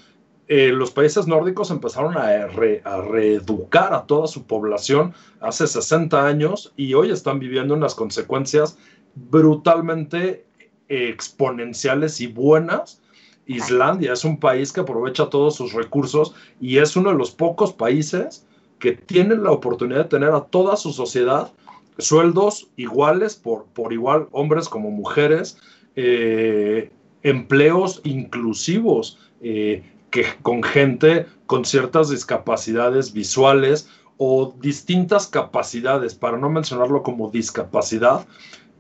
Eh, 0.47 0.72
los 0.74 0.91
países 0.91 1.28
nórdicos 1.28 1.72
empezaron 1.72 2.17
a, 2.17 2.28
a, 2.28 3.01
reeducar 3.01 3.93
a 3.93 4.05
toda 4.05 4.28
su 4.28 4.45
población 4.45 5.13
hace 5.39 5.65
60 5.65 6.28
años 6.28 6.74
y 6.76 6.93
hoy 6.93 7.11
están 7.11 7.39
viviendo 7.39 7.74
unas 7.74 7.95
consecuencias 7.95 8.78
brutalmente 9.15 10.45
exponenciales 10.89 12.19
y 12.19 12.28
buenas. 12.28 13.01
Islandia 13.45 14.13
es 14.13 14.26
un 14.26 14.39
país 14.39 14.74
que 14.74 14.82
aprovecha 14.82 15.30
todos 15.30 15.55
sus 15.55 15.74
recursos 15.74 16.34
y 16.59 16.78
es 16.78 16.95
uno 16.95 17.11
de 17.11 17.17
los 17.17 17.32
pocos 17.32 17.72
países 17.72 18.45
que 18.80 18.93
tienen 18.93 19.43
la 19.43 19.51
oportunidad 19.51 19.99
de 19.99 20.09
tener 20.09 20.32
a 20.32 20.41
toda 20.41 20.76
su 20.76 20.91
sociedad 20.91 21.51
sueldos 21.97 22.69
iguales 22.76 23.36
por, 23.36 23.65
por 23.65 23.93
igual 23.93 24.28
hombres 24.32 24.67
como 24.67 24.91
mujeres, 24.91 25.57
eh, 25.95 26.91
empleos 27.24 28.01
inclusivos 28.03 29.19
eh, 29.41 29.84
que 30.09 30.26
con 30.41 30.63
gente 30.63 31.26
con 31.45 31.65
ciertas 31.65 32.09
discapacidades 32.09 33.13
visuales 33.13 33.89
o 34.17 34.53
distintas 34.59 35.28
capacidades, 35.28 36.13
para 36.13 36.38
no 36.38 36.49
mencionarlo 36.49 37.01
como 37.01 37.32
discapacidad, 37.32 38.28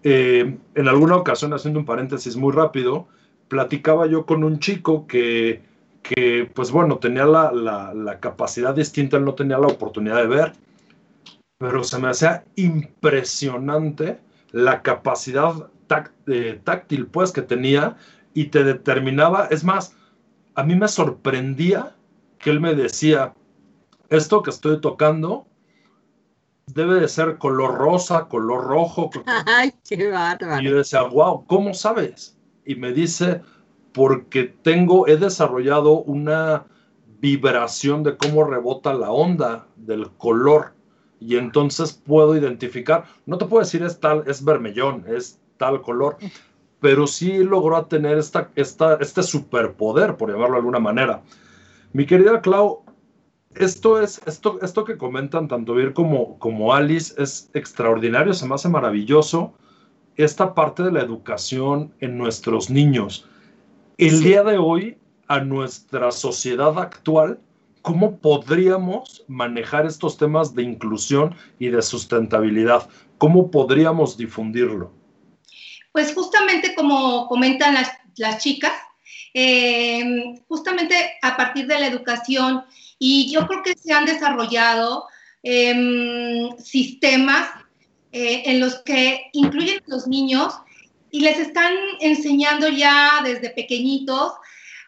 eh, 0.03 0.57
en 0.75 0.87
alguna 0.87 1.15
ocasión, 1.15 1.53
haciendo 1.53 1.79
un 1.79 1.85
paréntesis 1.85 2.35
muy 2.35 2.53
rápido, 2.53 3.07
platicaba 3.47 4.07
yo 4.07 4.25
con 4.25 4.43
un 4.43 4.59
chico 4.59 5.07
que, 5.07 5.61
que 6.03 6.49
pues 6.53 6.71
bueno, 6.71 6.97
tenía 6.97 7.25
la, 7.25 7.51
la, 7.51 8.19
capacidad 8.19 8.73
distinta, 8.73 9.17
él 9.17 9.25
no 9.25 9.33
tenía 9.33 9.57
la 9.57 9.67
oportunidad 9.67 10.17
de 10.17 10.27
ver, 10.27 10.53
pero 11.57 11.83
se 11.83 11.99
me 11.99 12.09
hacía 12.09 12.43
impresionante 12.55 14.19
la 14.51 14.81
capacidad 14.81 15.69
eh, 16.27 16.59
táctil 16.63 17.07
pues 17.07 17.31
que 17.31 17.41
tenía 17.41 17.97
y 18.33 18.45
te 18.45 18.63
determinaba, 18.63 19.47
es 19.51 19.63
más, 19.63 19.95
a 20.55 20.63
mí 20.63 20.75
me 20.75 20.87
sorprendía 20.87 21.95
que 22.39 22.49
él 22.49 22.59
me 22.59 22.75
decía, 22.75 23.33
esto 24.09 24.41
que 24.41 24.49
estoy 24.49 24.81
tocando 24.81 25.47
debe 26.67 26.99
de 26.99 27.07
ser 27.07 27.37
color 27.37 27.75
rosa, 27.75 28.27
color 28.27 28.65
rojo. 28.65 29.09
Ay, 29.45 29.73
qué 29.87 30.09
bárbaro. 30.09 30.61
Y 30.61 30.65
yo 30.65 30.77
decía, 30.77 31.03
wow, 31.03 31.45
¿cómo 31.45 31.73
sabes? 31.73 32.37
Y 32.65 32.75
me 32.75 32.93
dice, 32.93 33.41
porque 33.93 34.43
tengo, 34.43 35.07
he 35.07 35.17
desarrollado 35.17 36.01
una 36.01 36.65
vibración 37.19 38.03
de 38.03 38.17
cómo 38.17 38.43
rebota 38.43 38.93
la 38.93 39.11
onda 39.11 39.67
del 39.75 40.09
color 40.11 40.73
y 41.19 41.37
entonces 41.37 41.93
puedo 41.93 42.35
identificar, 42.35 43.05
no 43.27 43.37
te 43.37 43.45
puedo 43.45 43.63
decir 43.63 43.83
es 43.83 43.99
tal, 43.99 44.23
es 44.25 44.43
vermellón, 44.43 45.05
es 45.07 45.39
tal 45.57 45.81
color, 45.83 46.17
pero 46.81 47.05
sí 47.05 47.43
logró 47.43 47.85
tener 47.85 48.17
esta, 48.17 48.49
esta, 48.55 48.95
este 48.95 49.21
superpoder, 49.21 50.17
por 50.17 50.31
llamarlo 50.31 50.55
de 50.55 50.59
alguna 50.59 50.79
manera. 50.79 51.21
Mi 51.93 52.07
querida 52.07 52.41
Clau, 52.41 52.83
esto 53.53 54.01
es, 54.01 54.19
esto, 54.25 54.59
esto 54.61 54.83
que 54.83 54.97
comentan 54.97 55.47
tanto 55.47 55.75
Vir 55.75 55.93
como, 55.93 56.39
como 56.39 56.73
Alice 56.73 57.13
es 57.21 57.51
extraordinario, 57.53 58.33
se 58.33 58.47
me 58.47 58.55
hace 58.55 58.67
maravilloso 58.67 59.53
esta 60.15 60.55
parte 60.55 60.81
de 60.81 60.91
la 60.91 61.01
educación 61.01 61.93
en 61.99 62.17
nuestros 62.17 62.71
niños. 62.71 63.29
El 63.99 64.23
día 64.23 64.43
de 64.43 64.57
hoy, 64.57 64.97
a 65.27 65.39
nuestra 65.39 66.11
sociedad 66.11 66.79
actual, 66.79 67.39
¿cómo 67.83 68.17
podríamos 68.17 69.23
manejar 69.27 69.85
estos 69.85 70.17
temas 70.17 70.55
de 70.55 70.63
inclusión 70.63 71.35
y 71.59 71.67
de 71.67 71.83
sustentabilidad? 71.83 72.89
¿Cómo 73.19 73.51
podríamos 73.51 74.17
difundirlo? 74.17 74.99
Pues 75.91 76.13
justamente 76.13 76.75
como 76.75 77.27
comentan 77.27 77.73
las, 77.73 77.91
las 78.17 78.41
chicas, 78.41 78.73
eh, 79.33 80.03
justamente 80.47 81.13
a 81.21 81.37
partir 81.37 81.67
de 81.67 81.79
la 81.79 81.87
educación, 81.87 82.63
y 82.99 83.31
yo 83.31 83.47
creo 83.47 83.63
que 83.63 83.75
se 83.77 83.93
han 83.93 84.05
desarrollado 84.05 85.07
em, 85.43 86.55
sistemas 86.57 87.49
eh, 88.11 88.43
en 88.45 88.59
los 88.59 88.79
que 88.83 89.29
incluyen 89.33 89.79
a 89.79 89.83
los 89.87 90.07
niños 90.07 90.53
y 91.09 91.21
les 91.21 91.39
están 91.39 91.73
enseñando 91.99 92.69
ya 92.69 93.21
desde 93.23 93.49
pequeñitos 93.49 94.33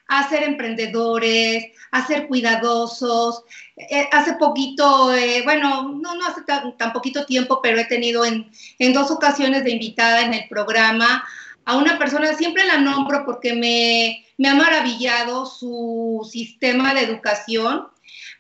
a 0.07 0.29
ser 0.29 0.43
emprendedores, 0.43 1.65
a 1.91 2.05
ser 2.05 2.27
cuidadosos. 2.27 3.43
Eh, 3.77 4.07
hace 4.11 4.33
poquito, 4.33 5.11
bueno, 5.43 5.89
no, 5.89 6.15
no 6.15 6.25
hace 6.25 6.41
tan, 6.43 6.93
poquito 6.93 7.25
tiempo, 7.25 7.59
pero 7.61 7.79
he 7.79 7.85
tenido 7.85 8.25
en, 8.25 8.51
en 8.79 8.93
dos 8.93 9.11
ocasiones 9.11 9.63
de 9.63 9.71
invitada 9.71 10.21
en 10.21 10.33
el 10.33 10.47
programa 10.49 11.23
a 11.65 11.77
una 11.77 11.97
persona, 11.97 12.33
siempre 12.33 12.65
la 12.65 12.77
nombro 12.77 13.23
porque 13.25 13.53
me, 13.53 14.25
me 14.37 14.49
ha 14.49 14.55
maravillado 14.55 15.45
su 15.45 16.27
sistema 16.29 16.93
de 16.93 17.01
educación 17.01 17.87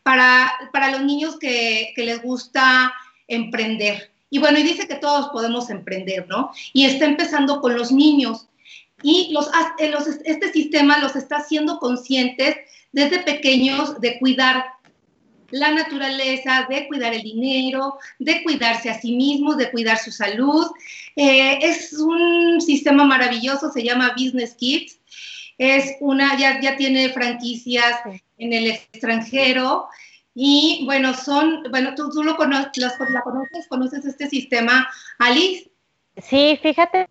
para, 0.03 0.51
para 0.71 0.91
los 0.91 1.03
niños 1.03 1.37
que, 1.37 1.93
que, 1.95 2.03
les 2.03 2.21
gusta 2.21 2.93
emprender. 3.27 4.11
Y 4.29 4.39
bueno, 4.39 4.59
y 4.59 4.63
dice 4.63 4.87
que 4.87 4.95
todos 4.95 5.29
podemos 5.29 5.69
emprender, 5.69 6.25
¿no? 6.27 6.51
Y 6.73 6.85
está 6.85 7.05
empezando 7.05 7.61
con 7.61 7.75
los 7.77 7.91
niños. 7.91 8.47
Y 9.03 9.31
los, 9.31 9.49
eh, 9.77 9.89
los, 9.89 10.07
este 10.07 10.51
sistema 10.51 10.97
los 10.99 11.15
está 11.15 11.37
haciendo 11.37 11.77
conscientes 11.77 12.55
desde 12.91 13.19
pequeños 13.19 13.99
de 13.99 14.17
cuidar 14.19 14.65
la 15.53 15.71
naturaleza, 15.71 16.65
de 16.67 16.87
cuidar 16.87 17.13
el 17.13 17.21
dinero, 17.21 17.99
de 18.17 18.41
cuidarse 18.41 18.89
a 18.89 18.99
sí 18.99 19.15
mismos, 19.15 19.57
de 19.57 19.69
cuidar 19.69 19.99
su 19.99 20.11
salud. 20.11 20.65
Eh, 21.15 21.59
es 21.61 21.93
un 21.93 22.59
sistema 22.59 23.05
maravilloso, 23.05 23.71
se 23.71 23.83
llama 23.83 24.15
Business 24.17 24.55
Kids. 24.55 24.99
Es 25.59 25.95
una, 25.99 26.35
ya, 26.39 26.59
ya 26.59 26.75
tiene 26.75 27.09
franquicias 27.09 27.99
en 28.39 28.51
el 28.51 28.65
extranjero. 28.65 29.89
Y 30.33 30.81
bueno, 30.85 31.13
son, 31.13 31.61
bueno, 31.69 31.93
tú, 31.95 32.09
tú 32.09 32.23
lo 32.23 32.35
conoces, 32.35 32.77
la 33.09 33.21
conoces, 33.21 33.67
conoces 33.67 34.05
este 34.05 34.27
sistema, 34.29 34.87
Alice. 35.19 35.69
Sí, 36.17 36.59
fíjate 36.61 37.07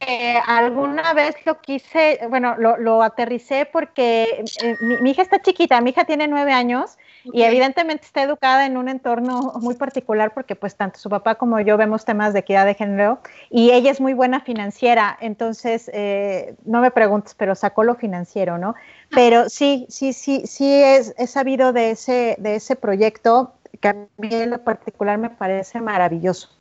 que 0.00 0.40
alguna 0.44 1.12
vez 1.12 1.36
lo 1.46 1.60
quise, 1.60 2.18
bueno, 2.28 2.56
lo, 2.58 2.76
lo 2.78 3.00
aterricé 3.00 3.64
porque 3.64 4.44
eh, 4.62 4.76
mi, 4.80 4.96
mi, 4.96 5.10
hija 5.12 5.22
está 5.22 5.40
chiquita, 5.40 5.80
mi 5.80 5.90
hija 5.90 6.04
tiene 6.04 6.26
nueve 6.26 6.52
años 6.52 6.98
y 7.24 7.42
evidentemente 7.42 8.06
está 8.06 8.24
educada 8.24 8.66
en 8.66 8.76
un 8.76 8.88
entorno 8.88 9.52
muy 9.60 9.76
particular 9.76 10.34
porque 10.34 10.56
pues 10.56 10.74
tanto 10.74 10.98
su 10.98 11.08
papá 11.08 11.36
como 11.36 11.60
yo 11.60 11.76
vemos 11.76 12.04
temas 12.04 12.32
de 12.32 12.40
equidad 12.40 12.66
de 12.66 12.74
género 12.74 13.20
y 13.50 13.70
ella 13.70 13.92
es 13.92 14.00
muy 14.00 14.14
buena 14.14 14.40
financiera, 14.40 15.16
entonces 15.20 15.88
eh, 15.94 16.56
no 16.64 16.80
me 16.80 16.90
preguntes, 16.90 17.34
pero 17.34 17.54
sacó 17.54 17.84
lo 17.84 17.94
financiero, 17.94 18.58
¿no? 18.58 18.74
Pero 19.10 19.48
sí, 19.48 19.86
sí, 19.88 20.12
sí, 20.12 20.42
sí 20.46 20.72
es, 20.72 21.14
he 21.18 21.28
sabido 21.28 21.72
de 21.72 21.92
ese, 21.92 22.34
de 22.40 22.56
ese 22.56 22.74
proyecto 22.74 23.54
que 23.80 23.88
a 23.88 23.94
mí 24.16 24.28
en 24.32 24.50
lo 24.50 24.64
particular 24.64 25.18
me 25.18 25.30
parece 25.30 25.80
maravilloso. 25.80 26.59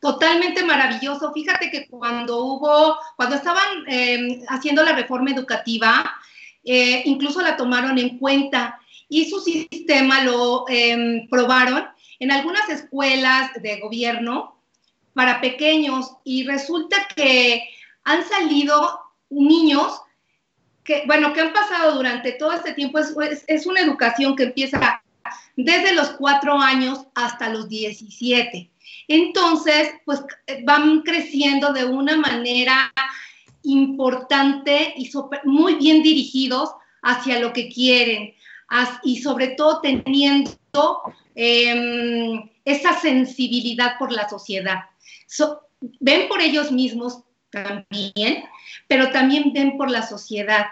Totalmente 0.00 0.64
maravilloso. 0.64 1.32
Fíjate 1.32 1.70
que 1.70 1.88
cuando 1.88 2.44
hubo, 2.44 2.96
cuando 3.16 3.34
estaban 3.34 3.84
eh, 3.88 4.44
haciendo 4.48 4.84
la 4.84 4.92
reforma 4.92 5.32
educativa, 5.32 6.14
eh, 6.64 7.02
incluso 7.04 7.40
la 7.40 7.56
tomaron 7.56 7.98
en 7.98 8.18
cuenta 8.18 8.78
y 9.08 9.28
su 9.28 9.40
sistema 9.40 10.22
lo 10.22 10.66
em, 10.68 11.28
probaron 11.28 11.86
en 12.20 12.30
algunas 12.30 12.68
escuelas 12.68 13.50
de 13.60 13.80
gobierno 13.80 14.60
para 15.14 15.40
pequeños 15.40 16.12
y 16.24 16.44
resulta 16.46 16.96
que 17.16 17.68
han 18.04 18.24
salido 18.24 19.00
niños 19.30 20.00
que, 20.84 21.02
bueno, 21.06 21.32
que 21.32 21.40
han 21.40 21.52
pasado 21.52 21.96
durante 21.96 22.32
todo 22.32 22.52
este 22.52 22.72
tiempo, 22.72 22.98
es, 22.98 23.44
es 23.46 23.66
una 23.66 23.80
educación 23.80 24.36
que 24.36 24.44
empieza 24.44 25.02
desde 25.56 25.92
los 25.94 26.10
cuatro 26.10 26.58
años 26.58 27.06
hasta 27.14 27.48
los 27.48 27.68
17. 27.68 28.70
Entonces, 29.08 29.90
pues 30.04 30.22
van 30.64 31.02
creciendo 31.02 31.72
de 31.72 31.84
una 31.84 32.16
manera 32.16 32.92
importante 33.62 34.94
y 34.96 35.10
muy 35.44 35.74
bien 35.76 36.02
dirigidos 36.02 36.70
hacia 37.02 37.38
lo 37.38 37.52
que 37.52 37.68
quieren 37.68 38.34
y 39.02 39.22
sobre 39.22 39.48
todo 39.48 39.80
teniendo 39.80 41.00
em, 41.34 42.50
esa 42.64 42.98
sensibilidad 43.00 43.98
por 43.98 44.12
la 44.12 44.28
sociedad. 44.28 44.80
ven 46.00 46.28
por 46.28 46.40
ellos 46.40 46.72
mismos 46.72 47.22
también, 47.50 48.44
pero 48.88 49.10
también 49.10 49.52
ven 49.52 49.76
por 49.76 49.90
la 49.90 50.06
sociedad. 50.06 50.66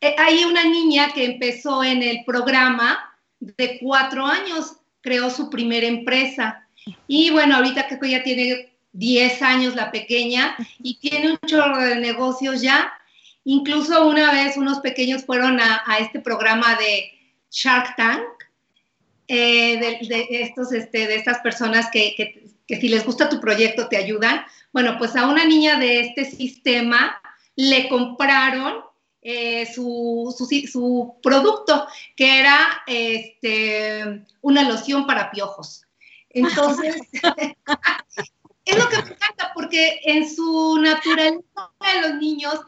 Eh, 0.00 0.14
hay 0.18 0.44
una 0.44 0.64
niña 0.64 1.12
que 1.12 1.24
empezó 1.24 1.84
en 1.84 2.02
el 2.02 2.24
programa 2.24 2.98
de 3.38 3.78
cuatro 3.80 4.26
años, 4.26 4.76
creó 5.00 5.30
su 5.30 5.48
primera 5.48 5.86
empresa. 5.86 6.65
Y 7.08 7.30
bueno, 7.30 7.56
ahorita 7.56 7.88
que 7.88 8.10
ya 8.10 8.22
tiene 8.22 8.72
10 8.92 9.42
años 9.42 9.74
la 9.74 9.90
pequeña 9.90 10.56
y 10.82 10.98
tiene 10.98 11.32
un 11.32 11.38
chorro 11.46 11.78
de 11.78 11.96
negocios 11.96 12.62
ya 12.62 12.92
Incluso 13.48 14.08
una 14.08 14.32
vez 14.32 14.56
unos 14.56 14.80
pequeños 14.80 15.24
fueron 15.24 15.60
a, 15.60 15.98
este 16.00 16.18
programa 16.18 16.74
de 16.74 17.12
Shark 17.48 17.94
Tank, 17.96 18.24
eh, 19.28 19.78
de, 19.78 20.26
estos, 20.42 20.72
este, 20.72 21.06
de 21.06 21.14
estas 21.14 21.38
personas 21.38 21.88
que, 21.92 22.42
si 22.66 22.88
les 22.88 23.04
gusta 23.06 23.28
tu 23.28 23.40
proyecto 23.40 23.86
te 23.86 23.98
ayudan. 23.98 24.44
Bueno, 24.72 24.98
pues 24.98 25.14
a 25.14 25.28
una 25.28 25.44
niña 25.44 25.78
de 25.78 26.00
este 26.00 26.24
sistema 26.24 27.22
le 27.54 27.88
compraron 27.88 28.80
eh, 29.22 29.72
su, 29.72 30.34
su, 30.68 31.14
producto, 31.22 31.86
que 32.16 32.40
era 32.40 32.82
este, 32.88 34.24
una 34.40 34.68
loción 34.68 35.06
para 35.06 35.30
piojos. 35.30 35.85
Entonces, 36.36 36.96
es 38.64 38.78
lo 38.78 38.88
que 38.90 38.96
me 38.96 39.10
encanta, 39.10 39.52
porque 39.54 40.00
en 40.04 40.28
su 40.28 40.78
naturaleza 40.78 41.40
de 41.94 42.00
los 42.02 42.14
niños 42.20 42.60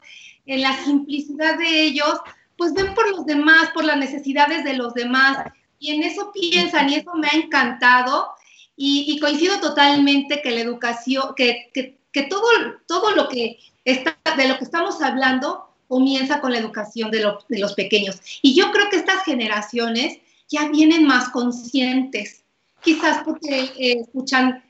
en 0.47 0.62
la 0.62 0.75
simplicidad 0.85 1.59
de 1.59 1.83
ellos, 1.83 2.19
pues 2.57 2.73
ven 2.73 2.95
por 2.95 3.09
los 3.11 3.27
demás, 3.27 3.69
por 3.75 3.85
las 3.85 3.99
necesidades 3.99 4.64
de 4.64 4.73
los 4.73 4.95
demás. 4.95 5.47
Y 5.79 5.95
en 5.95 6.03
eso 6.03 6.33
piensan, 6.33 6.89
y 6.89 6.95
eso 6.95 7.12
me 7.14 7.29
ha 7.29 7.37
encantado. 7.37 8.31
Y, 8.75 9.19
coincido 9.21 9.61
totalmente 9.61 10.41
que 10.41 10.53
la 10.53 10.61
educación, 10.61 11.35
que, 11.37 11.71
que, 11.75 12.23
todo, 12.23 12.47
todo 12.87 13.11
lo 13.14 13.29
que 13.29 13.59
está, 13.85 14.16
de 14.37 14.49
lo 14.49 14.57
que 14.57 14.64
estamos 14.64 15.03
hablando 15.03 15.69
comienza 15.89 16.41
con 16.41 16.53
la 16.53 16.59
educación 16.59 17.11
de, 17.11 17.31
de 17.49 17.59
los 17.59 17.75
pequeños. 17.75 18.21
Y 18.41 18.55
yo 18.55 18.71
creo 18.71 18.89
que 18.89 18.97
estas 18.97 19.25
generaciones 19.25 20.19
ya 20.49 20.69
vienen 20.69 21.05
más 21.05 21.29
conscientes, 21.31 22.45
quizás 22.83 23.22
porque 23.24 23.70
eh, 23.79 24.01
escuchan 24.01 24.62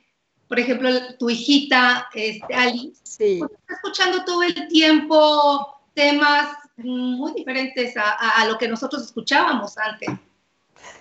por 0.49 0.59
ejemplo, 0.59 0.89
tu 1.19 1.29
hijita, 1.29 2.09
este, 2.15 2.55
Ali, 2.55 2.95
sí. 3.03 3.37
Pues, 3.39 3.53
está 3.53 3.75
escuchando 3.75 4.25
todo 4.25 4.43
el 4.43 4.69
tiempo 4.69 5.83
temas 5.95 6.57
muy 6.79 7.33
diferentes 7.35 7.95
a, 7.97 8.47
lo 8.47 8.57
que 8.57 8.69
nosotros 8.69 9.03
escuchábamos 9.03 9.77
antes. 9.79 10.09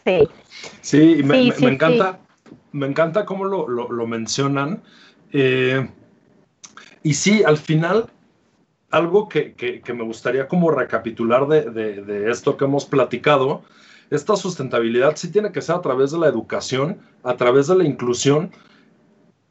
Sí. 0.04 0.28
Sí, 0.82 1.24
me, 1.24 1.48
encanta, 1.48 2.20
me 2.72 2.88
encanta 2.88 3.26
cómo 3.26 3.46
lo, 3.46 4.08
mencionan. 4.08 4.82
Eh, 5.32 5.88
y 7.04 7.14
sí, 7.14 7.44
al 7.44 7.58
final, 7.58 8.10
algo 8.90 9.30
que, 9.30 9.82
me 9.94 10.04
gustaría 10.04 10.48
como 10.48 10.72
recapitular 10.72 11.48
de, 11.48 11.70
de, 12.02 12.32
esto 12.32 12.58
que 12.58 12.66
hemos 12.66 12.86
platicado, 12.86 13.64
esta 14.10 14.36
sustentabilidad 14.36 15.16
sí 15.16 15.32
tiene 15.32 15.52
que 15.52 15.62
ser 15.62 15.76
a 15.76 15.82
través 15.82 16.12
de 16.12 16.20
la 16.20 16.28
educación, 16.28 17.00
a 17.24 17.36
través 17.36 17.68
de 17.68 17.76
la 17.76 17.84
inclusión, 17.84 18.52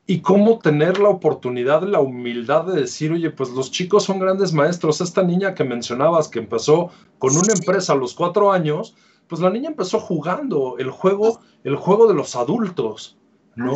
y 0.07 0.21
cómo 0.21 0.61
tener 0.61 0.99
la 0.99 1.09
oportunidad, 1.09 1.83
la 1.83 2.01
humildad 2.01 2.65
de 2.67 2.81
decir, 2.81 3.13
oye, 3.13 3.31
pues 3.31 3.51
los 3.51 3.73
chicos 3.73 4.05
son 4.05 4.21
grandes 4.21 4.53
maestros. 4.53 5.01
Esta 5.01 5.23
niña 5.23 5.55
que 5.55 5.65
mencionabas 5.65 6.29
que 6.29 6.39
empezó 6.39 6.91
con 7.19 7.37
una 7.37 7.53
empresa 7.53 7.93
a 7.93 7.97
los 7.97 8.15
cuatro 8.15 8.53
años, 8.53 8.95
pues 9.27 9.41
la 9.41 9.51
niña 9.51 9.71
empezó 9.71 9.99
jugando 9.99 10.77
el 10.79 10.91
juego, 10.91 11.41
el 11.65 11.75
juego 11.75 12.07
de 12.07 12.15
los 12.15 12.37
adultos, 12.37 13.19
¿no? 13.57 13.73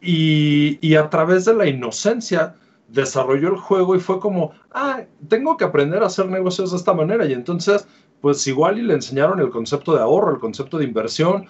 Y, 0.00 0.78
y 0.80 0.94
a 0.96 1.08
través 1.08 1.44
de 1.44 1.54
la 1.54 1.66
inocencia 1.66 2.56
desarrolló 2.88 3.48
el 3.48 3.56
juego 3.56 3.96
y 3.96 4.00
fue 4.00 4.20
como, 4.20 4.52
ah, 4.72 5.02
tengo 5.28 5.56
que 5.56 5.64
aprender 5.64 6.02
a 6.02 6.06
hacer 6.06 6.26
negocios 6.26 6.72
de 6.72 6.76
esta 6.76 6.92
manera. 6.92 7.26
Y 7.26 7.32
entonces, 7.32 7.86
pues 8.24 8.46
igual 8.46 8.78
y 8.78 8.82
le 8.82 8.94
enseñaron 8.94 9.38
el 9.38 9.50
concepto 9.50 9.94
de 9.94 10.00
ahorro, 10.00 10.32
el 10.32 10.40
concepto 10.40 10.78
de 10.78 10.86
inversión, 10.86 11.46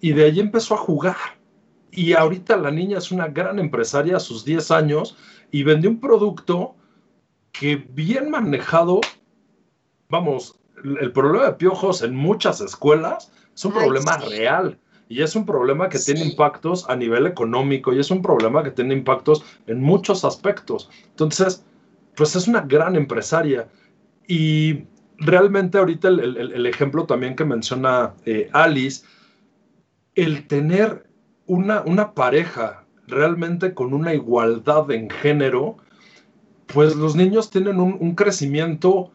y 0.00 0.12
de 0.12 0.24
ahí 0.24 0.40
empezó 0.40 0.72
a 0.72 0.78
jugar 0.78 1.16
y 1.90 2.14
ahorita 2.14 2.56
la 2.56 2.70
niña 2.70 2.96
es 2.96 3.12
una 3.12 3.28
gran 3.28 3.58
empresaria 3.58 4.16
a 4.16 4.20
sus 4.20 4.42
10 4.42 4.70
años 4.70 5.18
y 5.50 5.64
vende 5.64 5.86
un 5.86 6.00
producto 6.00 6.76
que 7.52 7.76
bien 7.76 8.30
manejado, 8.30 9.02
vamos, 10.08 10.58
el 10.82 11.12
problema 11.12 11.44
de 11.44 11.52
piojos 11.52 12.00
en 12.00 12.16
muchas 12.16 12.62
escuelas 12.62 13.30
es 13.54 13.62
un 13.66 13.74
problema 13.74 14.16
real. 14.16 14.78
y 15.10 15.20
es 15.20 15.36
un 15.36 15.44
problema 15.44 15.90
que 15.90 15.98
tiene 15.98 16.24
impactos 16.24 16.88
a 16.88 16.96
nivel 16.96 17.26
económico 17.26 17.92
y 17.92 17.98
es 17.98 18.10
un 18.10 18.22
problema 18.22 18.64
que 18.64 18.70
tiene 18.70 18.94
impactos 18.94 19.44
en 19.66 19.82
muchos 19.82 20.24
aspectos. 20.24 20.88
Entonces, 21.10 21.66
pues 22.16 22.34
es 22.34 22.48
una 22.48 22.62
gran 22.62 22.96
empresaria 22.96 23.68
y 24.26 24.86
realmente 25.18 25.78
ahorita 25.78 26.08
el, 26.08 26.66
ejemplo 26.66 27.04
también 27.06 27.36
que 27.36 27.44
menciona 27.44 28.14
eh, 28.24 28.48
Alice, 28.52 29.04
el 30.14 30.46
tener 30.46 31.06
una, 31.46 31.82
una 31.82 32.14
pareja 32.14 32.84
realmente 33.06 33.74
con 33.74 33.92
una 33.92 34.14
igualdad 34.14 34.90
en 34.90 35.10
género, 35.10 35.76
pues 36.66 36.96
los 36.96 37.14
niños 37.14 37.50
tienen 37.50 37.78
un, 37.78 38.14
crecimiento 38.14 39.12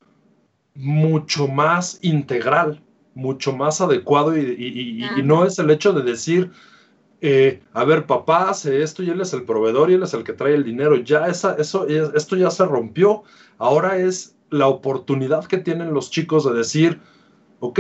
mucho 0.76 1.48
más 1.48 2.00
integral, 2.02 2.82
mucho 3.16 3.54
más 3.54 3.82
adecuado 3.82 4.38
y, 4.38 5.04
no 5.24 5.46
es 5.46 5.60
el 5.60 5.72
hecho 5.72 5.94
de 5.94 6.04
decir, 6.04 6.52
eh, 7.22 7.62
a 7.74 7.84
ver, 7.84 8.06
papá 8.06 8.50
hace 8.50 8.82
esto 8.82 9.04
y 9.04 9.10
él 9.10 9.20
es 9.20 9.34
el 9.34 9.44
proveedor 9.44 9.92
y 9.92 9.96
él 9.96 10.04
es 10.04 10.14
el 10.14 10.24
que 10.24 10.34
trae 10.34 10.54
el 10.54 10.64
dinero. 10.64 10.96
Ya 10.98 11.28
esa, 11.28 11.56
eso, 11.56 11.86
esto 11.88 12.38
ya 12.38 12.50
se 12.50 12.66
rompió. 12.66 13.24
Ahora 13.58 13.98
es 13.98 14.38
la 14.50 14.68
oportunidad 14.68 15.46
que 15.46 15.58
tienen 15.58 15.94
los 15.94 16.10
chicos 16.10 16.46
de 16.46 16.54
decir, 16.54 17.00
ok, 17.60 17.80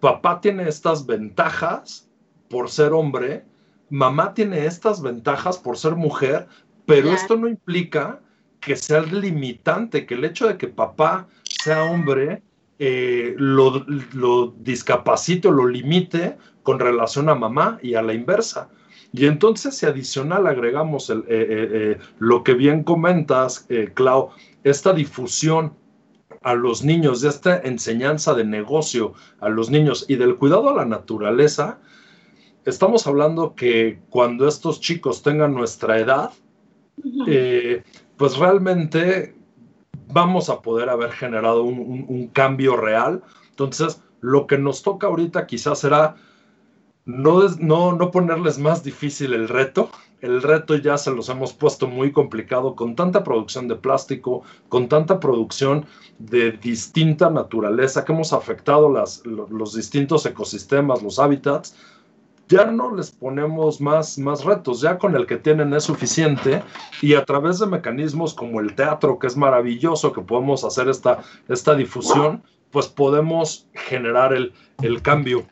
papá 0.00 0.40
tiene 0.40 0.68
estas 0.68 1.06
ventajas 1.06 2.08
por 2.48 2.70
ser 2.70 2.92
hombre, 2.92 3.44
mamá 3.90 4.34
tiene 4.34 4.66
estas 4.66 5.02
ventajas 5.02 5.58
por 5.58 5.78
ser 5.78 5.96
mujer, 5.96 6.46
pero 6.86 7.10
esto 7.12 7.36
no 7.36 7.48
implica 7.48 8.20
que 8.60 8.76
sea 8.76 9.02
limitante, 9.02 10.06
que 10.06 10.14
el 10.14 10.24
hecho 10.24 10.48
de 10.48 10.56
que 10.56 10.68
papá 10.68 11.28
sea 11.62 11.84
hombre 11.84 12.42
eh, 12.78 13.34
lo, 13.38 13.86
lo, 14.12 14.54
discapacite 14.58 15.48
o 15.48 15.52
lo 15.52 15.66
limite 15.66 16.36
con 16.62 16.78
relación 16.78 17.28
a 17.28 17.34
mamá 17.34 17.78
y 17.82 17.94
a 17.94 18.02
la 18.02 18.12
inversa. 18.12 18.68
Y 19.12 19.26
entonces, 19.26 19.76
si 19.76 19.86
adicional 19.86 20.46
agregamos 20.46 21.08
el, 21.08 21.20
eh, 21.20 21.24
eh, 21.28 21.98
lo 22.18 22.44
que 22.44 22.54
bien 22.54 22.82
comentas, 22.82 23.66
Clau, 23.94 24.30
esta 24.62 24.92
difusión 24.92 25.72
a 26.42 26.54
los 26.54 26.84
niños, 26.84 27.20
de 27.20 27.28
esta 27.28 27.58
enseñanza 27.58 28.34
de 28.34 28.44
negocio 28.44 29.14
a 29.40 29.48
los 29.48 29.70
niños 29.70 30.04
y 30.08 30.16
del 30.16 30.36
cuidado 30.36 30.70
a 30.70 30.74
la 30.74 30.84
naturaleza, 30.84 31.78
estamos 32.64 33.06
hablando 33.06 33.54
que 33.54 34.00
cuando 34.10 34.46
estos 34.48 34.80
chicos 34.80 35.22
tengan 35.22 35.54
nuestra 35.54 35.98
edad, 35.98 36.30
eh, 37.26 37.82
pues 38.16 38.36
realmente 38.36 39.34
vamos 40.08 40.48
a 40.48 40.60
poder 40.62 40.88
haber 40.88 41.12
generado 41.12 41.62
un, 41.62 42.28
cambio 42.32 42.76
real. 42.76 43.22
Entonces, 43.50 44.02
lo 44.20 44.46
que 44.46 44.58
nos 44.58 44.82
toca 44.82 45.06
ahorita 45.06 45.46
quizás 45.46 45.80
será 45.80 46.16
no, 47.06 47.48
no, 47.60 47.92
no 47.92 48.10
ponerles 48.10 48.58
más 48.58 48.82
difícil 48.84 49.32
el 49.32 49.48
reto. 49.48 49.90
El 50.20 50.42
reto 50.42 50.74
ya 50.76 50.98
se 50.98 51.10
los 51.10 51.28
hemos 51.28 51.52
puesto 51.52 51.86
muy 51.86 52.10
complicado 52.10 52.74
con 52.74 52.96
tanta 52.96 53.22
producción 53.22 53.68
de 53.68 53.76
plástico, 53.76 54.42
con 54.68 54.88
tanta 54.88 55.20
producción 55.20 55.86
de 56.18 56.52
distinta 56.52 57.30
naturaleza 57.30 58.04
que 58.04 58.12
hemos 58.12 58.32
afectado 58.32 58.88
los 58.90 59.74
distintos 59.74 60.26
ecosistemas, 60.26 61.02
los 61.02 61.18
hábitats 61.18 61.76
ya 62.48 62.66
no 62.66 62.94
les 62.94 63.10
ponemos 63.10 63.80
más, 63.80 64.18
más 64.18 64.44
retos, 64.44 64.80
ya 64.80 64.98
con 64.98 65.16
el 65.16 65.26
que 65.26 65.36
tienen 65.36 65.74
es 65.74 65.84
suficiente 65.84 66.62
y 67.02 67.14
a 67.14 67.24
través 67.24 67.58
de 67.58 67.66
mecanismos 67.66 68.34
como 68.34 68.60
el 68.60 68.74
teatro, 68.74 69.18
que 69.18 69.26
es 69.26 69.36
maravilloso 69.36 70.12
que 70.12 70.20
podemos 70.20 70.64
hacer 70.64 70.88
esta, 70.88 71.22
esta 71.48 71.74
difusión, 71.74 72.42
pues 72.70 72.86
podemos 72.86 73.68
generar 73.74 74.32
el, 74.32 74.52
el 74.82 75.02
cambio. 75.02 75.46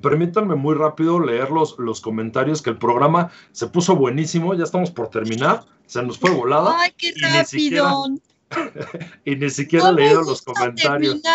Permítanme 0.00 0.54
muy 0.54 0.74
rápido 0.74 1.20
leer 1.20 1.50
los, 1.50 1.78
los, 1.78 2.00
comentarios, 2.00 2.62
que 2.62 2.70
el 2.70 2.78
programa 2.78 3.30
se 3.52 3.66
puso 3.66 3.96
buenísimo, 3.96 4.54
ya 4.54 4.64
estamos 4.64 4.90
por 4.90 5.08
terminar, 5.08 5.64
se 5.86 6.02
nos 6.02 6.18
fue 6.18 6.30
volada. 6.30 6.76
¡Ay, 6.78 6.92
qué 6.96 7.12
rápido! 7.20 8.06
y 9.24 9.36
ni 9.36 9.50
siquiera 9.50 9.88
he 9.88 9.92
leído 9.92 10.22
los 10.22 10.42
comentarios. 10.42 11.20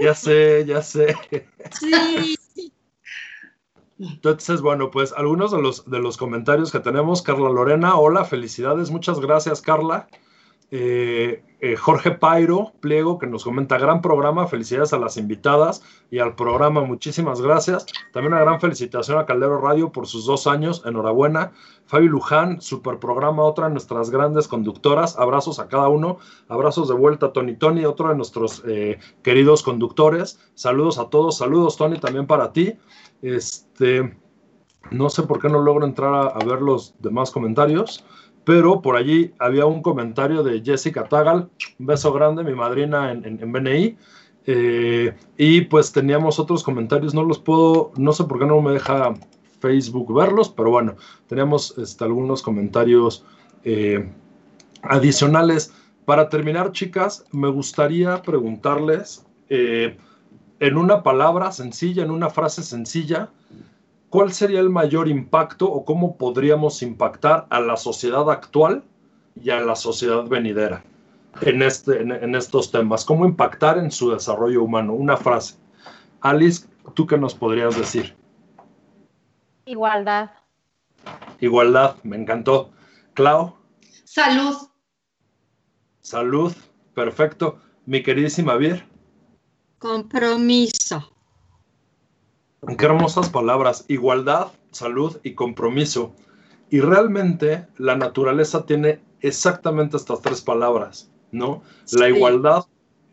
Ya 0.00 0.14
sé, 0.14 0.64
ya 0.64 0.80
sé. 0.80 1.16
Sí. 1.80 2.36
Entonces, 3.98 4.60
bueno, 4.60 4.92
pues 4.92 5.12
algunos 5.12 5.50
de 5.50 5.60
los, 5.60 5.90
de 5.90 5.98
los 5.98 6.16
comentarios 6.16 6.70
que 6.70 6.78
tenemos, 6.78 7.20
Carla 7.20 7.50
Lorena, 7.50 7.96
hola, 7.96 8.24
felicidades, 8.24 8.90
muchas 8.90 9.18
gracias, 9.18 9.60
Carla. 9.60 10.08
Eh, 10.70 11.42
eh, 11.60 11.76
Jorge 11.76 12.12
Pairo, 12.12 12.72
pliego, 12.80 13.18
que 13.18 13.26
nos 13.26 13.42
comenta, 13.42 13.78
gran 13.78 14.00
programa, 14.00 14.46
felicidades 14.46 14.92
a 14.92 14.98
las 14.98 15.16
invitadas 15.16 15.82
y 16.10 16.18
al 16.20 16.36
programa, 16.36 16.82
muchísimas 16.82 17.40
gracias. 17.40 17.86
También 18.12 18.34
una 18.34 18.42
gran 18.42 18.60
felicitación 18.60 19.18
a 19.18 19.26
Caldero 19.26 19.60
Radio 19.60 19.90
por 19.90 20.06
sus 20.06 20.26
dos 20.26 20.46
años, 20.46 20.82
enhorabuena. 20.86 21.52
Fabi 21.86 22.06
Luján, 22.06 22.60
super 22.60 22.98
programa, 22.98 23.42
otra 23.42 23.66
de 23.66 23.72
nuestras 23.72 24.10
grandes 24.10 24.46
conductoras, 24.46 25.18
abrazos 25.18 25.58
a 25.58 25.68
cada 25.68 25.88
uno, 25.88 26.18
abrazos 26.48 26.86
de 26.88 26.94
vuelta 26.94 27.32
Tony 27.32 27.56
Tony, 27.56 27.84
otro 27.84 28.10
de 28.10 28.14
nuestros 28.14 28.62
eh, 28.66 28.98
queridos 29.22 29.62
conductores, 29.62 30.38
saludos 30.54 30.98
a 30.98 31.08
todos, 31.08 31.38
saludos 31.38 31.76
Tony 31.76 31.98
también 31.98 32.26
para 32.26 32.52
ti. 32.52 32.74
Este, 33.22 34.16
no 34.90 35.10
sé 35.10 35.22
por 35.24 35.40
qué 35.40 35.48
no 35.48 35.60
logro 35.60 35.86
entrar 35.86 36.32
a, 36.34 36.44
ver 36.44 36.62
los 36.62 36.94
demás 37.00 37.30
comentarios, 37.30 38.04
pero 38.48 38.80
por 38.80 38.96
allí 38.96 39.34
había 39.38 39.66
un 39.66 39.82
comentario 39.82 40.42
de 40.42 40.62
Jessica 40.64 41.06
Tagal, 41.06 41.50
un 41.78 41.86
beso 41.86 42.14
grande, 42.14 42.42
mi 42.42 42.54
madrina 42.54 43.12
en, 43.12 43.52
BNI. 43.52 43.98
Eh, 44.46 45.14
y 45.36 45.60
pues 45.60 45.92
teníamos 45.92 46.38
otros 46.38 46.62
comentarios, 46.62 47.12
no 47.12 47.24
los 47.24 47.38
puedo, 47.38 47.92
no 47.98 48.14
sé 48.14 48.24
por 48.24 48.38
qué 48.38 48.46
no 48.46 48.62
me 48.62 48.72
deja 48.72 49.12
Facebook 49.60 50.14
verlos, 50.14 50.48
pero 50.48 50.70
bueno, 50.70 50.96
teníamos 51.26 51.76
este, 51.76 52.04
algunos 52.04 52.40
comentarios 52.40 53.22
eh, 53.64 54.08
adicionales. 54.80 55.74
Para 56.06 56.30
terminar, 56.30 56.72
chicas, 56.72 57.26
me 57.32 57.48
gustaría 57.48 58.22
preguntarles, 58.22 59.26
eh, 59.50 59.98
en 60.58 60.78
una 60.78 61.02
palabra 61.02 61.52
sencilla, 61.52 62.02
en 62.02 62.10
una 62.10 62.30
frase 62.30 62.62
sencilla, 62.62 63.28
¿cuál 64.10 64.32
sería 64.32 64.60
el 64.60 64.70
mayor 64.70 65.08
impacto 65.08 65.70
o 65.70 65.84
cómo 65.84 66.16
podríamos 66.16 66.82
impactar 66.82 67.46
a 67.50 67.60
la 67.60 67.76
sociedad 67.76 68.30
actual 68.30 68.84
y 69.34 69.50
a 69.50 69.60
la 69.60 69.76
sociedad 69.76 70.24
venidera 70.24 70.82
en, 71.42 71.62
este, 71.62 72.00
en, 72.00 72.34
estos 72.34 72.70
temas? 72.70 73.04
¿Cómo 73.04 73.24
impactar 73.24 73.78
en 73.78 73.90
su 73.90 74.10
desarrollo 74.10 74.62
humano? 74.62 74.94
Una 74.94 75.16
frase. 75.16 75.56
Alice, 76.20 76.66
¿tú 76.94 77.06
qué 77.06 77.18
nos 77.18 77.34
podrías 77.34 77.76
decir? 77.76 78.16
Igualdad. 79.66 80.30
Igualdad, 81.40 81.96
me 82.02 82.16
encantó. 82.16 82.70
Clau. 83.14 83.54
Salud. 84.04 84.56
Salud, 86.00 86.52
perfecto. 86.94 87.60
Mi 87.84 88.02
queridísima 88.02 88.54
Vir. 88.54 88.86
Compromiso. 89.78 91.17
Qué 92.66 92.84
hermosas 92.84 93.30
palabras. 93.30 93.84
Igualdad, 93.88 94.48
salud 94.72 95.18
y 95.22 95.34
compromiso. 95.34 96.12
Y 96.70 96.80
realmente 96.80 97.66
la 97.76 97.96
naturaleza 97.96 98.66
tiene 98.66 99.00
exactamente 99.20 99.96
estas 99.96 100.20
tres 100.20 100.40
palabras, 100.42 101.10
¿no? 101.30 101.62
La 101.92 102.08
igualdad. 102.08 102.64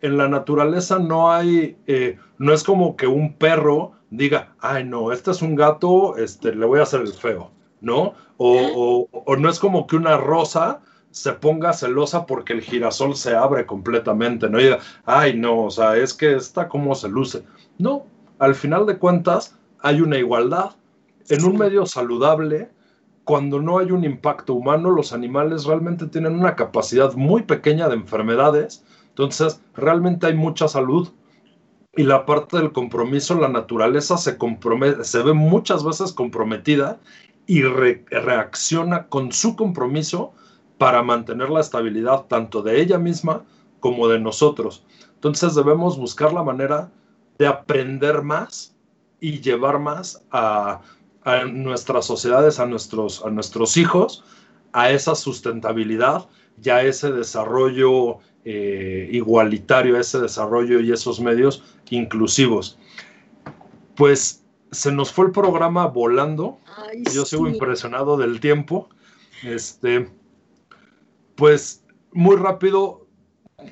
En 0.01 0.17
la 0.17 0.27
naturaleza 0.27 0.99
no 0.99 1.31
hay, 1.31 1.77
eh, 1.87 2.17
no 2.37 2.53
es 2.53 2.63
como 2.63 2.95
que 2.95 3.07
un 3.07 3.33
perro 3.37 3.93
diga, 4.09 4.55
ay 4.59 4.83
no, 4.83 5.11
este 5.11 5.31
es 5.31 5.41
un 5.41 5.55
gato, 5.55 6.17
este, 6.17 6.53
le 6.53 6.65
voy 6.65 6.79
a 6.79 6.83
hacer 6.83 7.01
el 7.01 7.13
feo, 7.13 7.51
¿no? 7.81 8.13
O, 8.37 9.07
o 9.11 9.35
no 9.37 9.49
es 9.49 9.57
como 9.57 9.87
que 9.87 9.95
una 9.95 10.17
rosa 10.17 10.81
se 11.11 11.31
ponga 11.31 11.73
celosa 11.73 12.25
porque 12.25 12.53
el 12.53 12.61
girasol 12.61 13.15
se 13.15 13.35
abre 13.35 13.65
completamente, 13.65 14.49
no 14.49 14.59
y 14.59 14.65
diga, 14.65 14.79
ay, 15.05 15.35
no, 15.35 15.63
o 15.63 15.71
sea, 15.71 15.95
es 15.95 16.13
que 16.13 16.35
está 16.35 16.67
como 16.67 16.93
se 16.93 17.07
luce. 17.07 17.43
No, 17.77 18.05
al 18.39 18.55
final 18.55 18.85
de 18.85 18.97
cuentas 18.97 19.57
hay 19.79 20.01
una 20.01 20.17
igualdad. 20.17 20.71
En 21.29 21.43
un 21.43 21.57
medio 21.57 21.85
saludable, 21.85 22.69
cuando 23.23 23.61
no 23.61 23.79
hay 23.79 23.91
un 23.91 24.03
impacto 24.03 24.53
humano, 24.53 24.91
los 24.91 25.13
animales 25.13 25.65
realmente 25.65 26.07
tienen 26.07 26.35
una 26.35 26.55
capacidad 26.55 27.13
muy 27.15 27.43
pequeña 27.43 27.89
de 27.89 27.95
enfermedades, 27.95 28.83
entonces 29.09 29.61
realmente 29.75 30.27
hay 30.27 30.35
mucha 30.35 30.67
salud. 30.67 31.09
Y 31.97 32.03
la 32.03 32.25
parte 32.25 32.57
del 32.57 32.73
compromiso, 32.73 33.35
la 33.35 33.47
naturaleza 33.47 34.17
se, 34.17 34.37
compromete, 34.37 35.03
se 35.05 35.23
ve 35.23 35.33
muchas 35.33 35.83
veces 35.83 36.11
comprometida 36.11 36.99
y 37.47 37.61
reacciona 37.61 39.07
con 39.07 39.31
su 39.31 39.55
compromiso 39.55 40.33
para 40.77 41.03
mantener 41.03 41.49
la 41.49 41.61
estabilidad 41.61 42.25
tanto 42.25 42.61
de 42.61 42.81
ella 42.81 42.97
misma 42.97 43.43
como 43.79 44.07
de 44.07 44.19
nosotros. 44.19 44.83
Entonces 45.13 45.55
debemos 45.55 45.97
buscar 45.97 46.33
la 46.33 46.43
manera 46.43 46.91
de 47.37 47.47
aprender 47.47 48.21
más 48.21 48.75
y 49.19 49.41
llevar 49.41 49.79
más 49.79 50.23
a, 50.31 50.81
nuestras 51.51 52.05
sociedades, 52.05 52.59
a 52.59 52.67
nuestros, 52.67 53.25
a 53.25 53.31
nuestros 53.31 53.77
hijos, 53.77 54.23
a 54.73 54.91
esa 54.91 55.15
sustentabilidad 55.15 56.29
y 56.61 56.69
a 56.69 56.83
ese 56.83 57.11
desarrollo 57.11 58.19
eh, 58.43 59.09
igualitario, 59.11 59.97
a 59.97 60.01
ese 60.01 60.19
desarrollo 60.19 60.79
y 60.79 60.91
esos 60.91 61.19
medios 61.19 61.63
inclusivos. 61.89 62.77
Pues 63.95 64.45
se 64.71 64.91
nos 64.91 65.11
fue 65.11 65.25
el 65.25 65.31
programa 65.31 65.87
volando. 65.87 66.59
Yo 67.11 67.25
sigo 67.25 67.47
impresionado 67.47 68.17
del 68.17 68.39
tiempo. 68.39 68.89
Este, 69.43 70.09
pues 71.35 71.83
muy 72.11 72.35
rápido, 72.35 73.04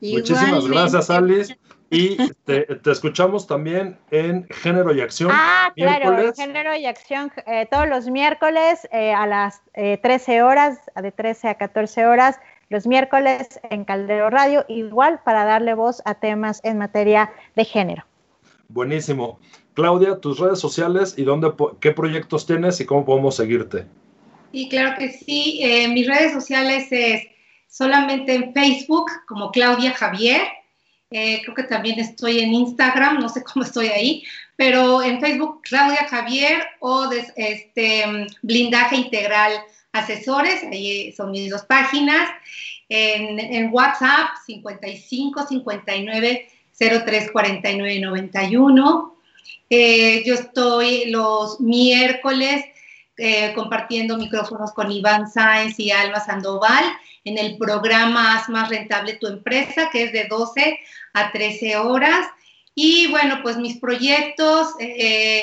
Muchísimas 0.00 0.66
gracias, 0.66 1.08
Alice. 1.10 1.56
Y 1.90 2.16
te, 2.46 2.66
escuchamos 2.90 3.46
también 3.46 3.98
en 4.10 4.48
Género 4.48 4.92
y 4.94 5.02
Acción. 5.02 5.30
Ah, 5.30 5.70
claro, 5.76 6.32
Género 6.34 6.74
y 6.74 6.86
Acción 6.86 7.30
eh, 7.46 7.68
todos 7.70 7.86
los 7.86 8.08
miércoles 8.08 8.88
eh, 8.92 9.12
a 9.12 9.26
las 9.26 9.60
13 9.74 10.36
eh, 10.36 10.42
horas, 10.42 10.78
de 10.96 11.12
13 11.12 11.48
a 11.48 11.56
14 11.56 12.06
horas, 12.06 12.40
los 12.72 12.86
miércoles 12.86 13.60
en 13.70 13.84
Caldero 13.84 14.30
Radio, 14.30 14.64
igual 14.66 15.20
para 15.24 15.44
darle 15.44 15.74
voz 15.74 16.00
a 16.06 16.14
temas 16.14 16.60
en 16.64 16.78
materia 16.78 17.30
de 17.54 17.66
género. 17.66 18.04
Buenísimo. 18.68 19.38
Claudia, 19.74 20.18
tus 20.18 20.38
redes 20.38 20.58
sociales 20.58 21.14
y 21.18 21.24
dónde, 21.24 21.52
qué 21.80 21.92
proyectos 21.92 22.46
tienes 22.46 22.80
y 22.80 22.86
cómo 22.86 23.04
podemos 23.04 23.36
seguirte. 23.36 23.84
Sí, 24.52 24.68
claro 24.70 24.96
que 24.98 25.10
sí. 25.10 25.60
Eh, 25.62 25.88
mis 25.88 26.06
redes 26.06 26.32
sociales 26.32 26.88
es 26.90 27.22
solamente 27.68 28.34
en 28.34 28.54
Facebook 28.54 29.10
como 29.28 29.50
Claudia 29.50 29.92
Javier. 29.92 30.40
Eh, 31.10 31.42
creo 31.42 31.54
que 31.54 31.64
también 31.64 31.98
estoy 32.00 32.40
en 32.40 32.54
Instagram, 32.54 33.20
no 33.20 33.28
sé 33.28 33.44
cómo 33.52 33.66
estoy 33.66 33.88
ahí, 33.88 34.24
pero 34.56 35.02
en 35.02 35.20
Facebook 35.20 35.60
Claudia 35.62 36.06
Javier 36.08 36.62
o 36.80 37.10
este, 37.36 38.26
Blindaje 38.40 38.96
Integral 38.96 39.52
Asesores, 39.92 40.62
ahí 40.64 41.12
son 41.12 41.30
mis 41.30 41.50
dos 41.50 41.62
páginas. 41.62 42.30
En, 42.88 43.38
en 43.38 43.72
WhatsApp 43.72 44.30
55 44.46 45.46
59 45.46 46.48
03 46.78 47.30
49 47.30 48.00
91. 48.00 49.16
yo 49.70 50.34
estoy 50.34 51.10
los 51.10 51.60
miércoles 51.60 52.64
eh, 53.18 53.52
compartiendo 53.54 54.16
micrófonos 54.16 54.72
con 54.72 54.90
Iván 54.90 55.30
Sáenz 55.30 55.78
y 55.78 55.90
Alma 55.90 56.18
Sandoval 56.18 56.84
en 57.24 57.36
el 57.36 57.58
programa 57.58 58.34
Haz 58.34 58.48
más 58.48 58.70
rentable 58.70 59.14
tu 59.14 59.26
empresa, 59.26 59.90
que 59.92 60.04
es 60.04 60.12
de 60.12 60.24
12 60.24 60.78
a 61.12 61.30
13 61.30 61.76
horas. 61.76 62.26
Y 62.74 63.08
bueno, 63.08 63.40
pues 63.42 63.58
mis 63.58 63.78
proyectos 63.78 64.68
eh, 64.80 65.42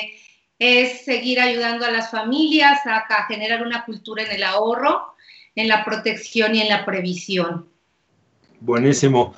es 0.60 1.04
seguir 1.04 1.40
ayudando 1.40 1.84
a 1.86 1.90
las 1.90 2.10
familias 2.12 2.86
a, 2.86 2.98
a 2.98 3.26
generar 3.26 3.66
una 3.66 3.84
cultura 3.84 4.22
en 4.22 4.30
el 4.30 4.44
ahorro, 4.44 5.14
en 5.56 5.66
la 5.66 5.84
protección 5.84 6.54
y 6.54 6.60
en 6.60 6.68
la 6.68 6.84
previsión. 6.84 7.68
Buenísimo. 8.60 9.34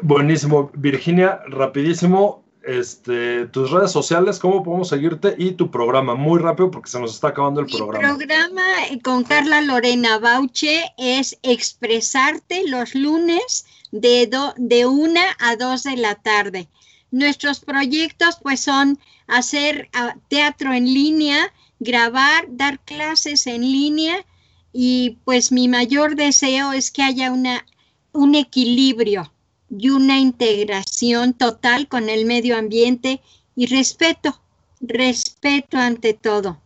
Buenísimo. 0.00 0.70
Virginia, 0.74 1.40
rapidísimo, 1.48 2.44
este, 2.62 3.46
tus 3.46 3.70
redes 3.70 3.90
sociales, 3.90 4.38
cómo 4.38 4.62
podemos 4.62 4.90
seguirte 4.90 5.34
y 5.38 5.52
tu 5.52 5.70
programa. 5.70 6.14
Muy 6.14 6.38
rápido 6.38 6.70
porque 6.70 6.90
se 6.90 7.00
nos 7.00 7.14
está 7.14 7.28
acabando 7.28 7.60
el 7.60 7.66
Mi 7.66 7.72
programa. 7.72 8.16
programa 8.16 8.62
con 9.02 9.24
Carla 9.24 9.62
Lorena 9.62 10.18
Bauche 10.18 10.84
es 10.98 11.38
expresarte 11.42 12.68
los 12.68 12.94
lunes 12.94 13.64
de, 13.90 14.30
de 14.56 14.86
una 14.86 15.22
a 15.40 15.56
dos 15.56 15.84
de 15.84 15.96
la 15.96 16.14
tarde. 16.16 16.68
Nuestros 17.10 17.60
proyectos 17.60 18.38
pues 18.42 18.60
son 18.60 18.98
hacer 19.26 19.88
ah, 19.92 20.16
teatro 20.28 20.72
en 20.72 20.84
línea, 20.84 21.52
grabar, 21.78 22.46
dar 22.48 22.80
clases 22.80 23.46
en 23.46 23.62
línea 23.62 24.24
y 24.72 25.18
pues 25.24 25.52
mi 25.52 25.68
mayor 25.68 26.16
deseo 26.16 26.72
es 26.72 26.90
que 26.90 27.02
haya 27.02 27.32
una, 27.32 27.64
un 28.12 28.34
equilibrio 28.34 29.32
y 29.70 29.90
una 29.90 30.18
integración 30.18 31.34
total 31.34 31.88
con 31.88 32.08
el 32.08 32.26
medio 32.26 32.56
ambiente 32.56 33.20
y 33.54 33.66
respeto, 33.66 34.40
respeto 34.80 35.78
ante 35.78 36.14
todo. 36.14 36.60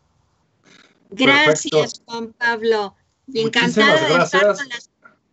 Gracias, 1.11 2.03
Juan 2.07 2.33
Pablo. 2.33 2.95
Encantada 3.33 4.09
de 4.09 4.25
estar 4.25 4.57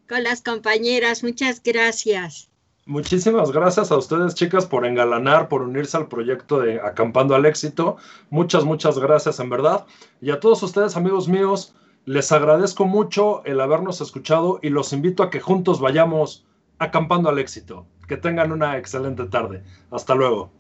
con 0.07 0.23
las, 0.23 0.41
compañeras. 0.41 1.23
Muchas 1.23 1.61
gracias. 1.63 2.48
Muchísimas 2.89 3.51
gracias 3.51 3.91
a 3.91 3.97
ustedes, 3.97 4.33
chicas, 4.33 4.65
por 4.65 4.83
engalanar, 4.83 5.47
por 5.47 5.61
unirse 5.61 5.95
al 5.95 6.07
proyecto 6.07 6.59
de 6.59 6.81
Acampando 6.81 7.35
al 7.35 7.45
Éxito. 7.45 7.97
Muchas, 8.31 8.65
muchas 8.65 8.97
gracias, 8.97 9.39
en 9.39 9.51
verdad. 9.51 9.85
Y 10.21 10.31
a 10.31 10.39
todos 10.39 10.63
ustedes, 10.63 10.97
amigos 10.97 11.27
míos, 11.27 11.75
les 12.05 12.31
agradezco 12.31 12.85
mucho 12.85 13.45
el 13.45 13.61
habernos 13.61 14.01
escuchado 14.01 14.57
y 14.63 14.69
los 14.69 14.91
invito 14.91 15.21
a 15.21 15.29
que 15.29 15.39
juntos 15.39 15.79
vayamos 15.79 16.47
acampando 16.79 17.29
al 17.29 17.37
éxito. 17.37 17.85
Que 18.07 18.17
tengan 18.17 18.51
una 18.51 18.79
excelente 18.79 19.25
tarde. 19.25 19.63
Hasta 19.91 20.15
luego. 20.15 20.51